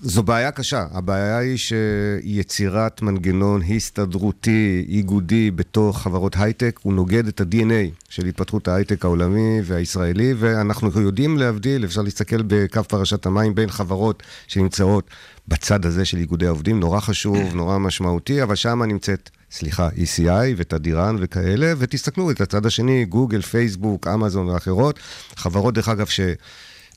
זו 0.00 0.22
בעיה 0.22 0.50
קשה. 0.50 0.86
הבעיה 0.90 1.38
היא 1.38 1.56
שיצירת 1.56 3.02
מנגנון 3.02 3.62
הסתדרותי, 3.62 4.84
איגודי, 4.88 5.50
בתוך 5.50 6.02
חברות 6.02 6.36
הייטק, 6.36 6.80
הוא 6.82 6.92
נוגד 6.92 7.26
את 7.26 7.40
ה-DNA 7.40 8.04
של 8.08 8.26
התפתחות 8.26 8.68
ההייטק 8.68 9.04
העולמי 9.04 9.60
והישראלי, 9.64 10.34
ואנחנו 10.38 11.00
יודעים 11.00 11.38
להבדיל, 11.38 11.84
אפשר 11.84 12.02
להסתכל 12.02 12.42
בקו 12.46 12.84
פרשת 12.84 13.26
המים 13.26 13.54
בין 13.54 13.70
חברות 13.70 14.22
שנמצאות 14.46 15.10
בצד 15.48 15.86
הזה 15.86 16.04
של 16.04 16.18
איגודי 16.18 16.46
העובדים, 16.46 16.80
נורא 16.80 17.00
חשוב, 17.00 17.54
נורא 17.54 17.78
משמעותי, 17.78 18.42
אבל 18.42 18.54
שם 18.54 18.82
נמצאת, 18.82 19.30
סליחה, 19.50 19.88
ECI 19.88 20.54
ותדירן 20.56 21.16
וכאלה, 21.20 21.72
ותסתכלו 21.78 22.30
את 22.30 22.40
הצד 22.40 22.66
השני, 22.66 23.04
גוגל, 23.04 23.42
פייסבוק, 23.42 24.06
אמזון 24.06 24.48
ואחרות, 24.48 24.98
חברות, 25.36 25.74
דרך 25.74 25.88
אגב, 25.88 26.06
ש... 26.06 26.20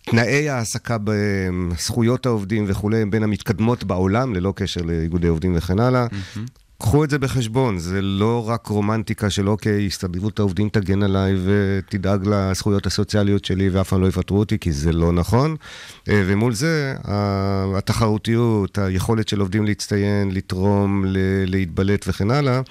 תנאי 0.06 0.50
ההעסקה 0.50 0.98
בהם, 0.98 1.72
זכויות 1.80 2.26
העובדים 2.26 2.66
וכולי, 2.68 3.02
הם 3.02 3.12
בין 3.12 3.24
המתקדמות 3.24 3.84
בעולם, 3.84 4.36
ללא 4.36 4.54
קשר 4.56 4.82
לאיגודי 4.82 5.28
עובדים 5.28 5.54
וכן 5.58 5.80
הלאה. 5.80 6.08
קחו 6.82 7.04
את 7.04 7.10
זה 7.10 7.20
בחשבון, 7.20 7.80
זה 7.80 8.02
לא 8.02 8.50
רק 8.50 8.68
רומנטיקה 8.68 9.30
של 9.30 9.50
אוקיי, 9.50 9.86
הסתדרות 9.86 10.40
העובדים 10.40 10.70
תגן 10.70 11.04
עליי 11.04 11.34
ותדאג 11.46 12.28
לזכויות 12.28 12.86
הסוציאליות 12.86 13.46
שלי 13.46 13.70
ואף 13.70 13.90
פעם 13.90 14.02
לא 14.02 14.08
יפטרו 14.08 14.40
אותי, 14.40 14.60
כי 14.60 14.72
זה 14.72 14.92
לא 14.92 15.12
נכון. 15.12 15.56
אה, 16.10 16.24
ומול 16.26 16.54
זה, 16.54 16.96
התחרותיות, 17.78 18.78
היכולת 18.78 19.28
של 19.28 19.40
עובדים 19.40 19.66
להצטיין, 19.66 20.32
לתרום, 20.32 21.06
להתבלט 21.46 22.06
וכן 22.08 22.32
הלאה, 22.32 22.62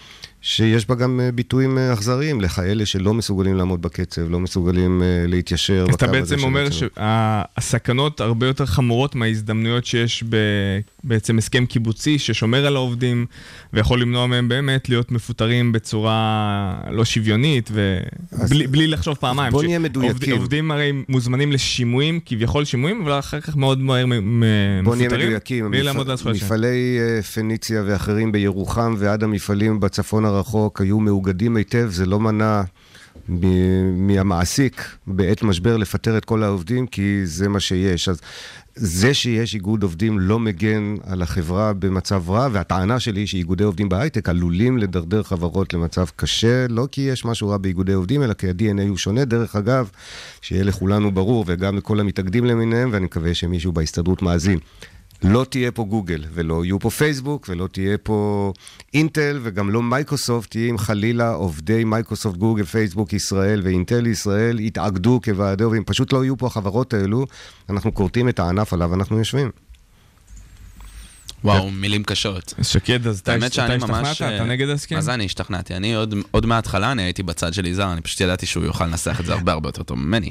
שיש 0.43 0.87
בה 0.89 0.95
גם 0.95 1.21
אה, 1.21 1.33
ביטויים 1.33 1.79
אה, 1.79 1.93
אכזריים 1.93 2.41
לכאלה 2.41 2.87
שלא 2.87 3.15
מסוגלים 3.15 3.57
לעמוד 3.57 3.83
בקצב, 3.83 4.31
לא 4.31 4.41
מסוגלים 4.41 5.03
אה, 5.03 5.07
להתיישר 5.27 5.87
אז 5.89 5.95
אתה 5.95 6.07
בעצם 6.07 6.37
אומר. 6.43 6.67
שהסכנות 6.71 8.21
הרבה 8.21 8.47
יותר 8.47 8.67
חמורות 8.67 9.15
מההזדמנויות 9.15 9.85
שיש 9.87 10.25
ב- 10.29 10.37
בעצם 11.05 11.39
הסכם 11.39 11.67
קיבוצי 11.67 12.19
ששומר 12.19 12.67
על 12.67 12.77
העובדים 12.77 13.27
ויכול 13.73 14.01
למנוע 14.01 14.27
מהם 14.27 14.49
באמת 14.49 14.89
להיות 14.89 15.13
מפוטרים 15.13 15.73
בצורה 15.73 16.21
לא 16.91 17.05
שוויונית 17.05 17.71
ובלי 17.73 18.67
בלי 18.67 18.87
לחשוב 18.87 19.15
פעמיים. 19.21 19.53
בוא 19.53 19.63
נהיה 19.63 19.79
מדויקים. 19.79 20.13
עובד- 20.17 20.31
עובדים 20.33 20.71
הרי 20.71 20.93
מוזמנים 21.09 21.53
לשימועים, 21.53 22.21
כביכול 22.27 22.65
שימועים, 22.65 23.03
אבל 23.03 23.19
אחר 23.19 23.41
כך 23.41 23.57
מאוד 23.57 23.79
מהר 23.79 24.07
מ- 24.07 24.41
מ- 24.41 24.45
בוא 24.85 24.97
נהיה 24.97 25.09
מפוטרים, 25.09 25.27
מדויקים, 25.29 25.71
בלי 25.71 25.83
לעמוד 25.83 26.07
על 26.07 26.13
הזכויות 26.13 26.37
שלהם. 26.37 26.47
מפעלי 26.47 26.99
פניציה 27.35 27.83
ואחרים 27.87 28.33
בירוחם 28.33 28.95
ועד 28.99 29.25
המפעלים 29.25 29.81
בצפון 29.81 30.25
הרחוק 30.35 30.81
היו 30.81 31.01
מאוגדים 31.01 31.57
היטב, 31.57 31.89
זה 31.91 32.07
לא 32.07 32.21
מנע 32.21 32.63
מ- 33.29 34.07
מהמעסיק 34.07 34.83
בעת 35.07 35.43
משבר 35.43 35.77
לפטר 35.77 36.19
את 36.19 36.25
כל 36.25 36.43
העובדים, 36.43 36.87
כי 36.87 37.21
זה 37.25 37.49
מה 37.49 37.61
שיש. 37.61 38.09
אז 38.09 38.21
זה 38.75 39.15
שיש 39.15 39.55
איגוד 39.55 39.83
עובדים 39.83 40.19
לא 40.19 40.39
מגן 40.39 40.95
על 41.07 41.23
החברה 41.23 41.73
במצב 41.73 42.31
רע, 42.31 42.49
והטענה 42.53 43.01
שלי 43.01 43.21
היא 43.21 43.27
שאיגודי 43.27 43.65
עובדים 43.65 43.89
בהייטק 43.89 44.29
עלולים 44.29 44.79
לדרדר 44.79 45.23
חברות 45.23 45.75
למצב 45.75 46.07
קשה, 46.17 46.67
לא 46.69 46.89
כי 46.93 47.01
יש 47.01 47.25
משהו 47.25 47.49
רע 47.49 47.57
באיגודי 47.57 47.93
עובדים, 47.93 48.23
אלא 48.23 48.33
כי 48.33 48.49
ה-DNA 48.49 48.89
הוא 48.89 48.97
שונה. 48.97 49.25
דרך 49.25 49.57
אגב, 49.57 49.91
שיהיה 50.41 50.65
לכולנו 50.65 51.11
ברור, 51.13 51.45
וגם 51.49 51.77
לכל 51.77 52.01
המתאגדים 52.01 52.45
למיניהם, 52.45 52.89
ואני 52.93 53.05
מקווה 53.05 53.35
שמישהו 53.35 53.73
בהסתדרות 53.73 54.23
מאזין. 54.23 54.59
לא 55.23 55.47
תהיה 55.51 55.71
פה 55.71 55.85
גוגל, 55.85 56.25
ולא 56.33 56.65
יהיו 56.65 56.81
פה 56.81 56.91
פייסבוק, 56.91 57.47
ולא 57.49 57.67
תהיה 57.73 57.99
פה 57.99 58.53
אינטל, 58.95 59.41
וגם 59.43 59.71
לא 59.71 59.83
מייקרוסופט, 59.83 60.57
אם 60.57 60.79
חלילה 60.79 61.33
עובדי 61.33 61.85
מייקרוסופט, 61.85 62.37
גוגל, 62.37 62.65
פייסבוק 62.65 63.13
ישראל 63.13 63.61
ואינטל 63.65 64.07
ישראל 64.07 64.61
יתאגדו 64.61 65.21
כוועדי 65.25 65.65
עובדים. 65.65 65.85
פשוט 65.85 66.13
לא 66.13 66.25
יהיו 66.25 66.37
פה 66.37 66.47
החברות 66.47 66.95
האלו, 66.95 67.27
אנחנו 67.71 67.95
כורתים 67.95 68.29
את 68.29 68.39
הענף 68.39 68.73
עליו 68.73 68.95
אנחנו 68.95 69.19
יושבים. 69.19 69.51
וואו, 71.45 71.71
מילים 71.71 72.05
קשות. 72.05 72.55
שקד, 72.63 73.07
אז 73.07 73.19
אתה 73.19 73.35
השתכנעת? 73.35 73.83
ממש... 73.83 74.23
אתה 74.23 74.45
נגד 74.45 74.69
ההסכם? 74.69 74.95
מה 74.95 75.01
זה 75.01 75.15
אני 75.15 75.25
השתכנעתי? 75.25 75.75
אני 75.75 75.95
עוד, 75.95 76.15
עוד 76.31 76.47
מההתחלה, 76.47 76.93
אני 76.93 77.03
הייתי 77.03 77.23
בצד 77.23 77.55
של 77.55 77.67
יזהר, 77.67 77.93
אני 77.93 78.01
פשוט 78.01 78.21
ידעתי 78.21 78.47
שהוא 78.47 78.65
יוכל 78.65 78.87
לנסח 78.87 79.21
את 79.21 79.27
זה 79.27 79.33
הרבה 79.33 79.53
הרבה 79.53 79.69
יותר 79.69 79.83
טוב 79.83 79.99
ממני. 79.99 80.31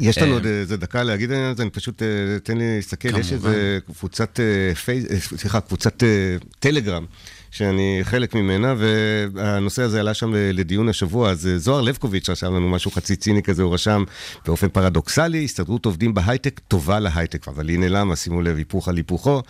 יש 0.00 0.18
לנו 0.18 0.30
אה, 0.30 0.36
עוד 0.36 0.46
איזה 0.46 0.76
דקה 0.76 1.02
להגיד 1.02 1.32
על 1.32 1.56
זה, 1.56 1.62
אני 1.62 1.70
פשוט, 1.70 2.02
אה, 2.02 2.08
תן 2.42 2.56
לי 2.56 2.76
להסתכל, 2.76 3.18
יש. 3.18 3.32
איזה 3.32 3.78
קבוצת 3.86 4.40
אה, 4.40 4.74
פייס, 4.74 5.04
אה, 5.10 5.20
סליחה, 5.20 5.60
קבוצת 5.60 6.02
אה, 6.02 6.08
טלגרם. 6.58 7.06
שאני 7.50 7.98
חלק 8.02 8.34
ממנה, 8.34 8.74
והנושא 8.78 9.82
הזה 9.82 10.00
עלה 10.00 10.14
שם 10.14 10.32
לדיון 10.34 10.88
השבוע, 10.88 11.30
אז 11.30 11.46
אה, 11.46 11.58
זוהר 11.58 11.80
לבקוביץ' 11.80 12.30
רשם 12.30 12.54
לנו 12.54 12.68
משהו 12.68 12.90
חצי 12.90 13.16
ציני 13.16 13.42
כזה, 13.42 13.62
הוא 13.62 13.74
רשם 13.74 14.04
באופן 14.46 14.68
פרדוקסלי, 14.68 15.44
הסתדרות 15.44 15.84
עובדים 15.84 16.14
בהייטק 16.14 16.60
טובה 16.68 17.00
להייטק, 17.00 17.48
אבל 17.48 17.70
הנה 17.70 17.88
למה, 17.88 18.16
שימו 18.16 18.42
לב, 18.42 18.56
היפוך 18.56 18.88
על 18.88 18.96
היפוכו. 18.96 19.42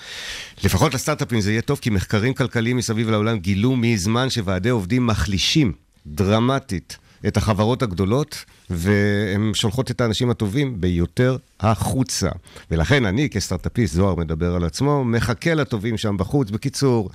לפחות 0.65 0.95
לסטארט-אפים 0.95 1.41
זה 1.41 1.51
יהיה 1.51 1.63
טוב, 1.63 1.79
כי 1.79 1.91
מחקרים 1.91 2.35
כלכליים 2.35 2.77
מסביב 2.77 3.11
לעולם 3.11 3.39
גילו 3.39 3.77
מזמן 3.77 4.31
שוועדי 4.31 4.69
עובדים 4.69 5.07
מחלישים 5.07 5.73
דרמטית 6.07 6.99
את 7.27 7.37
החברות 7.37 7.83
הגדולות, 7.83 8.45
והן 8.71 9.51
שולחות 9.55 9.91
את 9.91 10.01
האנשים 10.01 10.31
הטובים 10.31 10.81
ביותר 10.81 11.37
החוצה. 11.61 12.29
ולכן 12.71 13.05
אני, 13.05 13.31
כסטארט-אפיסט, 13.31 13.95
זוהר 13.95 14.15
מדבר 14.15 14.55
על 14.55 14.65
עצמו, 14.65 15.05
מחכה 15.05 15.55
לטובים 15.55 15.99
שם 15.99 16.17
בחוץ. 16.17 16.51
בקיצור, 16.51 17.11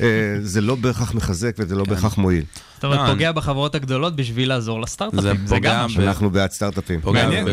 אה, 0.00 0.06
זה 0.40 0.60
לא 0.60 0.74
בהכרח 0.74 1.14
מחזק 1.14 1.54
וזה 1.58 1.74
לא 1.74 1.84
בהכרח 1.84 2.18
מועיל. 2.18 2.44
זאת 2.74 2.84
אומרת, 2.84 3.08
לא, 3.08 3.12
פוגע 3.12 3.32
בחברות 3.32 3.74
הגדולות 3.74 4.16
בשביל 4.16 4.48
לעזור 4.48 4.80
לסטארט-אפים, 4.80 5.22
זה 5.22 5.46
זה 5.46 5.54
פוגע 5.54 5.86
גם. 5.96 6.02
אנחנו 6.02 6.30
בעד 6.30 6.50
סטארט-אפים. 6.50 7.00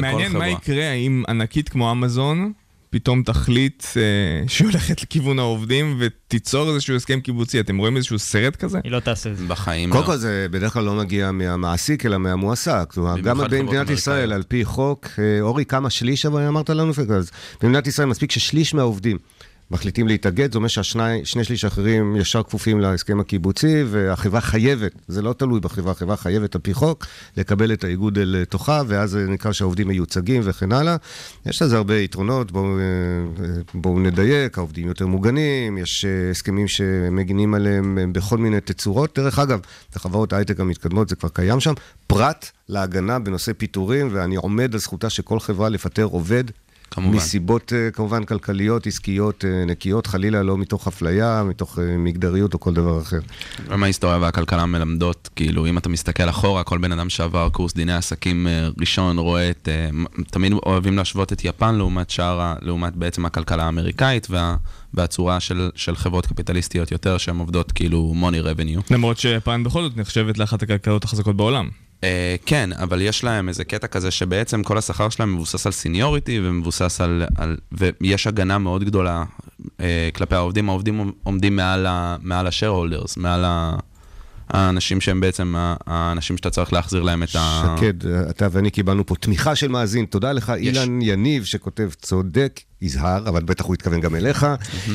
מעניין, 0.02 0.38
מה. 0.38 0.48
יקרה 0.48 0.92
אם 0.92 1.24
ענקית 1.30 1.70
כמו 1.70 1.92
אמזון 1.92 2.52
פתאום 2.90 3.24
תחליט 3.24 3.84
אה, 3.98 4.48
שהיא 4.48 4.68
הולכת 4.68 5.02
לכיוון 5.02 5.40
העובדים 5.40 5.98
ותיצור 6.00 6.70
איזשהו 6.70 6.96
הסכם 6.96 7.20
קיבוצי. 7.20 7.60
אתם 7.60 7.78
רואים 7.78 7.98
איזשהו 7.98 8.20
סרט 8.20 8.56
כזה? 8.56 8.80
היא 8.84 8.92
לא 8.92 9.00
תעשה 9.00 9.32
את 9.32 9.38
זה. 9.38 9.46
בחיים 9.46 9.90
קודם 9.92 10.02
לא. 10.02 10.08
כל 10.08 10.18
זה 10.18 10.48
בדרך 10.52 10.74
כלל 10.74 10.84
לא 10.84 10.96
מגיע 10.96 11.32
מהמעסיק, 11.32 12.06
אלא 12.06 12.18
מהמועסק. 12.18 12.94
גם 13.24 13.38
במדינת. 13.38 13.90
ישראל, 13.90 14.34
על 14.34 14.44
פי 14.44 14.66
חוק, 14.66 15.08
אה, 15.20 15.42
אורי, 15.42 15.66
כמה 15.66 15.90
שליש 15.90 16.26
אבל 16.26 16.42
אמרת 16.42 16.70
לנו? 16.70 16.92
אז 17.18 17.32
במדינת 17.62 17.88
ישראל 17.88 18.08
מספיק 18.08 18.32
ששליש 18.32 18.74
מהעובדים 18.74 19.18
מחליטים 19.72 20.08
להתאגד, 20.08 20.52
זה 20.52 20.58
אומר 20.58 20.68
שהשני 20.68 21.44
שליש 21.44 21.64
האחרים 21.64 22.16
ישר 22.16 22.44
כפופים 22.44 22.80
להסכם 22.80 23.20
הקיבוצי, 23.20 23.84
והחברה 23.88 24.42
חייבת, 24.42 24.92
זה 25.08 25.22
לא 25.22 25.34
תלוי 25.34 25.60
בחברה, 25.60 25.92
החברה 25.92 26.18
חייבת 26.18 26.56
על 26.56 26.62
פי 26.62 26.74
חוק, 26.74 27.06
לקבל 27.38 27.74
את 27.74 27.84
האיגוד 27.84 28.18
אל 28.18 28.44
תוכה, 28.50 28.82
ואז 28.88 29.10
זה 29.10 29.26
נקרא 29.28 29.52
שהעובדים 29.52 29.88
מיוצגים 29.88 30.42
וכן 30.46 30.72
הלאה. 30.72 30.96
יש 31.46 31.62
לזה 31.62 31.78
הרבה 31.78 31.98
יתרונות, 31.98 32.52
בואו 32.52 32.80
אה, 32.80 32.84
בואו 33.74 34.00
נדייק, 34.00 34.58
העובדים 34.58 34.88
יותר 34.88 35.08
מוגנים, 35.08 35.78
יש 35.78 36.06
אה, 36.06 36.32
הסכמים 36.32 36.68
שמגינים 36.68 37.54
עליהם 37.54 37.98
אה, 37.98 38.06
בכל 38.12 38.38
מיני 38.38 38.62
תצורות. 38.62 39.20
דרך 39.20 39.40
אגב, 39.40 39.60
בחברות 39.96 40.34
ההייטק 40.34 40.60
המתקדמות 40.60 41.10
זה 41.10 41.16
כבר 41.16 41.30
קיים 41.30 41.60
שם, 41.60 41.74
פרט 42.08 42.52
להגנה 42.70 43.20
בנושא 43.20 43.54
פיטורים, 43.54 44.10
ואני 44.12 44.36
עומד 44.36 44.74
על 44.74 44.80
זכותה 44.80 45.10
של 45.10 45.24
כל 45.24 45.40
חברה 45.40 45.70
לפטר 45.70 46.04
עובד. 46.04 46.44
כמובן. 46.92 47.18
מסיבות 47.18 47.74
אה, 47.74 47.92
כמובן 47.92 48.24
כלכליות, 48.24 48.88
עסקיות, 48.88 49.46
אה, 49.46 49.66
נקיות, 49.66 50.08
חלילה 50.08 50.44
לא 50.44 50.58
מתוך 50.58 50.88
אפליה, 50.88 51.44
מתוך 51.44 51.80
אה, 51.80 51.98
מגדריות 51.98 52.54
או 52.54 52.60
כל 52.60 52.74
דבר 52.74 53.02
אחר. 53.02 53.20
גם 53.70 53.84
ההיסטוריה 53.84 54.18
והכלכלה 54.18 54.66
מלמדות, 54.66 55.30
כאילו, 55.36 55.66
אם 55.66 55.78
אתה 55.78 55.90
מסתכל 55.90 56.30
אחורה, 56.30 56.64
כל 56.64 56.78
בן 56.78 56.92
אדם 56.92 57.10
שעבר 57.10 57.50
קורס 57.50 57.74
דיני 57.74 57.94
עסקים 57.94 58.48
ראשון 58.80 59.18
רואה 59.18 59.50
את... 59.50 59.70
תמיד 60.32 60.54
אוהבים 60.54 60.98
להשוות 60.98 61.34
את 61.34 61.46
יפן 61.46 61.76
לעומת 61.76 62.10
שאר, 62.10 62.54
לעומת 62.62 62.96
בעצם 62.96 63.26
הכלכלה 63.26 63.66
האמריקאית 63.66 64.28
וה, 64.30 64.56
והצורה 64.94 65.40
של, 65.40 65.70
של 65.76 65.96
חברות 65.96 66.26
קפיטליסטיות 66.26 66.92
יותר, 66.92 67.18
שהן 67.18 67.38
עובדות 67.38 67.72
כאילו 67.72 68.14
money 68.22 68.46
revenue. 68.46 68.94
למרות 68.94 69.18
שיפן 69.18 69.64
בכל 69.64 69.82
זאת 69.82 69.98
נחשבת 69.98 70.38
לאחת 70.38 70.64
הכלכלות 70.64 71.04
החזקות 71.04 71.36
בעולם. 71.36 71.70
אה, 72.04 72.36
כן, 72.46 72.70
אבל 72.74 73.02
יש 73.02 73.24
להם 73.24 73.50
איזה 73.50 73.64
קטע 73.64 73.88
כזה 73.88 74.12
שבעצם 74.12 74.64
כל 74.64 74.78
השכר 74.78 75.10
שלהם 75.10 75.34
מבוסס 75.34 75.66
על 75.66 75.72
seniority 75.72 76.40
ומבוסס 76.44 77.02
על... 77.02 77.24
על 77.38 77.58
ויש 77.72 78.28
הגנה 78.28 78.58
מאוד 78.58 78.84
גדולה 78.84 79.24
אה, 79.80 80.10
כלפי 80.16 80.36
העובדים. 80.36 80.70
העובדים 80.70 81.12
עומדים 81.24 81.56
מעל 81.56 81.86
ה- 81.86 82.16
מעל 82.22 82.48
ה-shareholders, 82.48 83.14
מעל 83.18 83.46
ה... 83.46 83.78
האנשים 84.50 85.02
שהם 85.02 85.20
בעצם 85.20 85.56
האנשים 85.86 86.38
שאתה 86.38 86.50
צריך 86.50 86.74
להחזיר 86.74 87.02
להם 87.02 87.24
את 87.24 87.36
ה... 87.36 87.76
שקד, 87.78 88.08
אתה 88.30 88.48
ואני 88.52 88.70
קיבלנו 88.72 89.06
פה 89.06 89.16
תמיכה 89.16 89.56
של 89.56 89.68
מאזין. 89.68 90.06
תודה 90.06 90.32
לך, 90.32 90.54
יש. 90.60 90.78
אילן 90.78 91.02
יניב, 91.02 91.44
שכותב 91.44 91.90
צודק, 92.02 92.60
יזהר, 92.82 93.30
אבל 93.30 93.44
בטח 93.44 93.66
הוא 93.66 93.74
התכוון 93.74 94.02
גם 94.02 94.16
אליך. 94.16 94.48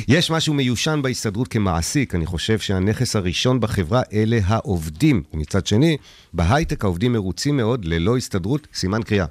יש 0.08 0.30
משהו 0.30 0.54
מיושן 0.54 1.00
בהסתדרות 1.02 1.48
כמעסיק. 1.48 2.14
אני 2.14 2.26
חושב 2.26 2.58
שהנכס 2.58 3.16
הראשון 3.16 3.60
בחברה 3.60 4.02
אלה 4.12 4.38
העובדים. 4.44 5.22
ומצד 5.34 5.66
שני, 5.66 5.96
בהייטק 6.32 6.84
העובדים 6.84 7.12
מרוצים 7.12 7.56
מאוד, 7.56 7.84
ללא 7.84 8.16
הסתדרות, 8.16 8.66
סימן 8.74 9.02
קריאה. 9.02 9.26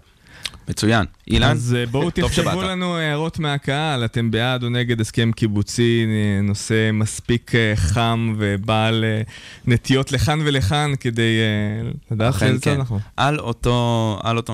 מצוין. 0.70 1.06
אילן? 1.28 1.52
אז 1.52 1.76
אה, 1.80 1.86
בואו 1.86 2.10
תכתבו. 2.10 2.62
לנו 2.62 2.98
הערות 2.98 3.40
מהקהל, 3.40 4.06
אתם 4.06 4.32
בעד 4.32 4.64
או 4.64 4.70
נגד 4.70 5.02
הסכם 5.02 5.32
קיבוצי, 5.32 6.06
אה, 6.08 6.42
נושא 6.42 6.90
מספיק 6.94 7.56
אה, 7.56 7.74
חם 7.76 8.36
ובעל 8.38 9.04
אה, 9.04 9.22
נטיות 9.68 10.12
לכאן 10.12 10.40
ולכאן 10.46 10.94
כדי 11.00 11.22
אה, 11.22 11.92
לדעת 12.12 12.34
צד 12.34 12.60
כן. 12.62 12.76
אנחנו. 12.76 13.00
על 13.18 13.40
אותו, 13.40 14.20
על 14.24 14.38
אותו 14.38 14.54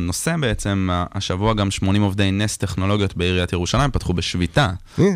נושא 0.00 0.36
בעצם, 0.40 0.88
השבוע 0.92 1.54
גם 1.54 1.70
80 1.70 2.02
עובדי 2.02 2.30
נס 2.30 2.56
טכנולוגיות 2.56 3.16
בעיריית 3.16 3.52
ירושלים 3.52 3.90
פתחו 3.90 4.12
בשביתה. 4.12 4.70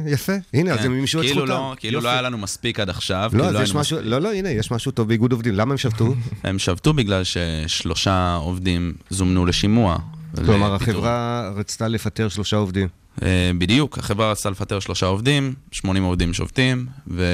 יפה, 0.06 0.32
הנה, 0.54 0.72
אז 0.72 0.78
כן. 0.78 0.84
הם 0.84 0.92
מימשו 0.92 1.20
את 1.20 1.24
כאילו 1.24 1.40
זכותם. 1.40 1.52
לא- 1.52 1.74
כאילו 1.76 2.00
לא. 2.00 2.08
היה 2.08 2.22
לנו 2.22 2.38
מספיק 2.38 2.80
עד 2.80 2.90
עכשיו. 2.90 3.30
לא, 3.34 3.44
כאילו 3.44 3.58
אז 3.58 3.64
יש 3.64 3.74
משהו, 3.74 3.98
לא, 4.02 4.18
לא, 4.18 4.32
הנה, 4.32 4.50
יש 4.50 4.70
משהו 4.70 4.92
טוב 4.92 5.08
באיגוד 5.08 5.32
עובדים. 5.32 5.54
למה 5.54 5.72
הם 5.72 5.78
שבתו? 5.78 6.14
הם 6.44 6.58
שבתו 6.58 6.92
בגלל 6.92 7.22
ששלושה 7.24 8.34
עובדים 8.34 8.92
זומנו 9.10 9.46
לשימוע. 9.46 9.98
כלומר. 10.36 10.74
החברה 10.74 11.50
רצתה 11.56 11.88
לפטר 11.88 12.28
שלושה 12.28 12.56
עובדים. 12.56 12.88
אה, 13.22 13.50
בדיוק, 13.58 13.98
החברה 13.98 14.30
רצתה 14.30 14.50
לפטר 14.50 14.80
שלושה 14.80 15.06
עובדים, 15.06 15.54
80 15.70 16.02
עובדים 16.02 16.34
שובתים, 16.34 16.86
ו... 17.08 17.24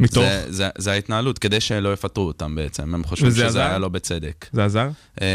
מתוך? 0.00 0.24
זה, 0.24 0.44
זה, 0.48 0.68
זה 0.78 0.92
ההתנהלות, 0.92 1.38
כדי 1.38 1.60
שלא 1.60 1.92
יפטרו 1.92 2.26
אותם 2.26 2.54
בעצם, 2.54 2.94
הם 2.94 3.04
חושבים 3.04 3.30
שזה 3.30 3.46
עזר? 3.46 3.60
היה 3.60 3.78
לא 3.78 3.88
בצדק. 3.88 4.46
זה 4.52 4.64
עזר? 4.64 4.88
אה, 5.22 5.26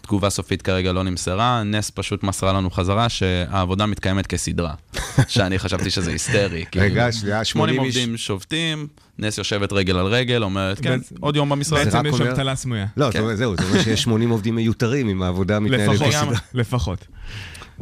תגובה 0.00 0.30
סופית 0.30 0.62
כרגע 0.62 0.92
לא 0.92 1.02
נמסרה, 1.02 1.62
נס 1.62 1.90
פשוט 1.94 2.22
מסרה 2.22 2.52
לנו 2.52 2.70
חזרה 2.70 3.08
שהעבודה 3.08 3.86
מתקיימת 3.86 4.26
כסדרה. 4.26 4.74
שאני 5.28 5.58
חשבתי 5.58 5.90
שזה 5.90 6.10
היסטרי. 6.10 6.64
רגע, 6.76 7.12
שנייה, 7.12 7.44
80 7.44 7.74
80 7.74 7.84
איש. 7.84 7.96
עובדים 7.96 8.16
שובתים, 8.16 8.86
נס 9.18 9.38
יושבת 9.38 9.72
רגל 9.72 9.96
על 9.96 10.06
רגל, 10.06 10.42
אומרת, 10.42 10.80
כן, 10.80 11.00
עוד 11.20 11.36
יום 11.36 11.48
במשרד. 11.48 11.84
בעצם 11.84 12.06
יש 12.06 12.14
אומר- 12.20 12.30
אבטלה 12.30 12.56
סמויה. 12.56 12.86
לא, 12.96 13.10
כן. 13.10 13.36
זהו, 13.36 13.56
זה 13.56 13.64
אומר 13.64 13.82
שיש 13.82 14.02
80 14.02 14.30
עובדים 14.30 14.54
מיותרים 14.54 15.08
אם 15.08 15.22
העבודה 15.22 15.60
מתנהלת 15.60 16.00
בסדרה. 16.00 16.32
לפחות. 16.54 17.06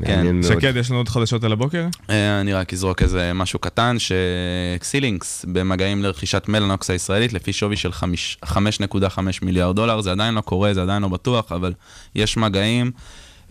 מעניין 0.08 0.40
מאוד. 0.40 0.52
שקד, 0.52 0.76
יש 0.76 0.90
לנו 0.90 0.98
עוד 1.00 1.08
חדשות 1.08 1.44
על 1.44 1.52
הבוקר? 1.52 1.86
אה, 2.10 2.40
אני 2.40 2.52
רק 2.52 2.72
אזרוק 2.72 3.02
איזה 3.02 3.32
משהו 3.34 3.58
קטן, 3.58 3.96
שקסילינקס 3.98 5.44
במגעים 5.52 6.02
לרכישת 6.02 6.44
מלנוקס 6.48 6.90
הישראלית 6.90 7.32
לפי 7.32 7.52
שווי 7.52 7.76
של 7.76 7.92
חמיש- 7.92 8.36
5.5 8.44 9.18
מיליארד 9.42 9.76
דולר, 9.76 10.00
זה 10.00 10.10
עדיין 10.12 10.34
לא 10.34 10.40
קורה, 10.40 10.74
זה 10.74 10.82
עדיין 10.82 11.02
לא 11.02 11.08
בטוח, 11.08 11.52
אבל 11.52 11.72
יש 12.14 12.36
מגעים. 12.36 12.90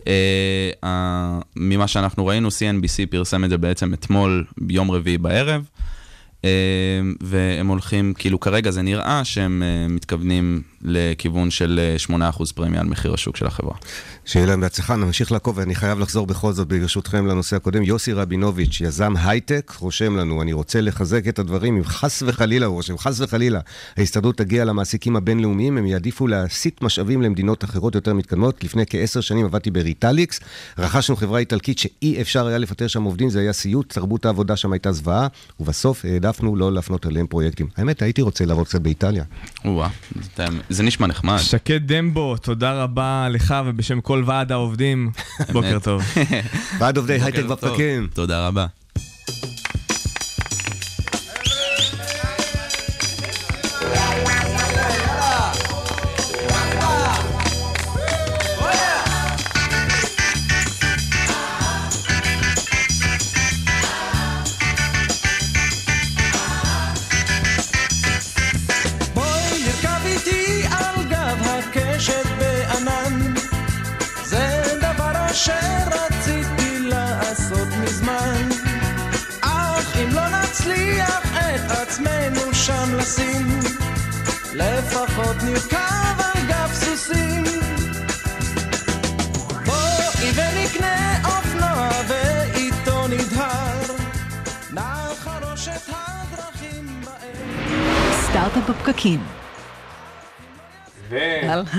אה, 0.06 0.70
ממה 1.56 1.88
שאנחנו 1.88 2.26
ראינו, 2.26 2.48
CNBC 2.48 3.06
פרסם 3.10 3.44
את 3.44 3.50
זה 3.50 3.58
בעצם 3.58 3.94
אתמול, 3.94 4.44
ביום 4.58 4.90
רביעי 4.90 5.18
בערב, 5.18 5.64
אה, 6.44 6.50
והם 7.20 7.66
הולכים, 7.66 8.14
כאילו 8.18 8.40
כרגע 8.40 8.70
זה 8.70 8.82
נראה 8.82 9.24
שהם 9.24 9.62
מתכוונים 9.88 10.62
לכיוון 10.82 11.50
של 11.50 11.80
אה, 12.10 12.16
8% 12.32 12.52
פרמיה 12.54 12.80
על 12.80 12.86
מחיר 12.86 13.14
השוק 13.14 13.36
של 13.36 13.46
החברה. 13.46 13.74
שיהיה 14.24 14.46
להם 14.46 14.60
בהצלחה, 14.60 14.96
נמשיך 14.96 15.32
לעקוב, 15.32 15.58
ואני 15.58 15.74
חייב 15.74 15.98
לחזור 15.98 16.26
בכל 16.26 16.52
זאת, 16.52 16.68
ברשותכם, 16.68 17.26
לנושא 17.26 17.56
הקודם. 17.56 17.82
יוסי 17.82 18.12
רבינוביץ', 18.12 18.80
יזם 18.80 19.14
הייטק, 19.16 19.72
רושם 19.78 20.16
לנו, 20.16 20.42
אני 20.42 20.52
רוצה 20.52 20.80
לחזק 20.80 21.28
את 21.28 21.38
הדברים, 21.38 21.76
אם 21.76 21.84
חס 21.84 22.22
וחלילה, 22.26 22.66
הוא 22.66 22.74
רושם, 22.74 22.98
חס 22.98 23.20
וחלילה, 23.20 23.60
ההסתדרות 23.96 24.36
תגיע 24.36 24.64
למעסיקים 24.64 25.16
הבינלאומיים, 25.16 25.78
הם 25.78 25.86
יעדיפו 25.86 26.26
להסיט 26.26 26.82
משאבים 26.82 27.22
למדינות 27.22 27.64
אחרות 27.64 27.94
יותר 27.94 28.14
מתקדמות. 28.14 28.64
לפני 28.64 28.84
כעשר 28.90 29.20
שנים 29.20 29.44
עבדתי 29.44 29.70
בריטליקס, 29.70 30.40
רכשנו 30.78 31.16
חברה 31.16 31.38
איטלקית 31.38 31.78
שאי 31.78 32.20
אפשר 32.20 32.46
היה 32.46 32.58
לפטר 32.58 32.86
שם 32.86 33.02
עובדים, 33.02 33.30
זה 33.30 33.40
היה 33.40 33.52
סיוט, 33.52 33.92
תרבות 33.92 34.26
העבודה 34.26 34.56
שם 34.56 34.72
הייתה 34.72 34.92
זוועה, 34.92 35.26
ובסוף 35.60 36.04
העדפנו 36.04 36.56
לא 36.56 36.72
להפנות 36.72 37.06
אליהם 37.06 37.26
פרויקטים. 37.26 37.68
האמת, 37.76 38.02
הייתי 38.02 38.22
רוצה 38.22 38.44
לעבוד 38.44 38.66
קצת 38.66 38.80
באיטליה. 38.80 39.24
זה- 40.70 40.82
נשמע 40.82 41.06
נחמד. 41.06 41.38
שקד 41.38 41.92
דמבו, 41.92 42.36
תודה 42.36 42.82
רבה 42.82 43.28
לך 43.30 43.54
ובשם 43.66 44.00
כל 44.00 44.22
ועד 44.26 44.52
העובדים. 44.52 45.10
בוקר 45.52 45.78
טוב. 45.82 46.02
ועד 46.78 46.96
עובדי 46.96 47.12
הייטק. 47.22 47.44
בפקקים. 47.44 48.08
תודה 48.14 48.46
רבה. 48.48 48.66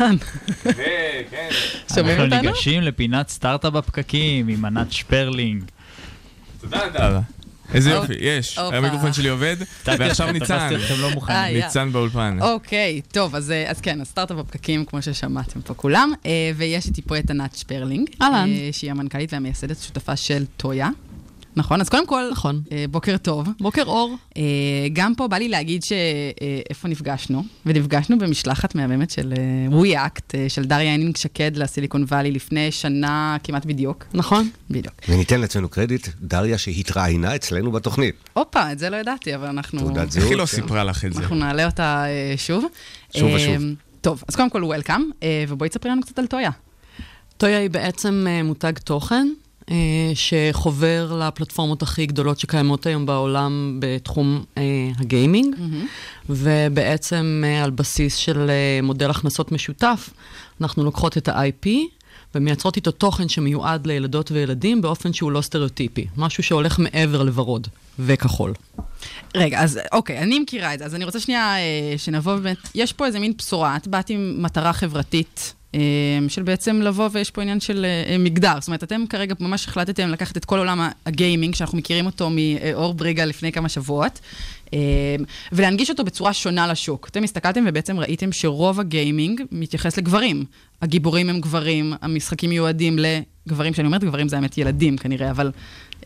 אהלן. 0.01 0.15
שומעים 1.95 2.19
אנחנו 2.19 2.35
אותנו? 2.35 2.41
ניגשים 2.41 2.81
לפינת 2.81 3.29
סטארט-אפ 3.29 3.73
בפקקים 3.73 4.47
עם 4.47 4.65
ענת 4.65 4.91
שפרלינג. 4.91 5.63
תודה, 6.61 6.79
נדב. 6.89 7.21
איזה 7.73 7.89
יופי, 7.89 8.13
יש. 8.19 8.57
המיקרופון 8.57 9.13
שלי 9.13 9.29
עובד, 9.29 9.55
ועכשיו 9.85 10.31
ניצן. 10.31 10.73
לא 10.99 11.09
מוכנים. 11.09 11.37
אה. 11.37 11.51
ניצן 11.65 11.91
באולפן. 11.91 12.37
אוקיי, 12.41 13.01
טוב, 13.11 13.35
אז, 13.35 13.51
אה, 13.51 13.71
כן, 13.81 14.01
אז 14.01 14.07
סטארט-אפ 14.07 14.37
בפקקים, 14.37 14.85
כמו 14.85 15.01
ששמעתם 15.01 15.61
פה 15.61 15.73
כולם, 15.73 16.13
אה, 16.25 16.51
ויש 16.55 16.87
איתי 16.87 17.01
פה 17.01 17.19
את 17.19 17.29
ענת 17.29 17.55
שפרלינג, 17.55 18.09
אהלן. 18.21 18.49
אה, 18.49 18.69
שהיא 18.71 18.91
המנכ"לית 18.91 19.33
והמייסדת 19.33 19.77
שותפה 19.81 20.15
של 20.15 20.45
טויה. 20.57 20.89
נכון, 21.55 21.81
אז 21.81 21.89
קודם 21.89 22.07
כל, 22.07 22.23
נכון. 22.31 22.61
אה, 22.71 22.85
בוקר 22.89 23.17
טוב. 23.17 23.47
בוקר 23.59 23.83
אור. 23.83 24.15
אה, 24.37 24.41
גם 24.93 25.15
פה 25.15 25.27
בא 25.27 25.37
לי 25.37 25.49
להגיד 25.49 25.83
שאיפה 25.83 26.87
נפגשנו, 26.87 27.43
ונפגשנו 27.65 28.17
במשלחת 28.17 28.75
מהממת 28.75 29.09
של 29.09 29.33
אה, 29.37 29.79
WeAct, 29.81 30.21
אה, 30.35 30.49
של 30.49 30.63
דריה 30.63 30.93
הנינג 30.93 31.17
שקד 31.17 31.57
לסיליקון 31.57 32.03
וואלי 32.03 32.31
לפני 32.31 32.71
שנה 32.71 33.37
כמעט 33.43 33.65
בדיוק. 33.65 34.05
נכון. 34.13 34.49
בדיוק. 34.69 34.93
וניתן 35.09 35.41
לעצמנו 35.41 35.69
קרדיט, 35.69 36.07
דריה 36.21 36.57
שהתראיינה 36.57 37.35
אצלנו 37.35 37.71
בתוכנית. 37.71 38.15
הופה, 38.33 38.71
את 38.71 38.79
זה 38.79 38.89
לא 38.89 38.95
ידעתי, 38.95 39.35
אבל 39.35 39.47
אנחנו... 39.47 39.79
תעודת 39.79 40.11
זהות. 40.11 40.23
איך 40.23 40.31
היא 40.31 40.37
לא 40.37 40.45
כן. 40.45 40.55
סיפרה 40.55 40.83
לך 40.83 41.05
את 41.05 41.13
זה? 41.13 41.21
אנחנו 41.21 41.35
נעלה 41.35 41.65
אותה 41.65 42.05
אה, 42.05 42.33
שוב. 42.37 42.65
שוב 43.17 43.29
אה, 43.29 43.35
ושוב. 43.35 43.63
טוב, 44.01 44.23
אז 44.27 44.35
קודם 44.35 44.49
כל, 44.49 44.63
וולקאם, 44.63 45.01
ובואי 45.47 45.69
תספרי 45.69 45.91
לנו 45.91 46.01
קצת 46.01 46.19
על 46.19 46.27
טויה. 46.27 46.51
טויה 47.41 47.59
היא 47.59 47.69
בעצם 47.69 48.25
אה, 48.27 48.43
מותג 48.43 48.73
תוכן 48.83 49.27
אה, 49.27 49.33
שחובר 50.13 51.13
לפלטפורמות 51.19 51.81
הכי 51.81 52.05
גדולות 52.05 52.39
שקיימות 52.39 52.85
היום 52.85 53.05
בעולם 53.05 53.77
בתחום 53.79 54.43
אה, 54.57 54.63
הגיימינג, 54.99 55.55
ובעצם 56.29 57.43
אה, 57.45 57.63
על 57.63 57.71
בסיס 57.71 58.15
של 58.15 58.49
אה, 58.49 58.79
מודל 58.83 59.09
הכנסות 59.09 59.51
משותף, 59.51 60.09
אנחנו 60.61 60.83
לוקחות 60.83 61.17
את 61.17 61.27
ה-IP 61.27 61.67
ומייצרות 62.35 62.75
איתו 62.75 62.91
תוכן 62.91 63.29
שמיועד 63.29 63.87
לילדות 63.87 64.31
וילדים 64.31 64.81
באופן 64.81 65.13
שהוא 65.13 65.31
לא 65.31 65.41
סטריאוטיפי, 65.41 66.07
משהו 66.17 66.43
שהולך 66.43 66.79
מעבר 66.79 67.23
לוורוד 67.23 67.67
וכחול. 67.99 68.53
רגע, 69.35 69.61
אז 69.63 69.79
אוקיי, 69.91 70.19
אני 70.19 70.39
מכירה 70.39 70.73
את 70.73 70.79
זה, 70.79 70.85
אז 70.85 70.95
אני 70.95 71.05
רוצה 71.05 71.19
שנייה 71.19 71.57
אה, 71.57 71.97
שנבוא 71.97 72.35
באמת, 72.35 72.57
יש 72.75 72.93
פה 72.93 73.05
איזה 73.05 73.19
מין 73.19 73.33
בשורה, 73.37 73.75
את 73.75 73.87
באת 73.87 74.09
עם 74.09 74.35
מטרה 74.43 74.73
חברתית. 74.73 75.53
אה, 75.75 75.79
של 76.27 76.43
בעצם 76.43 76.81
לבוא 76.81 77.09
ויש 77.11 77.31
פה 77.31 77.41
עניין 77.41 77.59
של 77.59 77.85
אה, 77.85 78.17
מגדר. 78.17 78.53
זאת 78.59 78.67
אומרת, 78.67 78.83
אתם 78.83 79.03
כרגע 79.09 79.35
ממש 79.39 79.67
החלטתם 79.67 80.09
לקחת 80.09 80.37
את 80.37 80.45
כל 80.45 80.57
עולם 80.57 80.89
הגיימינג, 81.05 81.55
שאנחנו 81.55 81.77
מכירים 81.77 82.05
אותו 82.05 82.29
מאור 82.29 82.93
בריגה 82.93 83.25
לפני 83.25 83.51
כמה 83.51 83.69
שבועות, 83.69 84.19
אה, 84.73 84.79
ולהנגיש 85.51 85.89
אותו 85.89 86.03
בצורה 86.03 86.33
שונה 86.33 86.67
לשוק. 86.67 87.07
אתם 87.11 87.23
הסתכלתם 87.23 87.63
ובעצם 87.67 87.99
ראיתם 87.99 88.31
שרוב 88.31 88.79
הגיימינג 88.79 89.41
מתייחס 89.51 89.97
לגברים. 89.97 90.45
הגיבורים 90.81 91.29
הם 91.29 91.39
גברים, 91.41 91.93
המשחקים 92.01 92.49
מיועדים 92.49 92.99
לגברים, 92.99 93.73
כשאני 93.73 93.85
אומרת 93.85 94.03
גברים 94.03 94.27
זה 94.27 94.35
האמת 94.35 94.57
ילדים 94.57 94.97
כנראה, 94.97 95.31
אבל 95.31 95.51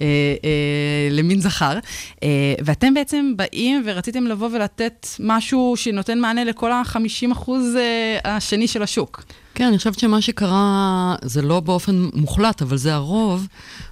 אה, 0.01 0.07
אה, 0.43 1.07
למין 1.11 1.41
זכר. 1.41 1.79
אה, 2.23 2.53
ואתם 2.65 2.93
בעצם 2.93 3.33
באים 3.35 3.83
ורציתם 3.85 4.27
לבוא 4.27 4.49
ולתת 4.51 5.07
משהו 5.19 5.73
שנותן 5.77 6.19
מענה 6.19 6.43
לכל 6.43 6.71
ה-50 6.71 7.31
אחוז 7.31 7.75
אה, 7.75 8.35
השני 8.35 8.67
של 8.67 8.83
השוק. 8.83 9.23
כן, 9.55 9.67
אני 9.67 9.77
חושבת 9.77 9.99
שמה 9.99 10.21
שקרה, 10.21 11.15
זה 11.21 11.41
לא 11.41 11.59
באופן 11.59 12.09
מוחלט, 12.13 12.61
אבל 12.61 12.77
זה 12.77 12.93
הרוב, 12.93 13.47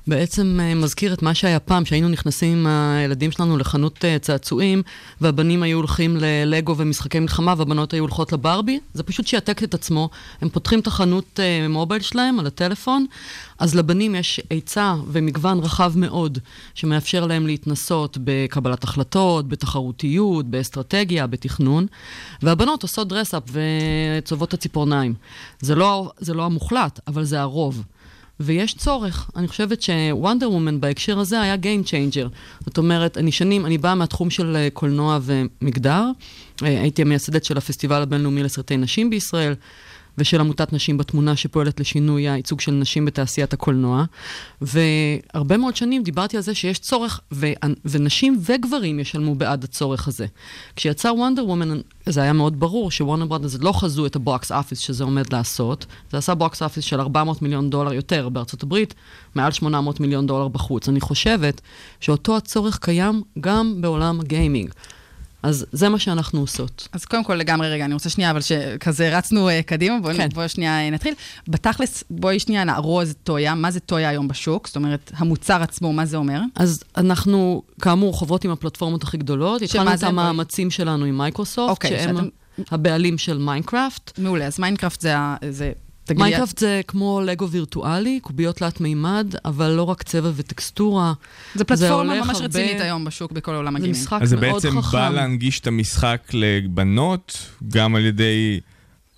בעצם 0.07 0.59
אה, 0.61 0.75
מזכיר 0.75 1.13
את 1.13 1.21
מה 1.21 1.33
שהיה 1.33 1.59
פעם, 1.59 1.85
שהיינו 1.85 2.09
נכנסים 2.09 2.57
עם 2.57 2.67
הילדים 2.67 3.31
שלנו 3.31 3.57
לחנות 3.57 4.05
אה, 4.05 4.19
צעצועים, 4.19 4.81
והבנים 5.21 5.63
היו 5.63 5.77
הולכים 5.77 6.17
ללגו 6.17 6.77
ומשחקי 6.77 7.19
מלחמה, 7.19 7.53
והבנות 7.57 7.93
היו 7.93 8.01
הולכות 8.01 8.33
לברבי. 8.33 8.79
זה 8.93 9.03
פשוט 9.03 9.27
שיעתק 9.27 9.63
את 9.63 9.73
עצמו. 9.73 10.09
הם 10.41 10.49
פותחים 10.49 10.79
את 10.79 10.87
החנות 10.87 11.39
אה, 11.39 11.67
מובייל 11.67 12.01
שלהם 12.01 12.39
על 12.39 12.47
הטלפון, 12.47 13.05
אז 13.59 13.75
לבנים 13.75 14.15
יש 14.15 14.41
היצע 14.49 14.95
ומגוון 15.07 15.59
רחב 15.59 15.93
מאוד, 15.95 16.39
שמאפשר 16.73 17.25
להם 17.27 17.47
להתנסות 17.47 18.17
בקבלת 18.23 18.83
החלטות, 18.83 19.47
בתחרותיות, 19.47 20.45
באסטרטגיה, 20.45 21.27
בתכנון, 21.27 21.85
והבנות 22.41 22.83
עושות 22.83 23.07
דרסאפ 23.07 23.43
וצובעות 23.51 24.49
את 24.49 24.53
הציפורניים. 24.53 25.13
זה 25.63 25.75
לא, 25.75 26.11
זה 26.17 26.33
לא 26.33 26.45
המוחלט, 26.45 26.99
אבל 27.07 27.23
זה 27.23 27.41
הרוב. 27.41 27.83
ויש 28.39 28.73
צורך. 28.73 29.29
אני 29.35 29.47
חושבת 29.47 29.81
שוונדר 29.81 30.51
וומן 30.51 30.81
בהקשר 30.81 31.19
הזה 31.19 31.41
היה 31.41 31.55
Game 31.55 31.87
Changer. 31.87 32.27
זאת 32.65 32.77
אומרת, 32.77 33.17
אני 33.17 33.31
שנים, 33.31 33.65
אני 33.65 33.77
באה 33.77 33.95
מהתחום 33.95 34.29
של 34.29 34.55
אה, 34.55 34.67
קולנוע 34.73 35.19
ומגדר. 35.21 36.05
אה, 36.63 36.81
הייתי 36.81 37.01
המייסדת 37.01 37.43
של 37.43 37.57
הפסטיבל 37.57 38.01
הבינלאומי 38.01 38.43
לסרטי 38.43 38.77
נשים 38.77 39.09
בישראל. 39.09 39.55
ושל 40.17 40.39
עמותת 40.39 40.73
נשים 40.73 40.97
בתמונה 40.97 41.35
שפועלת 41.35 41.79
לשינוי 41.79 42.29
הייצוג 42.29 42.61
של 42.61 42.71
נשים 42.71 43.05
בתעשיית 43.05 43.53
הקולנוע. 43.53 44.03
והרבה 44.61 45.57
מאוד 45.57 45.75
שנים 45.75 46.03
דיברתי 46.03 46.37
על 46.37 46.43
זה 46.43 46.55
שיש 46.55 46.79
צורך, 46.79 47.19
ו- 47.33 47.53
ונשים 47.85 48.39
וגברים 48.41 48.99
ישלמו 48.99 49.35
בעד 49.35 49.63
הצורך 49.63 50.07
הזה. 50.07 50.25
כשיצא 50.75 51.07
Wonder 51.07 51.45
Woman, 51.45 51.79
זה 52.05 52.21
היה 52.21 52.33
מאוד 52.33 52.59
ברור 52.59 52.91
ש 52.91 53.00
Warner 53.00 53.25
Brothers 53.25 53.57
לא 53.59 53.71
חזו 53.71 54.05
את 54.05 54.15
ה 54.15 54.24
box 54.24 54.51
office 54.51 54.79
שזה 54.79 55.03
עומד 55.03 55.33
לעשות. 55.33 55.85
זה 56.11 56.17
עשה 56.17 56.35
box 56.35 56.61
office 56.61 56.83
של 56.83 56.99
400 56.99 57.41
מיליון 57.41 57.69
דולר 57.69 57.93
יותר 57.93 58.29
בארצות 58.29 58.63
הברית, 58.63 58.93
מעל 59.35 59.51
800 59.51 59.99
מיליון 59.99 60.27
דולר 60.27 60.47
בחוץ. 60.47 60.89
אני 60.89 61.01
חושבת 61.01 61.61
שאותו 61.99 62.37
הצורך 62.37 62.79
קיים 62.81 63.21
גם 63.39 63.81
בעולם 63.81 64.19
הגיימינג. 64.19 64.69
אז 65.43 65.65
זה 65.71 65.89
מה 65.89 65.99
שאנחנו 65.99 66.39
עושות. 66.39 66.87
אז 66.91 67.05
קודם 67.05 67.23
כל 67.23 67.35
לגמרי, 67.35 67.69
רגע, 67.69 67.85
אני 67.85 67.93
רוצה 67.93 68.09
שנייה, 68.09 68.31
אבל 68.31 68.41
שכזה 68.41 69.17
רצנו 69.17 69.49
אה, 69.49 69.51
קדימה, 69.65 69.99
בואו 69.99 70.13
כן. 70.17 70.29
בוא 70.33 70.47
שנייה 70.47 70.87
אה, 70.89 70.91
נתחיל. 70.93 71.13
בתכלס, 71.47 72.03
בואי 72.09 72.39
שנייה 72.39 72.63
נארוז 72.63 73.13
טויה, 73.23 73.55
מה 73.55 73.71
זה 73.71 73.79
טויה 73.79 74.09
היום 74.09 74.27
בשוק? 74.27 74.67
זאת 74.67 74.75
אומרת, 74.75 75.11
המוצר 75.15 75.61
עצמו, 75.61 75.93
מה 75.93 76.05
זה 76.05 76.17
אומר? 76.17 76.41
אז 76.55 76.83
אנחנו, 76.97 77.61
כאמור, 77.81 78.19
חוברות 78.19 78.45
עם 78.45 78.51
הפלטפורמות 78.51 79.03
הכי 79.03 79.17
גדולות. 79.17 79.61
התחלנו 79.61 79.93
את? 79.93 80.03
המאמצים 80.03 80.71
שלנו 80.71 81.05
עם 81.05 81.17
מייקרוסופט, 81.17 81.69
אוקיי, 81.69 81.99
שהם 82.03 82.15
שאתם- 82.15 82.27
הבעלים 82.71 83.17
של 83.17 83.37
מיינקראפט. 83.37 84.19
מעולה, 84.19 84.45
אז 84.45 84.59
מיינקראפט 84.59 85.01
זה... 85.01 85.15
זה 85.49 85.71
תגידי- 86.05 86.23
מיינקראפט 86.23 86.57
זה 86.57 86.81
כמו 86.87 87.21
לגו 87.25 87.49
וירטואלי, 87.49 88.19
קוביות 88.21 88.55
תלת 88.55 88.81
מימד, 88.81 89.33
אבל 89.45 89.69
לא 89.71 89.83
רק 89.83 90.03
צבע 90.03 90.31
וטקסטורה. 90.35 91.13
זה 91.55 91.63
פלטפורמה 91.63 92.15
ממש 92.19 92.29
הרבה- 92.35 92.45
רצינית 92.45 92.81
היום 92.81 93.05
בשוק 93.05 93.31
בכל 93.31 93.55
עולם 93.55 93.71
זה 93.73 93.77
הגילים. 93.77 93.91
משחק 94.01 94.19
אז 94.21 94.29
זה 94.29 94.35
מאוד 94.35 94.53
בעצם 94.53 94.81
חכם. 94.81 94.97
בא 94.97 95.09
להנגיש 95.09 95.59
את 95.59 95.67
המשחק 95.67 96.21
לבנות, 96.33 97.37
גם 97.67 97.95
על 97.95 98.05
ידי 98.05 98.59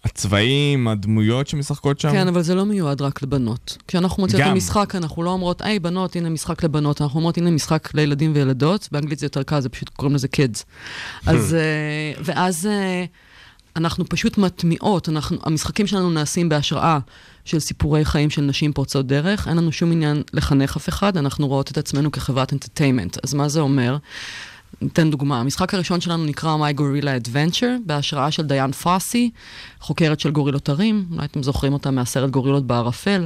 הצבעים, 0.06 0.88
הדמויות 0.88 1.48
שמשחקות 1.48 2.00
שם? 2.00 2.12
כן, 2.12 2.28
אבל 2.28 2.42
זה 2.42 2.56
לא 2.56 2.66
מיועד 2.66 3.02
רק 3.02 3.24
לבנות. 3.24 3.78
כשאנחנו 3.88 4.24
מוצאות 4.24 4.42
את. 4.42 4.48
המשחק, 4.48 4.96
אנחנו 4.96 5.24
לא 5.24 5.30
אומרות, 5.30 5.62
היי, 5.62 5.80
בנות, 5.80 6.16
הנה 6.16 6.30
משחק 6.30 6.64
לבנות, 6.64 7.02
אנחנו 7.02 7.18
אומרות, 7.18 7.38
הנה 7.38 7.52
משחק 7.52 7.90
לילדים 7.94 8.32
וילדות, 8.36 8.88
באנגלית 8.92 9.20
זה 9.20 9.26
יותר 9.26 9.44
קל, 9.44 9.60
זה 9.60 9.70
פשוט 9.70 9.90
קוראים 9.90 10.16
לזה 10.16 10.28
kids. 10.36 10.64
אז, 11.26 11.54
אה, 11.54 11.60
ואז 12.24 12.66
אה, 12.66 13.06
אנחנו 13.76 14.06
פשוט 14.10 14.38
מטמיעות, 14.38 15.10
אנחנו, 15.10 15.38
המשחקים 15.44 15.88
שלנו 15.88 16.10
נעשים 16.10 16.50
בהשראה 16.50 17.00
של 17.46 17.60
סיפורי 17.60 18.06
חיים 18.06 18.30
של 18.30 18.42
נשים 18.42 18.74
פורצות 18.74 19.08
דרך, 19.08 19.48
אין 19.48 19.58
לנו 19.58 19.72
שום 19.72 19.92
עניין 19.92 20.24
לחנך 20.34 20.76
אף 20.76 20.90
אחד, 20.90 21.18
אנחנו 21.18 21.48
רואות 21.48 21.72
את 21.72 21.78
עצמנו 21.78 22.12
כחברת 22.12 22.54
entertainment. 22.54 23.18
אז 23.24 23.34
מה 23.34 23.50
זה 23.50 23.60
אומר? 23.60 23.98
ניתן 24.82 25.12
דוגמה, 25.12 25.40
המשחק 25.40 25.74
הראשון 25.74 26.02
שלנו 26.02 26.26
נקרא 26.26 26.56
My 26.56 26.80
Gorilla 26.80 27.28
Adventure, 27.28 27.80
בהשראה 27.86 28.32
של 28.32 28.44
דיאן 28.44 28.72
פוסי, 28.72 29.30
חוקרת 29.80 30.20
של 30.20 30.32
גורילות 30.32 30.70
הרים, 30.70 31.06
אולי 31.12 31.26
אתם 31.26 31.44
זוכרים 31.44 31.74
אותה 31.74 31.92
מהסרט 31.92 32.30
גורילות 32.30 32.68
בערפל. 32.68 33.26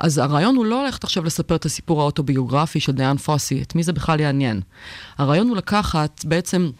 אז 0.00 0.18
הרעיון 0.18 0.56
הוא 0.56 0.64
לא 0.64 0.84
ללכת 0.84 1.04
עכשיו 1.04 1.24
לספר 1.24 1.56
את 1.56 1.64
הסיפור 1.64 2.00
האוטוביוגרפי 2.00 2.80
של 2.80 2.92
דיאן 2.92 3.16
פוסי, 3.16 3.62
את 3.62 3.74
מי 3.74 3.82
זה 3.82 3.92
בכלל 3.92 4.20
יעניין. 4.20 4.60
הרעיון 5.18 5.48
הוא 5.48 5.56
לקחת 5.56 6.24
בעצם... 6.24 6.70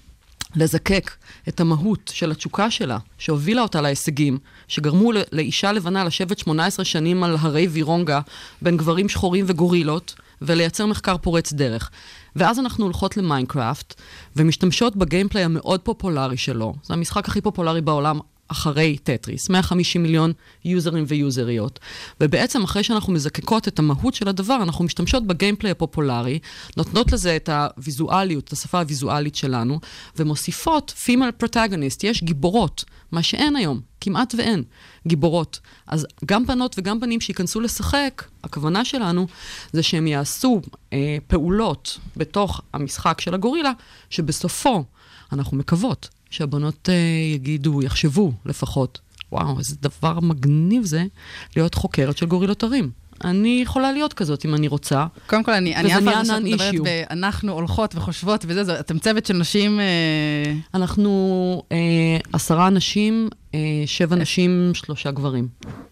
לזקק 0.55 1.11
את 1.49 1.61
המהות 1.61 2.11
של 2.15 2.31
התשוקה 2.31 2.71
שלה, 2.71 2.99
שהובילה 3.19 3.63
אותה 3.63 3.81
להישגים, 3.81 4.39
שגרמו 4.69 5.11
לאישה 5.33 5.73
לבנה 5.73 6.05
לשבת 6.05 6.39
18 6.39 6.85
שנים 6.85 7.25
על 7.25 7.37
הרי 7.41 7.67
וירונגה 7.67 8.21
בין 8.63 8.77
גברים 8.77 9.09
שחורים 9.09 9.45
וגורילות, 9.49 10.15
ולייצר 10.43 10.87
מחקר 10.87 11.17
פורץ 11.17 11.53
דרך. 11.53 11.91
ואז 12.37 12.59
אנחנו 12.59 12.85
הולכות 12.85 13.17
ל 13.17 13.24
Minecraft, 13.24 13.95
ומשתמשות 14.37 14.97
ב 14.97 15.02
gameplay 15.02 15.45
המאוד 15.45 15.81
פופולרי 15.81 16.37
שלו. 16.37 16.75
זה 16.83 16.95
המשחק 16.95 17.29
הכי 17.29 17.41
פופולרי 17.41 17.81
בעולם 17.81 18.19
אחרי 18.49 18.99
טטריס, 18.99 19.51
150 19.51 20.03
מיליון 20.03 20.33
יוזרים 20.65 21.05
ויוזריות. 21.09 21.79
ובעצם 22.21 22.63
אחרי 22.63 22.83
שאנחנו 22.83 23.13
מזקקות 23.13 23.69
את 23.69 23.79
המהות 23.79 24.15
של 24.15 24.29
הדבר, 24.29 24.59
אנחנו 24.63 24.85
משתמשות 24.85 25.27
ב 25.27 25.31
gameplay 25.31 25.71
הפופולרי, 25.71 26.39
נותנות 26.77 27.13
לזה 27.13 27.37
את 27.37 27.49
הוויזואליות, 27.49 28.45
את 28.45 28.53
השפה 28.53 28.81
הוויזואלית 28.81 29.35
שלנו, 29.35 29.81
ומוסיפות 30.17 30.95
female 31.07 31.45
protagonist, 31.45 32.01
יש 32.03 32.23
גיבורות, 32.23 32.85
מה 33.13 33.23
שאין 33.23 33.57
היום, 33.57 33.81
כמעט 34.01 34.35
ואין, 34.39 34.63
גיבורות. 35.07 35.61
אז 35.87 36.07
גם 36.25 36.47
בנות 36.47 36.75
וגם 36.79 37.01
בנים 37.01 37.21
שייכנסו 37.21 37.61
לשחק, 37.61 38.25
הכוונה 38.45 38.85
שלנו 38.85 39.27
זה 39.73 39.83
שהם 39.83 40.07
יעשו 40.07 40.61
אה, 40.93 41.17
פעולות 41.27 41.99
בתוך 42.17 42.61
המשחק 42.73 43.21
של 43.21 43.35
הגורילה, 43.35 43.73
שבסופו 44.11 44.85
אנחנו 45.33 45.57
מקוות 45.57 46.09
שהבנות 46.31 46.89
אה, 46.89 46.95
יגידו, 47.35 47.83
יחשבו 47.83 48.33
לפחות, 48.47 49.01
וואו, 49.33 49.59
איזה 49.59 49.77
דבר 49.83 50.20
מגניב 50.20 50.85
זה 50.85 51.05
להיות 51.57 51.74
חוקרת 51.74 52.16
של 52.16 52.27
גורילות 52.27 52.62
הרים. 52.62 52.91
אני 53.24 53.61
יכולה 53.62 53.93
להיות 53.93 54.12
כזאת 54.12 54.45
אם 54.45 54.55
אני 54.55 54.68
רוצה. 54.68 55.07
קודם 55.27 55.45
כל, 55.45 55.53
אני 55.53 55.97
אף 55.97 56.03
פעם 56.05 56.24
non 56.27 56.41
מדברת 56.45 56.74
issue. 56.74 56.83
ב... 56.85 57.03
אנחנו 57.11 57.53
הולכות 57.53 57.95
וחושבות 57.95 58.45
וזה, 58.49 58.64
זה- 58.64 58.81
אתם 58.81 58.99
צוות 58.99 59.27
של 59.27 59.37
נשים... 59.37 59.81
אה, 59.81 59.85
אנחנו 60.74 61.62
אה, 61.72 61.77
עשרה 62.33 62.68
אנשים, 62.68 63.29
אה, 63.55 63.59
שבע 63.87 64.16
נשים, 64.16 64.70
שלושה 64.74 65.11
גברים. 65.11 65.49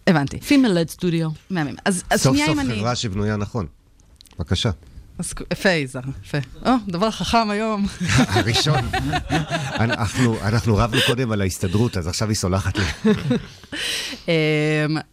הבנתי. 0.07 0.37
Female-led 0.37 0.99
studio. 0.99 1.29
מהמם. 1.49 1.75
אז 1.85 2.03
אז 2.09 2.21
סוף 2.21 2.31
שנייה 2.33 2.47
סוף 2.47 2.55
אם 2.55 2.59
אני... 2.59 2.75
חברה 2.79 2.95
שבנויה 2.95 3.37
נכון. 3.37 3.65
בבקשה. 4.39 4.69
אז 5.17 5.33
יפה, 5.53 5.69
יזהר, 5.69 6.01
יפה. 6.25 6.37
או, 6.65 6.71
דבר 6.87 7.11
חכם 7.11 7.49
היום. 7.49 7.85
הראשון. 8.35 8.79
אנחנו, 9.79 10.37
אנחנו 10.41 10.77
רבנו 10.77 11.01
קודם 11.07 11.31
על 11.31 11.41
ההסתדרות, 11.41 11.97
אז 11.97 12.07
עכשיו 12.07 12.27
היא 12.29 12.35
סולחת 12.35 12.77
לי. 12.77 12.83
אמ, 14.27 14.33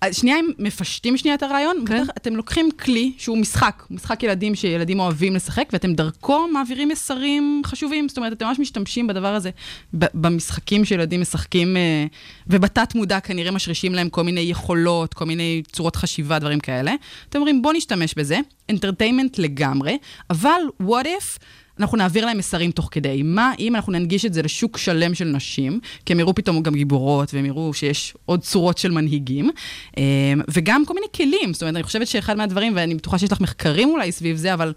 אז 0.00 0.16
שנייה, 0.16 0.38
אם 0.40 0.50
מפשטים 0.58 1.16
שנייה 1.16 1.34
את 1.34 1.42
הרעיון, 1.42 1.84
כן. 1.86 2.04
אתם 2.16 2.36
לוקחים 2.36 2.68
כלי 2.80 3.12
שהוא 3.18 3.38
משחק, 3.38 3.82
משחק 3.90 4.22
ילדים 4.22 4.54
שילדים 4.54 5.00
אוהבים 5.00 5.34
לשחק, 5.34 5.68
ואתם 5.72 5.94
דרכו 5.94 6.48
מעבירים 6.52 6.88
מסרים 6.88 7.62
חשובים. 7.66 8.08
זאת 8.08 8.16
אומרת, 8.16 8.32
אתם 8.32 8.46
ממש 8.46 8.58
משתמשים 8.58 9.06
בדבר 9.06 9.34
הזה 9.34 9.50
במשחקים 9.92 10.84
שילדים 10.84 11.20
משחקים, 11.20 11.76
אה, 11.76 12.06
ובתת 12.46 12.94
מודע 12.94 13.20
כנראה 13.20 13.50
משרישים 13.50 13.94
להם 13.94 14.08
כל 14.08 14.22
מיני 14.22 14.40
יכולות, 14.40 15.14
כל 15.14 15.24
מיני 15.24 15.62
צורות 15.72 15.96
חשיבה, 15.96 16.38
דברים 16.38 16.60
כאלה. 16.60 16.94
אתם 17.28 17.38
אומרים, 17.38 17.62
בואו 17.62 17.74
נשתמש 17.74 18.14
בזה, 18.14 18.38
אנטרטיימנט 18.70 19.38
לגמרי, 19.38 19.98
אבל 20.30 20.60
what 20.82 21.04
if... 21.04 21.38
אנחנו 21.80 21.98
נעביר 21.98 22.26
להם 22.26 22.38
מסרים 22.38 22.70
תוך 22.70 22.88
כדי. 22.90 23.22
מה 23.22 23.52
אם 23.58 23.76
אנחנו 23.76 23.92
ננגיש 23.92 24.24
את 24.24 24.34
זה 24.34 24.42
לשוק 24.42 24.78
שלם 24.78 25.14
של 25.14 25.24
נשים, 25.24 25.80
כי 26.06 26.12
הם 26.12 26.20
יראו 26.20 26.34
פתאום 26.34 26.62
גם 26.62 26.74
גיבורות, 26.74 27.34
והם 27.34 27.46
יראו 27.46 27.74
שיש 27.74 28.14
עוד 28.24 28.40
צורות 28.40 28.78
של 28.78 28.90
מנהיגים, 28.90 29.50
אה, 29.98 30.02
וגם 30.48 30.86
כל 30.86 30.94
מיני 30.94 31.06
כלים. 31.16 31.52
זאת 31.52 31.62
אומרת, 31.62 31.74
אני 31.74 31.82
חושבת 31.82 32.06
שאחד 32.06 32.36
מהדברים, 32.36 32.72
ואני 32.76 32.94
בטוחה 32.94 33.18
שיש 33.18 33.32
לך 33.32 33.40
מחקרים 33.40 33.88
אולי 33.88 34.12
סביב 34.12 34.36
זה, 34.36 34.54
אבל 34.54 34.72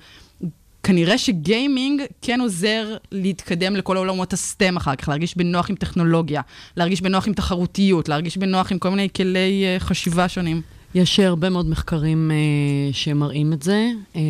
כנראה 0.86 1.18
שגיימינג 1.18 2.02
כן 2.22 2.42
עוזר 2.42 2.98
להתקדם 3.12 3.76
לכל 3.76 3.98
עולמות 3.98 4.34
הסטם 4.34 4.78
אחר 4.78 4.96
כך, 4.96 5.10
להרגיש 5.10 5.38
בנוח 5.38 5.70
עם 5.70 5.76
טכנולוגיה, 5.76 6.42
להרגיש 6.78 7.02
בנוח 7.02 7.28
עם 7.28 7.34
תחרותיות, 7.34 8.10
להרגיש 8.10 8.38
בנוח 8.38 8.72
עם 8.72 8.80
כל 8.80 8.90
מיני 8.90 9.08
כלי 9.16 9.64
אה, 9.66 9.80
חשיבה 9.80 10.30
שונים. 10.30 10.62
יש 10.96 11.20
הרבה 11.20 11.50
מאוד 11.50 11.70
מחקרים 11.70 12.32
אה, 12.32 12.94
שמראים 12.94 13.54
את 13.54 13.62
זה. 13.62 13.92
אה, 14.16 14.22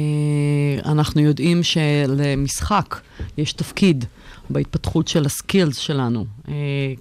אנחנו 0.85 1.21
יודעים 1.21 1.63
שלמשחק 1.63 2.99
יש 3.37 3.53
תפקיד 3.53 4.05
בהתפתחות 4.49 5.07
של 5.07 5.25
הסקילס 5.25 5.77
שלנו 5.77 6.25
אה, 6.47 6.53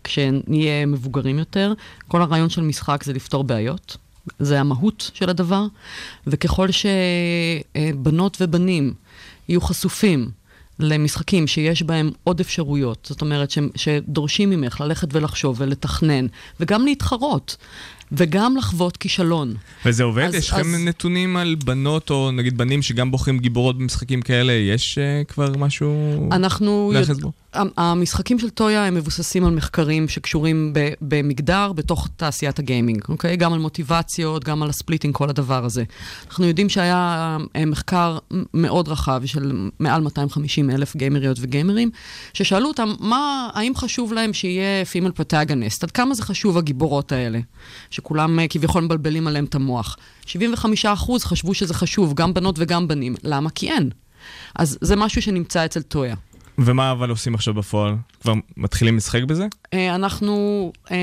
כשנהיה 0.05 0.87
מבוגרים 0.87 1.39
יותר. 1.39 1.73
כל 2.09 2.23
הרעיון 2.23 2.49
של 2.49 2.63
משחק 2.63 3.05
זה 3.05 3.13
לפתור 3.13 3.45
בעיות. 3.45 3.97
זה 4.39 4.61
המהות 4.61 5.11
של 5.15 5.31
הדבר, 5.31 5.67
וככל 6.27 6.69
שבנות 6.71 8.37
ובנים 8.41 8.95
יהיו 9.49 9.61
חשופים 9.61 10.31
למשחקים 10.79 11.47
שיש 11.47 11.83
בהם 11.83 12.11
עוד 12.25 12.41
אפשרויות, 12.41 13.07
זאת 13.11 13.21
אומרת 13.21 13.51
ש, 13.51 13.59
שדורשים 13.77 14.51
ממך 14.51 14.81
ללכת 14.81 15.09
ולחשוב 15.13 15.57
ולתכנן, 15.61 16.27
וגם 16.61 16.85
להתחרות. 16.85 17.57
וגם 18.13 18.57
לחוות 18.57 18.97
כישלון. 18.97 19.55
וזה 19.87 20.03
עובד? 20.03 20.23
אז- 20.25 20.35
יש 20.35 20.51
לכם 20.51 20.61
אז- 20.75 20.81
נתונים 20.85 21.37
על 21.37 21.57
בנות 21.65 22.11
או 22.11 22.31
נגיד 22.31 22.59
בנים 22.59 22.83
שגם 22.83 23.11
בוחרים 23.11 23.39
גיבורות 23.39 23.79
במשחקים 23.79 24.23
כאלה? 24.23 24.53
יש 24.53 24.99
אה, 24.99 25.23
כבר 25.29 25.53
משהו 25.59 26.29
אנחנו... 26.33 26.91
יודע- 26.95 27.15
בו? 27.23 27.33
המ- 27.53 27.69
המשחקים 27.77 28.39
של 28.39 28.51
טויה 28.51 28.87
הם 28.87 28.95
מבוססים 28.95 29.45
על 29.45 29.55
מחקרים 29.55 30.09
שקשורים 30.09 30.73
ב- 30.75 30.93
במגדר 31.01 31.73
בתוך 31.73 32.09
תעשיית 32.17 32.59
הגיימינג, 32.59 33.03
אוקיי? 33.09 33.37
גם 33.37 33.53
על 33.53 33.59
מוטיבציות, 33.59 34.45
גם 34.45 34.63
על 34.63 34.69
הספליטינג, 34.69 35.15
כל 35.15 35.31
הדבר 35.31 35.65
הזה. 35.65 35.85
אנחנו 36.29 36.45
יודעים 36.47 36.69
שהיה 36.69 37.37
אה, 37.57 37.65
מחקר 37.65 38.19
מאוד 38.55 38.89
רחב 38.89 39.23
של 39.27 39.53
מעל 39.81 40.01
250 40.03 40.71
אלף 40.71 40.97
גיימריות 40.97 41.37
וגיימרים, 41.41 41.91
ששאלו 42.35 42.69
אותם, 42.69 42.93
מה, 43.01 43.49
האם 43.55 43.73
חשוב 43.77 44.13
להם 44.13 44.33
שיהיה 44.33 44.85
פימל 44.85 45.11
פוטגניסט? 45.11 45.85
עד 45.85 45.91
כמה 45.91 46.15
זה 46.15 46.23
חשוב 46.23 46.59
הגיבורות 46.59 47.13
האלה? 47.13 47.39
שכולם 47.95 48.41
אה, 48.41 48.49
כביכול 48.49 48.85
מבלבלים 48.85 49.27
עליהם 49.27 49.45
את 49.45 49.55
המוח. 49.55 49.97
75 50.27 50.87
אחוז 50.87 51.25
חשבו 51.25 51.55
שזה 51.55 51.75
חשוב, 51.75 52.15
גם 52.15 52.35
בנות 52.35 52.55
וגם 52.59 52.89
בנים. 52.89 53.15
למה? 53.25 53.51
כי 53.51 53.71
אין. 53.71 53.91
אז 54.55 54.79
זה 54.81 54.97
משהו 54.97 55.23
שנמצא 55.23 55.65
אצל 55.65 55.83
טויה. 55.83 56.15
ומה 56.59 56.93
אבל 56.93 57.11
עושים 57.11 57.35
עכשיו 57.35 57.55
בפועל? 57.55 57.95
כבר 58.23 58.33
מתחילים 58.57 58.97
לשחק 58.97 59.23
בזה? 59.23 59.47
אה, 59.75 59.95
אנחנו 59.95 60.73
אה, 60.91 60.97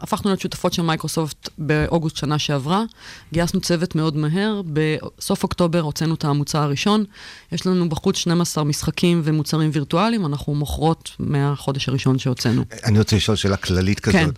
הפכנו 0.00 0.30
להיות 0.30 0.40
שותפות 0.40 0.72
של 0.72 0.82
מייקרוסופט 0.82 1.48
באוגוסט 1.58 2.16
שנה 2.16 2.38
שעברה, 2.38 2.84
גייסנו 3.32 3.60
צוות 3.60 3.94
מאוד 3.94 4.16
מהר, 4.16 4.62
בסוף 4.72 5.42
אוקטובר 5.42 5.80
הוצאנו 5.80 6.14
את 6.14 6.24
המוצר 6.24 6.58
הראשון, 6.58 7.04
יש 7.52 7.66
לנו 7.66 7.88
בחוץ 7.88 8.16
12 8.16 8.64
משחקים 8.64 9.20
ומוצרים 9.24 9.70
וירטואליים, 9.72 10.26
אנחנו 10.26 10.54
מוכרות 10.54 11.10
מהחודש 11.18 11.88
הראשון 11.88 12.18
שהוצאנו. 12.18 12.64
אני 12.84 12.98
רוצה 12.98 13.16
לשאול 13.16 13.36
שאלה 13.36 13.56
כללית 13.56 14.00
כן. 14.00 14.28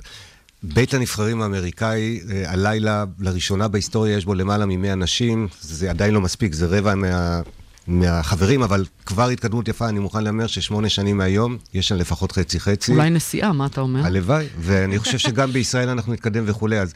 בית 0.63 0.95
הנבחרים 0.95 1.43
האמריקאי, 1.43 2.21
אה, 2.31 2.53
הלילה, 2.53 3.05
לראשונה 3.19 3.69
בהיסטוריה 3.69 4.17
יש 4.17 4.25
בו 4.25 4.35
למעלה 4.35 4.67
מ-100 4.67 4.95
נשים, 4.95 5.49
זה 5.61 5.91
עדיין 5.91 6.15
לא 6.15 6.21
מספיק, 6.21 6.55
זה 6.55 6.67
רבע 6.67 6.95
מה, 6.95 7.41
מהחברים, 7.87 8.63
אבל 8.63 8.85
כבר 9.07 9.29
התקדמות 9.29 9.69
יפה, 9.69 9.89
אני 9.89 9.99
מוכן 9.99 10.25
להמר 10.25 10.47
ששמונה 10.47 10.89
שנים 10.89 11.17
מהיום, 11.17 11.57
יש 11.75 11.89
שם 11.89 11.95
לפחות 11.95 12.33
חצי-חצי. 12.33 12.93
אולי 12.93 13.11
נסיעה, 13.11 13.53
מה 13.53 13.67
אתה 13.67 13.81
אומר? 13.81 14.07
הלוואי, 14.07 14.47
ואני 14.59 14.99
חושב 14.99 15.19
שגם 15.19 15.53
בישראל 15.53 15.89
אנחנו 15.89 16.13
נתקדם 16.13 16.45
וכולי, 16.47 16.81
אז 16.81 16.95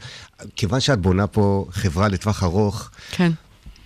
כיוון 0.55 0.79
שאת 0.79 0.99
בונה 0.99 1.27
פה 1.27 1.67
חברה 1.71 2.07
לטווח 2.07 2.43
ארוך, 2.43 2.89
כן. 3.11 3.31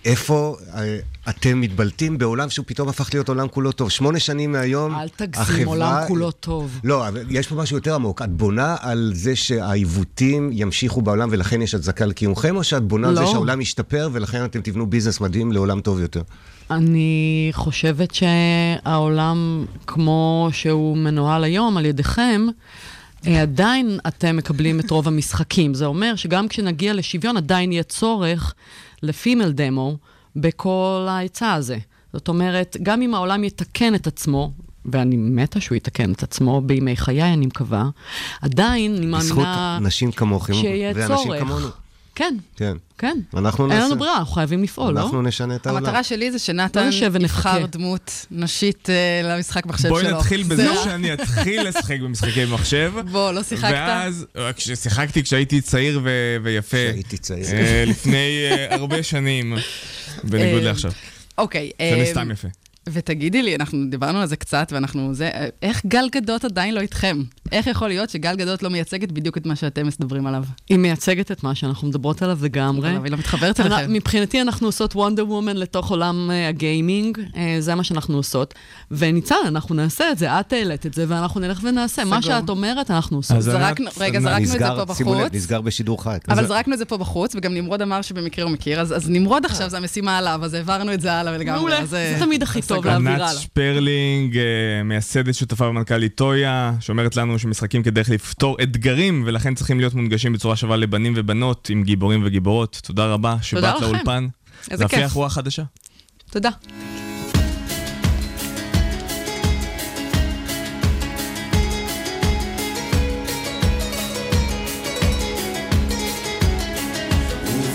איפה 0.04 0.56
אה, 0.74 0.98
אתם 1.28 1.60
מתבלטים 1.60 2.18
בעולם 2.18 2.50
שהוא 2.50 2.64
פתאום 2.68 2.88
הפך 2.88 3.10
להיות 3.12 3.28
עולם 3.28 3.48
כולו 3.48 3.72
טוב? 3.72 3.90
שמונה 3.90 4.18
שנים 4.18 4.52
מהיום, 4.52 4.94
אל 4.94 5.08
תגזים, 5.08 5.68
עולם 5.68 6.04
כולו 6.08 6.30
טוב. 6.30 6.80
לא, 6.84 7.08
אבל 7.08 7.24
יש 7.30 7.46
פה 7.46 7.54
משהו 7.54 7.76
יותר 7.76 7.94
עמוק. 7.94 8.22
את 8.22 8.30
בונה 8.30 8.76
על 8.80 9.12
זה 9.14 9.36
שהעיוותים 9.36 10.50
ימשיכו 10.52 11.02
בעולם 11.02 11.28
ולכן 11.32 11.62
יש 11.62 11.74
הצדקה 11.74 12.06
לקיומכם, 12.06 12.56
או 12.56 12.64
שאת 12.64 12.82
בונה 12.82 13.08
על 13.08 13.14
זה 13.14 13.20
לא. 13.20 13.26
שהעולם 13.26 13.60
ישתפר 13.60 14.08
ולכן 14.12 14.44
אתם 14.44 14.60
תבנו 14.60 14.86
ביזנס 14.86 15.20
מדהים 15.20 15.52
לעולם 15.52 15.80
טוב 15.80 16.00
יותר? 16.00 16.22
אני 16.70 17.50
חושבת 17.52 18.14
שהעולם, 18.14 19.64
כמו 19.86 20.48
שהוא 20.52 20.96
מנוהל 20.96 21.44
היום 21.44 21.76
על 21.76 21.86
ידיכם, 21.86 22.46
עדיין 23.26 23.98
אתם 24.08 24.36
מקבלים 24.36 24.80
את 24.80 24.90
רוב 24.90 25.08
המשחקים. 25.08 25.74
זה 25.74 25.86
אומר 25.86 26.16
שגם 26.16 26.48
כשנגיע 26.48 26.94
לשוויון, 26.94 27.36
עדיין 27.36 27.72
יהיה 27.72 27.82
צורך 27.82 28.54
לפימל 29.02 29.52
דמו 29.52 29.96
בכל 30.36 31.06
ההיצע 31.10 31.52
הזה. 31.52 31.78
זאת 32.12 32.28
אומרת, 32.28 32.76
גם 32.82 33.02
אם 33.02 33.14
העולם 33.14 33.44
יתקן 33.44 33.94
את 33.94 34.06
עצמו, 34.06 34.50
ואני 34.84 35.16
מתה 35.16 35.60
שהוא 35.60 35.76
יתקן 35.76 36.12
את 36.12 36.22
עצמו 36.22 36.60
בימי 36.60 36.96
חיי, 36.96 37.32
אני 37.32 37.46
מקווה, 37.46 37.88
עדיין 38.42 38.96
אני 38.96 39.06
בזכות 39.06 39.44
מאמינה 39.44 39.78
נשים 39.82 40.12
כמוכם 40.12 40.52
ואנשים 40.94 41.16
צורך. 41.16 41.40
כמונו. 41.40 41.68
כן, 42.14 42.36
כן. 42.56 42.76
כן. 42.98 43.18
אנחנו 43.36 43.64
אין 43.64 43.72
נעשה. 43.72 43.86
לנו 43.86 43.98
ברירה, 43.98 44.16
אנחנו 44.18 44.32
חייבים 44.34 44.62
לפעול, 44.62 44.94
לא? 44.94 45.00
אנחנו 45.00 45.22
נשנה 45.22 45.54
את 45.56 45.66
העולם. 45.66 45.84
המטרה 45.84 46.04
שלי 46.04 46.30
זה 46.30 46.34
לא 46.34 46.38
שנתן 46.38 46.90
ונחכה. 47.12 47.48
יבחר 47.58 47.66
דמות 47.66 48.26
נשית 48.30 48.90
אה, 48.90 49.20
למשחק 49.36 49.66
מחשב 49.66 49.88
בואי 49.88 50.04
שלו. 50.04 50.16
נתחיל 50.16 50.42
בזה 50.42 50.56
זה- 50.56 50.84
שאני 50.84 51.12
אתחיל 51.12 51.68
לשחק 51.68 52.00
במשחקי 52.00 52.44
מחשב. 52.44 52.92
בוא, 53.10 53.32
לא 53.32 53.42
שיחקת? 53.42 53.70
ואז, 53.72 54.26
כששיחקתי 54.56 55.22
כשהייתי 55.22 55.60
צעיר 55.60 56.00
ויפה. 56.42 56.76
כשהייתי 56.90 57.18
צעיר. 57.18 57.46
אה, 57.52 57.84
לפני 57.86 58.16
אה, 58.50 58.74
הרבה 58.74 59.02
שנים, 59.02 59.54
בניגוד 60.24 60.62
לעכשיו. 60.62 60.92
אוקיי. 61.38 61.70
שאני 61.78 62.06
סתם 62.06 62.30
יפה. 62.30 62.48
ותגידי 62.92 63.42
לי, 63.42 63.54
אנחנו 63.56 63.84
דיברנו 63.90 64.18
על 64.18 64.26
זה 64.26 64.36
קצת, 64.36 64.72
ואנחנו 64.74 65.14
זה, 65.14 65.30
איך 65.62 65.82
גל 65.86 66.08
גדות 66.12 66.44
עדיין 66.44 66.74
לא 66.74 66.80
איתכם? 66.80 67.22
איך 67.52 67.66
יכול 67.66 67.88
להיות 67.88 68.10
שגל 68.10 68.36
גדות 68.36 68.62
לא 68.62 68.70
מייצגת 68.70 69.12
בדיוק 69.12 69.36
את 69.36 69.46
מה 69.46 69.56
שאתם 69.56 69.86
מדברים 69.86 70.26
עליו? 70.26 70.44
היא 70.68 70.78
מייצגת 70.78 71.32
את 71.32 71.42
מה 71.42 71.54
שאנחנו 71.54 71.88
מדברות 71.88 72.22
עליו 72.22 72.38
לגמרי. 72.42 72.96
אבל 72.96 73.04
היא 73.04 73.12
לא 73.12 73.18
מתחברת 73.18 73.60
אליכם. 73.60 73.92
מבחינתי 73.92 74.40
אנחנו 74.40 74.68
עושות 74.68 74.96
וונדר 74.96 75.26
וומן 75.26 75.56
לתוך 75.56 75.90
עולם 75.90 76.30
אה, 76.30 76.48
הגיימינג, 76.48 77.18
אה, 77.36 77.56
זה 77.60 77.74
מה 77.74 77.84
שאנחנו 77.84 78.16
עושות. 78.16 78.54
וניצן, 78.90 79.36
אנחנו 79.46 79.74
נעשה 79.74 80.10
את 80.10 80.18
זה, 80.18 80.40
את 80.40 80.52
העלית 80.52 80.86
את 80.86 80.94
זה, 80.94 81.04
ואנחנו 81.08 81.40
נלך 81.40 81.60
ונעשה. 81.62 82.04
מה. 82.04 82.22
שאת 82.22 82.48
אומרת, 82.48 82.90
אנחנו 82.90 83.16
עושות. 83.16 83.40
זרקנו, 83.40 83.90
רגע, 84.00 84.20
זרקנו 84.20 84.44
את 84.44 84.48
זה 84.48 84.58
פה 84.86 84.94
שימו 84.94 85.14
לב, 85.14 85.20
בחוץ. 85.20 85.34
נסגר 85.34 85.60
בשידור 85.60 86.02
חי. 86.02 86.16
אבל 86.28 86.46
זרקנו 86.46 86.74
את 86.74 86.78
זה 86.78 86.84
פה 86.84 86.96
בחוץ, 86.96 87.34
וגם 87.34 87.54
נמרוד 87.54 87.82
אמר 87.82 88.02
שבמקרה 88.02 88.44
הוא 88.44 88.52
מכיר, 88.52 88.80
אז, 88.80 88.96
אז 88.96 89.10
נמרוד 89.10 89.44
עכשיו 89.44 89.70
זה 89.70 89.76
המשימה 89.76 90.18
עליו, 90.18 90.40
אז 90.42 90.54
העברנו 90.54 90.94
את 90.94 91.00
זה 91.00 91.12
הלאה 91.12 91.38
לגמרי. 91.38 91.58
מעולה, 91.58 91.78
אז, 91.78 91.94
אה, 91.94 92.14
זה 92.18 92.24
תמיד 92.24 92.42
הכי 92.42 92.58
אז 92.58 92.66
טוב. 92.82 92.86
להעביר 92.86 93.10
ענת 93.10 93.20
הלאה. 93.20 93.34
שפרלינג, 93.34 94.36
אה, 94.36 94.42
מייסדת 94.84 95.34
שותפה 95.34 95.66
ומנכ"לית 95.68 96.14
טויה, 96.14 96.72
שאומרת 96.80 97.16
לנו 97.16 97.38
שמשחקים 97.38 97.82
כדרך 97.82 98.10
לפתור 98.10 98.56
אתגרים, 98.62 99.22
ולכן 99.26 99.54
צריכים 99.54 99.80
להיות 99.80 99.94
מונגשים 99.94 100.32
בצורה 100.32 100.56
שווה 100.56 100.76
לבנים 100.76 101.12
ובנות, 101.16 101.70
עם 101.70 101.82
גיבורים 101.82 102.22
וגיבורות. 102.24 102.80
תודה 102.84 103.06
רבה 103.06 103.36
שבאת. 103.42 103.80
לאולפן. 103.80 104.26
איזה 104.70 104.84
להפיח 104.84 105.00
כיף. 105.00 105.14
רוח 105.14 105.32
חדשה. 105.32 105.62
תודה. 106.30 106.50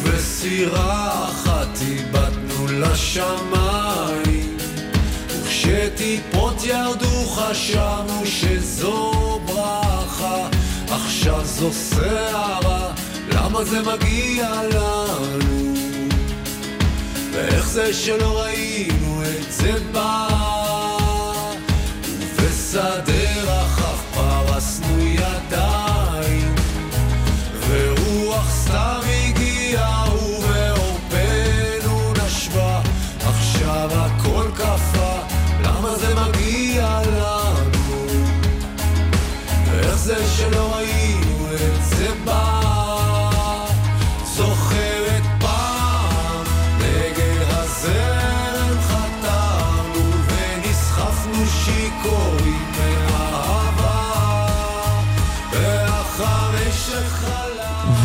ובסירה 0.03 1.29
אחת 1.29 1.81
איבדנו 1.81 2.67
לשמיים 2.67 4.22
וכשטיפות 5.73 6.63
ירדו 6.63 7.25
חשבנו 7.29 8.25
שזו 8.25 9.11
ברכה 9.45 10.47
עכשיו 10.89 11.45
זו 11.45 11.71
סערה, 11.71 12.91
למה 13.29 13.63
זה 13.63 13.81
מגיע 13.81 14.49
לנו? 14.73 15.73
ואיך 17.31 17.67
זה 17.67 17.93
שלא 17.93 18.41
ראינו 18.41 19.23
את 19.23 19.51
זה 19.51 19.73
בא? 19.91 20.27
ובשדה 22.07 23.41
רחב 23.43 23.82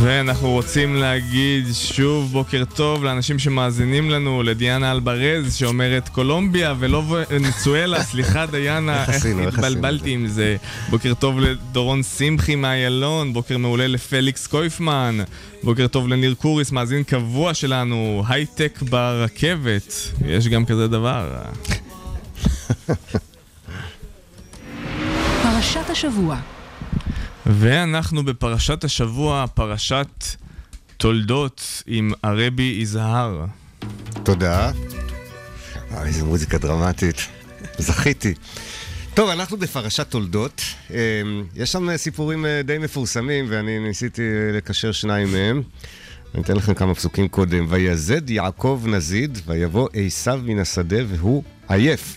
ואנחנו 0.09 0.51
רוצים 0.51 0.95
להגיד 0.95 1.65
שוב 1.73 2.33
בוקר 2.33 2.65
טוב 2.75 3.05
לאנשים 3.05 3.39
שמאזינים 3.39 4.11
לנו, 4.11 4.43
לדיאנה 4.43 4.93
אלברז 4.93 5.55
שאומרת 5.55 6.09
קולומביה 6.09 6.75
ולא 6.79 7.03
ונצואלה, 7.31 8.03
סליחה 8.11 8.47
דיאנה, 8.47 9.01
איך 9.01 9.09
איך 9.09 9.17
עשינו, 9.17 9.41
איך 9.47 9.59
התבלבלתי 9.59 10.11
עם 10.11 10.27
זה. 10.27 10.57
בוקר 10.91 11.15
טוב 11.15 11.41
לדורון 11.41 12.03
שמחי 12.03 12.55
מאיילון, 12.55 13.33
בוקר 13.33 13.59
מעולה 13.59 13.87
לפליקס 13.87 14.47
קויפמן, 14.47 15.19
בוקר 15.63 15.87
טוב 15.87 16.09
לניר 16.09 16.35
קוריס, 16.35 16.73
מאזין 16.73 17.03
קבוע 17.03 17.55
שלנו, 17.55 18.23
הייטק 18.29 18.83
ברכבת, 18.83 19.93
יש 20.27 20.49
גם 20.49 20.65
כזה 20.65 20.89
דבר. 20.89 21.33
פרשת 25.43 25.91
השבוע. 25.91 26.58
ואנחנו 27.49 28.25
בפרשת 28.25 28.85
השבוע, 28.85 29.45
פרשת 29.55 30.25
תולדות 30.97 31.83
עם 31.87 32.13
הרבי 32.23 32.79
יזהר. 32.81 33.45
תודה. 34.23 34.71
איזה 36.05 36.25
מוזיקה 36.25 36.59
דרמטית. 36.59 37.17
זכיתי. 37.79 38.35
טוב, 39.15 39.31
אנחנו 39.31 39.57
בפרשת 39.57 40.11
תולדות. 40.11 40.63
אה, 40.91 40.97
יש 41.55 41.73
שם 41.73 41.97
סיפורים 41.97 42.47
אה, 42.47 42.61
די 42.65 42.79
מפורסמים, 42.79 43.47
ואני 43.49 43.79
ניסיתי 43.79 44.23
אה, 44.23 44.57
לקשר 44.57 44.93
שניים 44.93 45.33
מהם. 45.33 45.63
אני 46.35 46.43
אתן 46.43 46.57
לכם 46.57 46.75
כמה 46.75 46.95
פסוקים 46.95 47.29
קודם. 47.29 47.67
ויזד 47.69 48.31
יעקב 48.31 48.83
נזיד, 48.87 49.39
ויבוא 49.47 49.89
עשיו 49.95 50.41
מן 50.45 50.59
השדה, 50.59 50.99
והוא 51.09 51.43
עייף. 51.69 52.17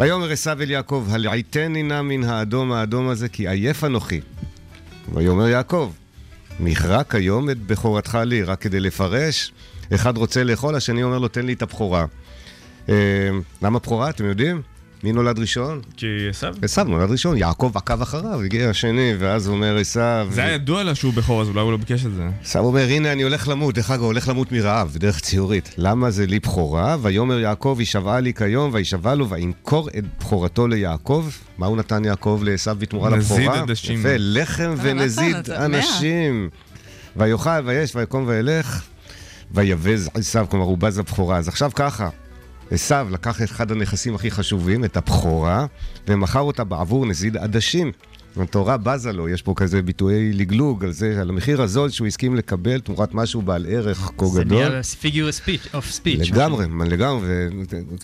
ויאמר 0.00 0.30
עשיו 0.30 0.62
אל 0.62 0.70
יעקב, 0.70 1.06
הלעיתני 1.10 1.82
נא 1.82 2.02
מן 2.02 2.24
האדום 2.24 2.72
האדום 2.72 3.08
הזה, 3.08 3.28
כי 3.28 3.48
עייף 3.48 3.84
אנוכי. 3.84 4.20
ויאמר 5.14 5.48
יעקב, 5.48 5.92
מכרק 6.60 7.14
היום 7.14 7.50
את 7.50 7.58
בכורתך 7.58 8.18
לי, 8.26 8.42
רק 8.42 8.60
כדי 8.60 8.80
לפרש. 8.80 9.52
אחד 9.94 10.16
רוצה 10.16 10.44
לאכול, 10.44 10.74
השני 10.74 11.02
אומר 11.02 11.18
לו, 11.18 11.28
תן 11.28 11.46
לי 11.46 11.52
את 11.52 11.62
הבכורה. 11.62 12.06
אה, 12.88 12.94
למה 13.62 13.78
בכורה, 13.78 14.10
אתם 14.10 14.24
יודעים? 14.24 14.62
מי 15.02 15.12
נולד 15.12 15.38
ראשון? 15.38 15.80
כי 15.96 16.06
עשיו? 16.30 16.54
עשיו 16.62 16.84
נולד 16.84 17.10
ראשון, 17.10 17.36
יעקב 17.36 17.72
עקב 17.74 18.02
אחריו, 18.02 18.40
הגיע 18.42 18.70
השני, 18.70 19.14
ואז 19.18 19.46
הוא 19.46 19.54
אומר 19.56 19.76
עשיו... 19.78 20.28
זה 20.30 20.42
היה 20.44 20.54
ידוע 20.54 20.82
לה 20.82 20.94
שהוא 20.94 21.12
בכור, 21.14 21.42
אז 21.42 21.48
אולי 21.48 21.60
הוא 21.60 21.72
לא 21.72 21.76
ביקש 21.76 22.06
את 22.06 22.14
זה. 22.14 22.28
עשיו 22.44 22.64
אומר, 22.64 22.80
הנה 22.88 23.12
אני 23.12 23.22
הולך 23.22 23.48
למות, 23.48 23.74
דרך 23.74 23.90
אגב, 23.90 24.02
הולך 24.02 24.28
למות 24.28 24.52
מרעב, 24.52 24.90
בדרך 24.94 25.20
ציורית. 25.20 25.74
למה 25.78 26.10
זה 26.10 26.26
לי 26.26 26.38
בכורה? 26.38 26.96
ויאמר 27.02 27.38
יעקב, 27.38 27.76
הישבעה 27.78 28.20
לי 28.20 28.34
כיום, 28.34 28.70
וישבע 28.74 29.14
לו, 29.14 29.28
וימכור 29.30 29.88
את 29.98 30.04
בכורתו 30.20 30.66
ליעקב. 30.68 31.24
מה 31.58 31.66
הוא 31.66 31.76
נתן 31.76 32.04
יעקב 32.04 32.40
לעשיו 32.44 32.76
בתמורה 32.78 33.10
נזיד 33.16 33.38
לבכורה? 33.38 33.62
עדשים. 33.62 33.98
יפה, 34.00 34.08
לחם 34.18 34.74
ונזיד 34.82 35.36
אתה- 35.36 35.52
מאה. 35.58 35.64
אנשים. 35.64 36.48
ויאכל, 37.16 37.50
ויש, 37.64 37.96
ויקום 37.96 38.24
וילך, 38.26 38.82
ויבז 39.50 40.10
עשיו, 40.14 40.46
כלומר 40.50 40.64
הוא 40.64 40.78
בז 40.78 40.98
הבכורה. 40.98 41.36
אז 41.36 41.48
עכשיו 41.48 41.70
ככה, 41.74 42.08
עשיו 42.72 43.08
לקח 43.10 43.42
את 43.42 43.50
אחד 43.50 43.70
הנכסים 43.72 44.14
הכי 44.14 44.30
חשובים, 44.30 44.84
את 44.84 44.96
הבכורה, 44.96 45.66
ומכר 46.08 46.40
אותה 46.40 46.64
בעבור 46.64 47.06
נזיד 47.06 47.36
עדשים. 47.36 47.92
התורה 48.36 48.76
בזה 48.76 49.12
לו, 49.12 49.28
יש 49.28 49.42
פה 49.42 49.52
כזה 49.56 49.82
ביטויי 49.82 50.32
לגלוג 50.32 50.84
על 50.84 50.92
זה, 50.92 51.18
על 51.20 51.28
המחיר 51.30 51.62
הזול 51.62 51.90
שהוא 51.90 52.06
הסכים 52.06 52.36
לקבל 52.36 52.80
תמורת 52.80 53.14
משהו 53.14 53.42
בעל 53.42 53.66
ערך 53.68 54.10
כה 54.18 54.26
זה 54.26 54.44
גדול. 54.44 54.68
נהיה 54.68 54.80
figure 55.02 55.04
of 55.04 55.46
speech- 55.46 55.74
of 55.74 56.00
speech. 56.00 56.32
לגמרי, 56.32 56.66
לגמרי, 56.88 57.28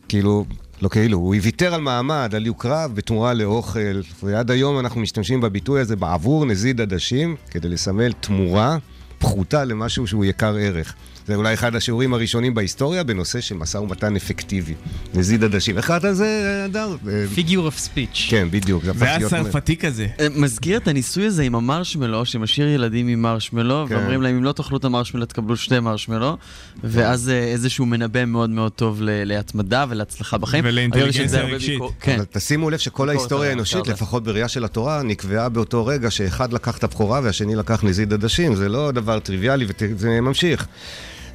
כאילו, 0.09 0.45
לא 0.83 0.89
כאילו, 0.89 1.19
הוא 1.19 1.35
ויתר 1.43 1.75
על 1.75 1.81
מעמד, 1.81 2.33
על 2.35 2.47
יוקרה 2.47 2.89
בתמורה 2.89 3.35
לאוכל, 3.35 4.01
ועד 4.23 4.51
היום 4.51 4.79
אנחנו 4.79 5.01
משתמשים 5.01 5.41
בביטוי 5.41 5.81
הזה 5.81 5.97
בעבור 5.97 6.47
נזיד 6.47 6.81
עדשים, 6.81 7.37
כדי 7.51 7.69
לסמל 7.69 8.12
תמורה 8.12 8.79
פחותה 9.19 9.64
למשהו 9.64 10.07
שהוא 10.07 10.25
יקר 10.25 10.57
ערך. 10.57 10.95
זה 11.29 11.35
אולי 11.35 11.55
אחד 11.55 11.76
השיעורים 11.76 12.14
הראשונים 12.14 12.55
בהיסטוריה 12.55 13.05
בנושא 13.05 13.41
של 13.41 13.55
משא 13.55 13.79
ומתן 13.79 14.16
אפקטיבי. 14.16 14.74
נזיד 15.14 15.45
עדשים. 15.45 15.76
איך 15.76 15.87
קראת 15.87 16.05
לזה, 16.05 16.26
הדר? 16.64 16.97
figure 17.37 17.49
of 17.70 17.89
speech. 17.89 18.18
כן, 18.31 18.49
בדיוק. 18.51 18.85
הפך 18.85 19.03
להיות- 19.18 19.33
כזה. 19.81 20.07
אה, 20.20 20.26
מזכיר 20.37 20.76
את 20.76 20.89
הניסוי 20.89 21.26
הזה 21.26 21.43
עם 21.43 21.55
המרשמלו, 21.55 22.24
שמשאיר 22.24 22.68
ילדים 22.68 23.09
עם 23.09 23.22
מרשמלו, 23.22 23.87
כן. 23.89 23.95
ואומרים 23.97 24.22
להם, 24.22 24.37
אם 24.37 24.45
לא 24.45 24.53
תאכלו 24.53 24.76
את 24.79 24.85
המרשמלו, 24.85 25.26
תקבלו 25.26 25.57
שתי 25.57 25.81
מרשמלו, 25.81 26.37
ואז 26.85 27.29
אה, 27.29 27.35
איזשהו 27.45 27.87
מנבא 27.87 28.24
מאוד 28.24 28.51
מאוד 28.51 28.72
טוב 28.72 28.99
ל- 29.03 29.24
להתמדה 29.24 29.85
ולהצלחה 29.89 30.39
בחיים. 30.39 30.64
ולאינטליגנציה 30.66 31.43
רגשית. 31.43 31.81
כן. 32.01 32.20
תשימו 32.33 32.70
לב 32.70 32.79
שכל 32.79 33.09
ההיסטוריה 33.09 33.51
האנושית, 33.51 33.81
אפשר 33.81 33.93
לפחות 33.93 34.24
בראייה 34.24 34.49
של 34.49 34.64
התורה, 34.64 35.03
נקבעה 35.03 35.49
באותו 35.49 35.87
רגע 35.87 36.11
שאחד 36.11 36.53
לקח 36.53 36.79
את 36.79 36.85
הבכורה 36.85 37.20
והשני 37.24 37.55
לקח 37.57 37.85
נזיד 37.85 38.12
עדשים. 38.12 38.55
זה 38.55 38.68
לא 38.68 38.91
דבר 38.93 39.18
טריוויאלי 39.20 39.66
וזה 39.81 40.20
ממשיך. 40.20 40.66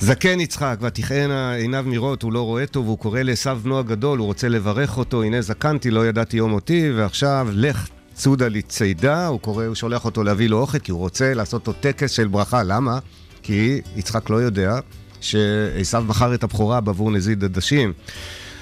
זקן 0.04 0.40
יצחק, 0.40 0.78
ותכהנה 0.82 1.54
עיניו 1.54 1.84
מראות, 1.88 2.24
הוא 2.24 2.34
לא 2.34 2.42
רואה 2.42 2.66
טוב, 2.66 2.88
הוא 2.88 2.98
קורא 2.98 3.22
לעשו 3.22 3.56
בנו 3.56 3.80
הגדול, 3.80 4.20
הוא 4.20 4.26
רוצה 4.26 4.50
לברך 4.50 4.98
אותו, 4.98 5.24
הנה 5.24 5.42
זקנתי, 5.42 5.92
לא 5.92 6.08
ידעתי 6.08 6.38
יום 6.38 6.54
אותי, 6.54 6.92
ועכשיו 6.96 7.48
לך 7.52 7.88
צודה 8.14 8.48
לי 8.48 8.62
צידה, 8.62 9.28
הוא 9.28 9.40
קורא, 9.40 9.66
הוא 9.66 9.76
שולח 9.76 10.06
אותו 10.06 10.24
להביא 10.24 10.50
לו 10.50 10.60
אוכל, 10.60 10.80
כי 10.80 10.92
הוא 10.92 11.00
רוצה 11.00 11.34
לעשות 11.34 11.68
לו 11.68 11.74
טקס 11.74 12.12
של 12.12 12.28
ברכה. 12.28 12.64
למה? 12.64 13.00
כי 13.44 13.82
יצחק 13.96 14.30
לא 14.30 14.36
יודע 14.36 14.80
שעשו 15.22 16.02
מכר 16.02 16.34
את 16.34 16.44
הבכורה 16.44 16.82
בעבור 16.82 17.12
נזיד 17.12 17.44
עדשים. 17.44 17.94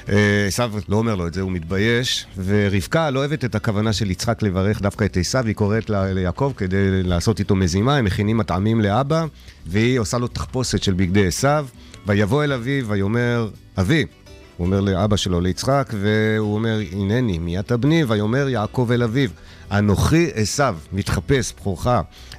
אה, 0.10 0.46
עשיו 0.48 0.74
לא 0.90 0.96
אומר 0.96 1.16
לו 1.16 1.28
את 1.28 1.34
זה, 1.34 1.42
הוא 1.42 1.52
מתבייש, 1.52 2.26
ורבקה 2.46 3.10
לא 3.10 3.20
אוהבת 3.20 3.46
את 3.46 3.56
הכוונה 3.56 3.94
של 3.94 4.12
יצחק 4.12 4.44
לברך 4.44 4.82
דווקא 4.82 5.06
את 5.06 5.18
עשיו, 5.18 5.46
היא 5.46 5.56
קוראת 5.56 5.90
ליעקב 5.90 6.54
כדי 6.58 7.04
לעשות 7.04 7.40
איתו 7.40 7.56
מזימה, 7.56 7.98
הם 7.98 8.06
מכינים 8.06 8.38
מטעמים 8.38 8.82
לאבא, 8.82 9.26
והיא 9.68 10.00
עושה 10.00 10.18
לו 10.18 10.28
תחפושת 10.28 10.84
של 10.84 10.94
בגדי 10.94 11.28
עשיו, 11.28 11.68
ויבוא 12.08 12.44
אל 12.44 12.54
אביו, 12.54 12.88
ויאמר, 12.88 13.50
אבי, 13.78 14.06
הוא 14.58 14.66
אומר 14.66 14.80
לאבא 14.80 15.18
שלו, 15.18 15.42
ליצחק, 15.42 15.94
והוא 16.02 16.56
אומר, 16.56 16.80
הנני, 16.92 17.38
מי 17.38 17.60
אתה 17.60 17.78
בני? 17.78 18.04
ויאמר 18.04 18.50
יעקב 18.50 18.90
אל 18.94 19.04
אביו, 19.04 19.30
אנוכי 19.72 20.30
עשיו, 20.34 20.78
מתחפש, 20.94 21.54
בכורך. 21.58 21.88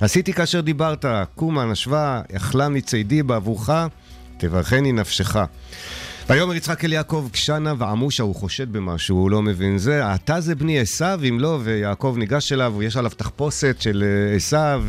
עשיתי 0.00 0.32
כאשר 0.32 0.60
דיברת, 0.60 1.04
קומה 1.34 1.64
נשבה, 1.64 2.20
אכלה 2.36 2.68
מצידי 2.68 3.22
בעבורך, 3.22 3.70
תברכני 4.38 4.92
נפשך. 4.92 5.36
ויאמר 6.28 6.54
יצחק 6.54 6.84
אל 6.84 6.92
יעקב, 6.92 7.28
קשנה 7.32 7.74
ועמושה, 7.78 8.22
הוא 8.22 8.34
חושד 8.34 8.72
במשהו, 8.72 9.16
הוא 9.16 9.30
לא 9.30 9.42
מבין 9.42 9.78
זה. 9.78 10.14
אתה 10.14 10.40
זה 10.40 10.54
בני 10.54 10.80
עשיו, 10.80 11.20
אם 11.28 11.40
לא, 11.40 11.58
ויעקב 11.62 12.14
ניגש 12.18 12.52
אליו, 12.52 12.74
ויש 12.76 12.96
עליו 12.96 13.10
תחפושת 13.10 13.76
של 13.80 14.04
אה, 14.06 14.36
עשיו, 14.36 14.82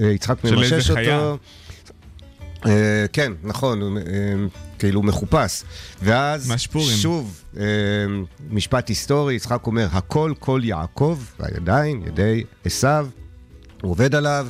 ויצחק 0.00 0.38
של 0.46 0.56
ממשש 0.56 0.72
איזה 0.72 0.94
חיה. 0.94 1.18
אותו. 1.18 1.38
אה, 2.66 3.06
כן, 3.12 3.32
נכון, 3.42 3.96
אה, 3.96 4.02
כאילו 4.78 5.02
מחופש. 5.02 5.62
ואז. 6.02 6.48
שוב, 6.90 7.42
אה, 7.56 7.64
משפט 8.50 8.88
היסטורי, 8.88 9.34
יצחק 9.34 9.66
אומר, 9.66 9.86
הכל 9.92 10.32
כל 10.38 10.60
יעקב, 10.64 11.18
והידיים, 11.40 12.02
ידי 12.06 12.44
עשיו, 12.64 13.08
הוא 13.82 13.90
עובד 13.90 14.14
עליו. 14.14 14.46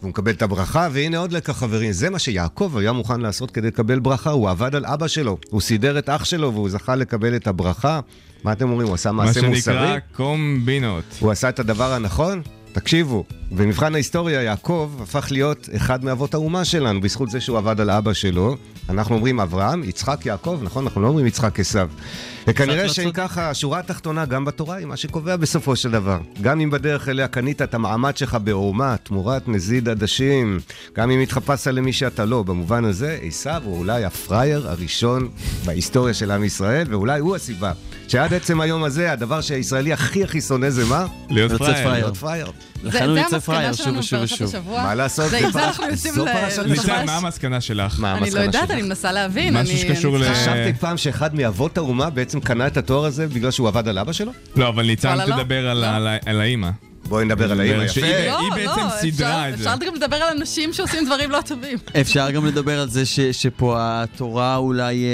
והוא 0.00 0.10
מקבל 0.10 0.32
את 0.32 0.42
הברכה, 0.42 0.88
והנה 0.92 1.18
עוד 1.18 1.32
לקח 1.32 1.52
חברים, 1.52 1.92
זה 1.92 2.10
מה 2.10 2.18
שיעקב 2.18 2.76
היה 2.78 2.92
מוכן 2.92 3.20
לעשות 3.20 3.50
כדי 3.50 3.66
לקבל 3.66 3.98
ברכה, 3.98 4.30
הוא 4.30 4.50
עבד 4.50 4.74
על 4.74 4.86
אבא 4.86 5.08
שלו, 5.08 5.38
הוא 5.50 5.60
סידר 5.60 5.98
את 5.98 6.08
אח 6.08 6.24
שלו 6.24 6.54
והוא 6.54 6.70
זכה 6.70 6.96
לקבל 6.96 7.36
את 7.36 7.46
הברכה. 7.46 8.00
מה 8.44 8.52
אתם 8.52 8.70
אומרים, 8.70 8.88
הוא 8.88 8.94
עשה 8.94 9.12
מה 9.12 9.24
מעשה 9.24 9.40
שנקרא 9.40 9.54
מוסרי? 9.54 9.98
קומבינות. 10.16 11.04
הוא 11.20 11.30
עשה 11.30 11.48
את 11.48 11.58
הדבר 11.58 11.92
הנכון? 11.92 12.42
תקשיבו, 12.72 13.24
במבחן 13.50 13.94
ההיסטוריה 13.94 14.42
יעקב 14.42 14.92
הפך 15.02 15.28
להיות 15.30 15.68
אחד 15.76 16.04
מאבות 16.04 16.34
האומה 16.34 16.64
שלנו, 16.64 17.00
בזכות 17.00 17.30
זה 17.30 17.40
שהוא 17.40 17.58
עבד 17.58 17.80
על 17.80 17.90
אבא 17.90 18.12
שלו. 18.12 18.56
אנחנו 18.88 19.14
אומרים 19.14 19.40
אברהם, 19.40 19.84
יצחק, 19.84 20.26
יעקב, 20.26 20.60
נכון? 20.62 20.84
אנחנו 20.84 21.00
לא 21.00 21.08
אומרים 21.08 21.26
יצחק 21.26 21.60
עשיו. 21.60 21.88
וכנראה 22.46 22.82
לא 22.82 22.92
שאם. 22.92 23.10
ככה, 23.12 23.50
השורה 23.50 23.78
התחתונה 23.78 24.24
גם 24.24 24.44
בתורה 24.44 24.76
היא 24.76 24.86
מה 24.86 24.96
שקובע 24.96 25.36
בסופו 25.36 25.76
של 25.76 25.90
דבר. 25.90 26.18
גם 26.42 26.60
אם 26.60 26.70
בדרך 26.70 27.08
אליה 27.08 27.28
קנית 27.28 27.62
את 27.62 27.74
המעמד 27.74 28.16
שלך 28.16 28.36
בעורמה, 28.44 28.96
תמורת 28.96 29.48
נזיד 29.48 29.88
עדשים, 29.88 30.60
גם 30.94 31.10
אם 31.10 31.20
התחפשת 31.20 31.66
למי 31.66 31.92
שאתה 31.92 32.24
לא, 32.24 32.42
במובן 32.42 32.84
הזה, 32.84 33.18
עשיו 33.22 33.62
הוא 33.64 33.78
אולי 33.78 34.04
הפראייר 34.04 34.68
הראשון 34.68 35.28
בהיסטוריה 35.64 36.14
של 36.14 36.30
עם 36.30 36.44
ישראל, 36.44 36.86
ואולי 36.90 37.20
הוא 37.20 37.36
הסיבה. 37.36 37.72
שעד 38.08 38.34
עצם 38.34 38.60
היום 38.60 38.84
הזה, 38.84 39.12
הדבר 39.12 39.40
שהישראלי 39.40 39.92
הכי 39.92 40.24
הכי 40.24 40.40
שונא 40.40 40.70
זה 40.70 40.84
מה? 40.84 41.06
להיות 41.30 41.52
לצאת 41.52 41.76
פראייר. 42.20 42.52
לכן 42.82 43.04
הוא 43.04 43.14
זה 43.14 43.20
יוצא 43.20 43.38
פראייר 43.38 43.72
שוב 43.72 43.96
ושוב 43.98 44.20
ושוב. 44.22 44.54
מה 44.68 44.94
לעשות? 44.94 45.30
זו 45.96 46.26
פרשת 46.32 46.62
ליטל, 46.64 47.04
מה 47.06 47.16
המסקנה 47.16 47.60
שלך? 47.60 48.04
אני 48.04 48.30
לא 48.30 48.40
יודעת, 48.40 48.62
שלך? 48.62 48.70
אני 48.70 48.82
מנסה 48.82 49.12
להבין. 49.12 49.56
משהו 49.56 49.78
שקשור 49.78 50.18
ל- 50.18 50.34
חשבתי 50.34 50.72
פעם 50.80 50.96
שאחד 50.96 51.34
מאבות 51.34 51.78
האומה 51.78 52.10
בעצם 52.10 52.40
קנה 52.40 52.66
את 52.66 52.76
התואר 52.76 53.04
הזה 53.04 53.26
בגלל 53.28 53.50
שהוא 53.50 53.68
עבד 53.68 53.88
על 53.88 53.98
אבא 53.98 54.12
שלו? 54.12 54.32
לא, 54.56 54.68
אבל 54.68 54.86
ניצן 54.86 55.18
לא. 55.18 55.24
תדבר 55.24 55.68
על 56.26 56.40
האימא. 56.40 56.70
בואי 57.10 57.24
נדבר 57.24 57.52
על 57.52 57.58
שהיא- 57.88 58.04
יפה. 58.04 58.26
לא, 58.26 58.38
היא 58.40 58.50
בעצם 58.54 58.80
לא, 58.80 58.90
סידרה 59.00 59.48
את 59.48 59.58
זה. 59.58 59.64
אפשר 59.74 59.86
גם 59.86 59.94
לדבר 59.94 60.16
על 60.16 60.36
אנשים 60.38 60.72
שעושים 60.72 61.04
דברים 61.06 61.30
לא 61.30 61.40
טובים. 61.46 61.78
אפשר 62.00 62.30
גם 62.30 62.46
לדבר 62.46 62.80
על 62.80 62.88
זה 62.90 63.06
ש, 63.06 63.20
שפה 63.20 63.74
התורה 63.78 64.56
אולי 64.56 65.04
אה, 65.04 65.10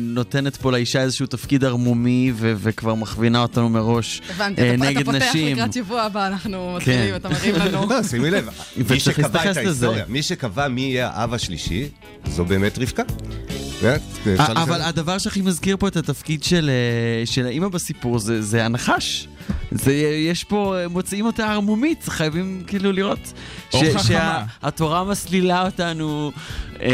נותנת 0.00 0.56
פה 0.56 0.72
לאישה 0.72 1.00
איזשהו 1.02 1.26
תפקיד 1.26 1.64
ערמומי 1.64 2.32
ו, 2.34 2.54
וכבר 2.58 2.94
מכווינה 2.94 3.42
אותנו 3.42 3.68
מראש 3.68 4.20
הבנתי, 4.30 4.62
אה, 4.62 4.66
אתה- 4.74 4.74
אתה 4.74 4.84
נגד 4.90 5.04
פותח 5.04 5.16
נשים. 5.28 5.56
לקראת 5.56 5.72
שבוע 5.72 6.02
הבא, 6.02 6.26
אנחנו 6.26 6.74
מתחילים, 6.76 7.14
אתה 7.14 7.28
מרים 7.28 7.54
לנו. 7.54 7.86
לא, 7.90 8.02
שימי 8.02 8.30
לב, 8.30 8.48
מי 8.90 9.00
שקבע 9.00 9.50
את. 9.50 9.56
ההיסטוריה, 9.56 10.04
מי 10.08 10.22
שקבע 10.22 10.68
מי 10.68 10.80
יהיה 10.80 11.10
האב 11.14 11.34
השלישי, 11.34 11.88
זו 12.26 12.44
באמת 12.44 12.78
רבקה. 12.78 13.02
אה, 13.84 13.96
אבל 14.62 14.82
הדבר 14.82 15.18
שהכי 15.18 15.40
מזכיר 15.40 15.76
פה 15.76 15.88
את 15.88 15.96
התפקיד 15.96 16.42
של, 16.42 16.70
של 17.24 17.46
האימא 17.46 17.68
בסיפור 17.68 18.18
זה, 18.18 18.42
זה 18.42 18.64
הנחש. 18.64 19.28
זה, 19.70 19.92
יש 20.28 20.44
פה, 20.44 20.76
מוצאים 20.90 21.26
אותה 21.26 21.52
ערמומית, 21.52 22.04
חייבים 22.08 22.62
כאילו 22.66 22.92
לראות 22.92 23.32
או 23.74 23.80
חכמה. 23.80 24.02
שהתורה 24.62 25.04
מסלילה 25.04 25.66
אותנו 25.66 26.32
אה, 26.82 26.90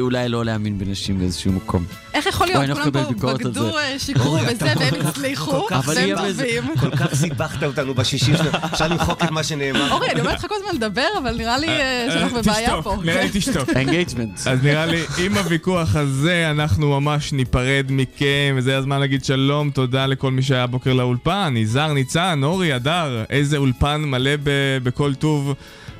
אולי 0.00 0.28
לא 0.28 0.44
להאמין 0.44 0.78
בנשים 0.78 1.18
באיזשהו 1.18 1.52
מקום. 1.52 1.84
איך 2.14 2.26
יכול 2.26 2.46
להיות? 2.46 2.64
כולם 2.78 2.90
פה 2.90 3.34
בגדו, 3.34 3.52
זה. 3.72 3.78
אה, 3.78 3.98
שיקרו 3.98 4.38
וזה, 4.50 4.72
והם 4.78 5.06
הצליחו, 5.06 5.66
והם 5.86 6.16
טובים. 6.16 6.64
כל 6.80 6.96
כך 6.96 7.14
סיבכת 7.14 7.62
אותנו 7.62 7.94
בשישי, 7.94 8.32
אפשר 8.72 8.88
למחוק 8.88 9.24
את 9.24 9.30
מה 9.30 9.42
שנאמר. 9.42 9.92
אורי, 9.92 10.10
אני 10.10 10.20
אומרת 10.20 10.38
לך 10.38 10.46
כל 10.48 10.54
הזמן 10.58 10.86
לדבר, 10.86 11.06
אבל 11.22 11.36
נראה 11.36 11.58
לי 11.58 11.68
אה, 11.68 12.06
שאנחנו 12.12 12.36
אה, 12.36 12.42
בבעיה 12.42 12.68
תשתוק, 12.68 12.84
פה. 12.84 12.96
נראה 13.04 13.22
לי 13.22 13.30
תשתוק. 13.32 13.68
engagement. 13.76 14.38
אז 14.46 14.62
נראה 14.62 14.86
לי, 14.86 15.02
עם 15.24 15.38
הוויכוח 15.38 15.96
הזה, 15.96 16.50
אנחנו 16.50 17.00
ממש 17.00 17.32
ניפרד 17.32 17.86
מכם, 17.90 18.54
וזה 18.56 18.76
הזמן 18.76 19.00
להגיד 19.00 19.24
שלום, 19.24 19.70
תודה 19.70 20.06
לכל 20.06 20.30
מי 20.30 20.42
שהיה 20.42 20.62
הבוקר 20.64 20.92
לאולפן, 20.92 21.54
יזהר, 21.56 21.92
ניצן, 21.92 22.40
אורי, 22.42 22.72
הדר, 22.72 23.24
איזה 23.30 23.56
אולפן 23.56 24.00
מלא 24.00 24.30
ב- 24.42 24.78
בכל 24.82 25.14
טוב. 25.14 25.54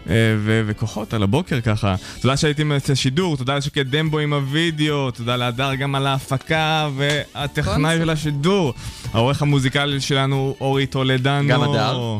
אה, 0.09 0.14
ו- 0.38 0.62
וכוחות 0.66 1.14
על 1.14 1.22
הבוקר 1.22 1.61
ככה. 1.61 1.94
תודה 2.20 2.36
שהייתם 2.36 2.72
אצל 2.72 2.92
השידור, 2.92 3.36
תודה 3.36 3.56
לשקד 3.56 3.96
דמבו 3.96 4.18
עם 4.18 4.32
הוידאו, 4.32 5.11
תודה 5.11 5.36
להדר 5.36 5.74
גם 5.74 5.94
על 5.94 6.06
ההפקה 6.06 6.88
והטכנאי 6.96 7.98
של 7.98 8.11
השידור. 8.11 8.74
העורך 9.12 9.42
המוזיקלי 9.42 10.00
שלנו 10.00 10.54
אורי 10.61 10.86
טולדנו. 10.86 11.48
גם 11.48 11.62
הדר. 11.62 12.18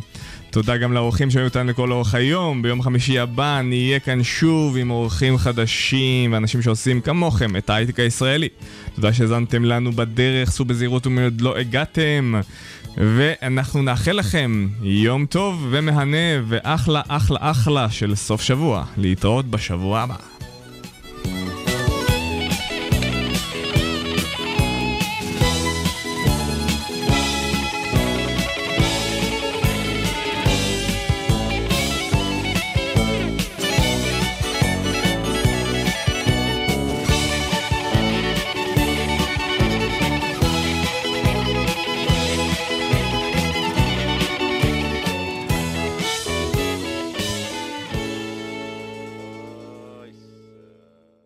תודה 0.51 0.76
גם 0.76 0.93
לאורחים 0.93 1.30
שהיו 1.30 1.45
איתנו 1.45 1.70
לכל 1.70 1.93
אורך 1.93 2.14
היום. 2.14 2.62
ביום 2.62 2.82
חמישי 2.82 3.18
הבא 3.18 3.61
נהיה 3.64 4.01
כאן 4.01 4.22
שוב 4.22 4.76
עם 4.76 4.91
אורחים 4.91 5.39
חדשים 5.39 6.32
ואנשים 6.32 6.62
שעושים 6.62 7.01
כמוכם 7.01 7.57
את 7.57 7.70
ההייטק 7.70 8.01
הישראלי. 8.01 8.49
תודה 8.95 9.12
שהאזנתם 9.12 9.64
לנו 9.64 9.93
בדרך, 9.93 10.51
סעו 10.51 10.64
בזהירות 10.64 11.07
ומי 11.07 11.24
עוד 11.24 11.41
לא 11.41 11.59
הגעתם. 11.59 12.34
ואנחנו 13.01 13.83
נאחל 13.83 14.13
לכם 14.13 14.69
יום 14.83 15.27
טוב 15.27 15.67
ומהנה 15.71 16.43
ואחלה 16.49 17.03
אחלה 17.09 17.39
אחלה 17.41 17.91
של 17.91 18.15
סוף 18.15 18.43
שבוע. 18.43 18.85
להתראות 18.97 19.47
בשבוע 19.47 20.01
הבא. 20.01 20.38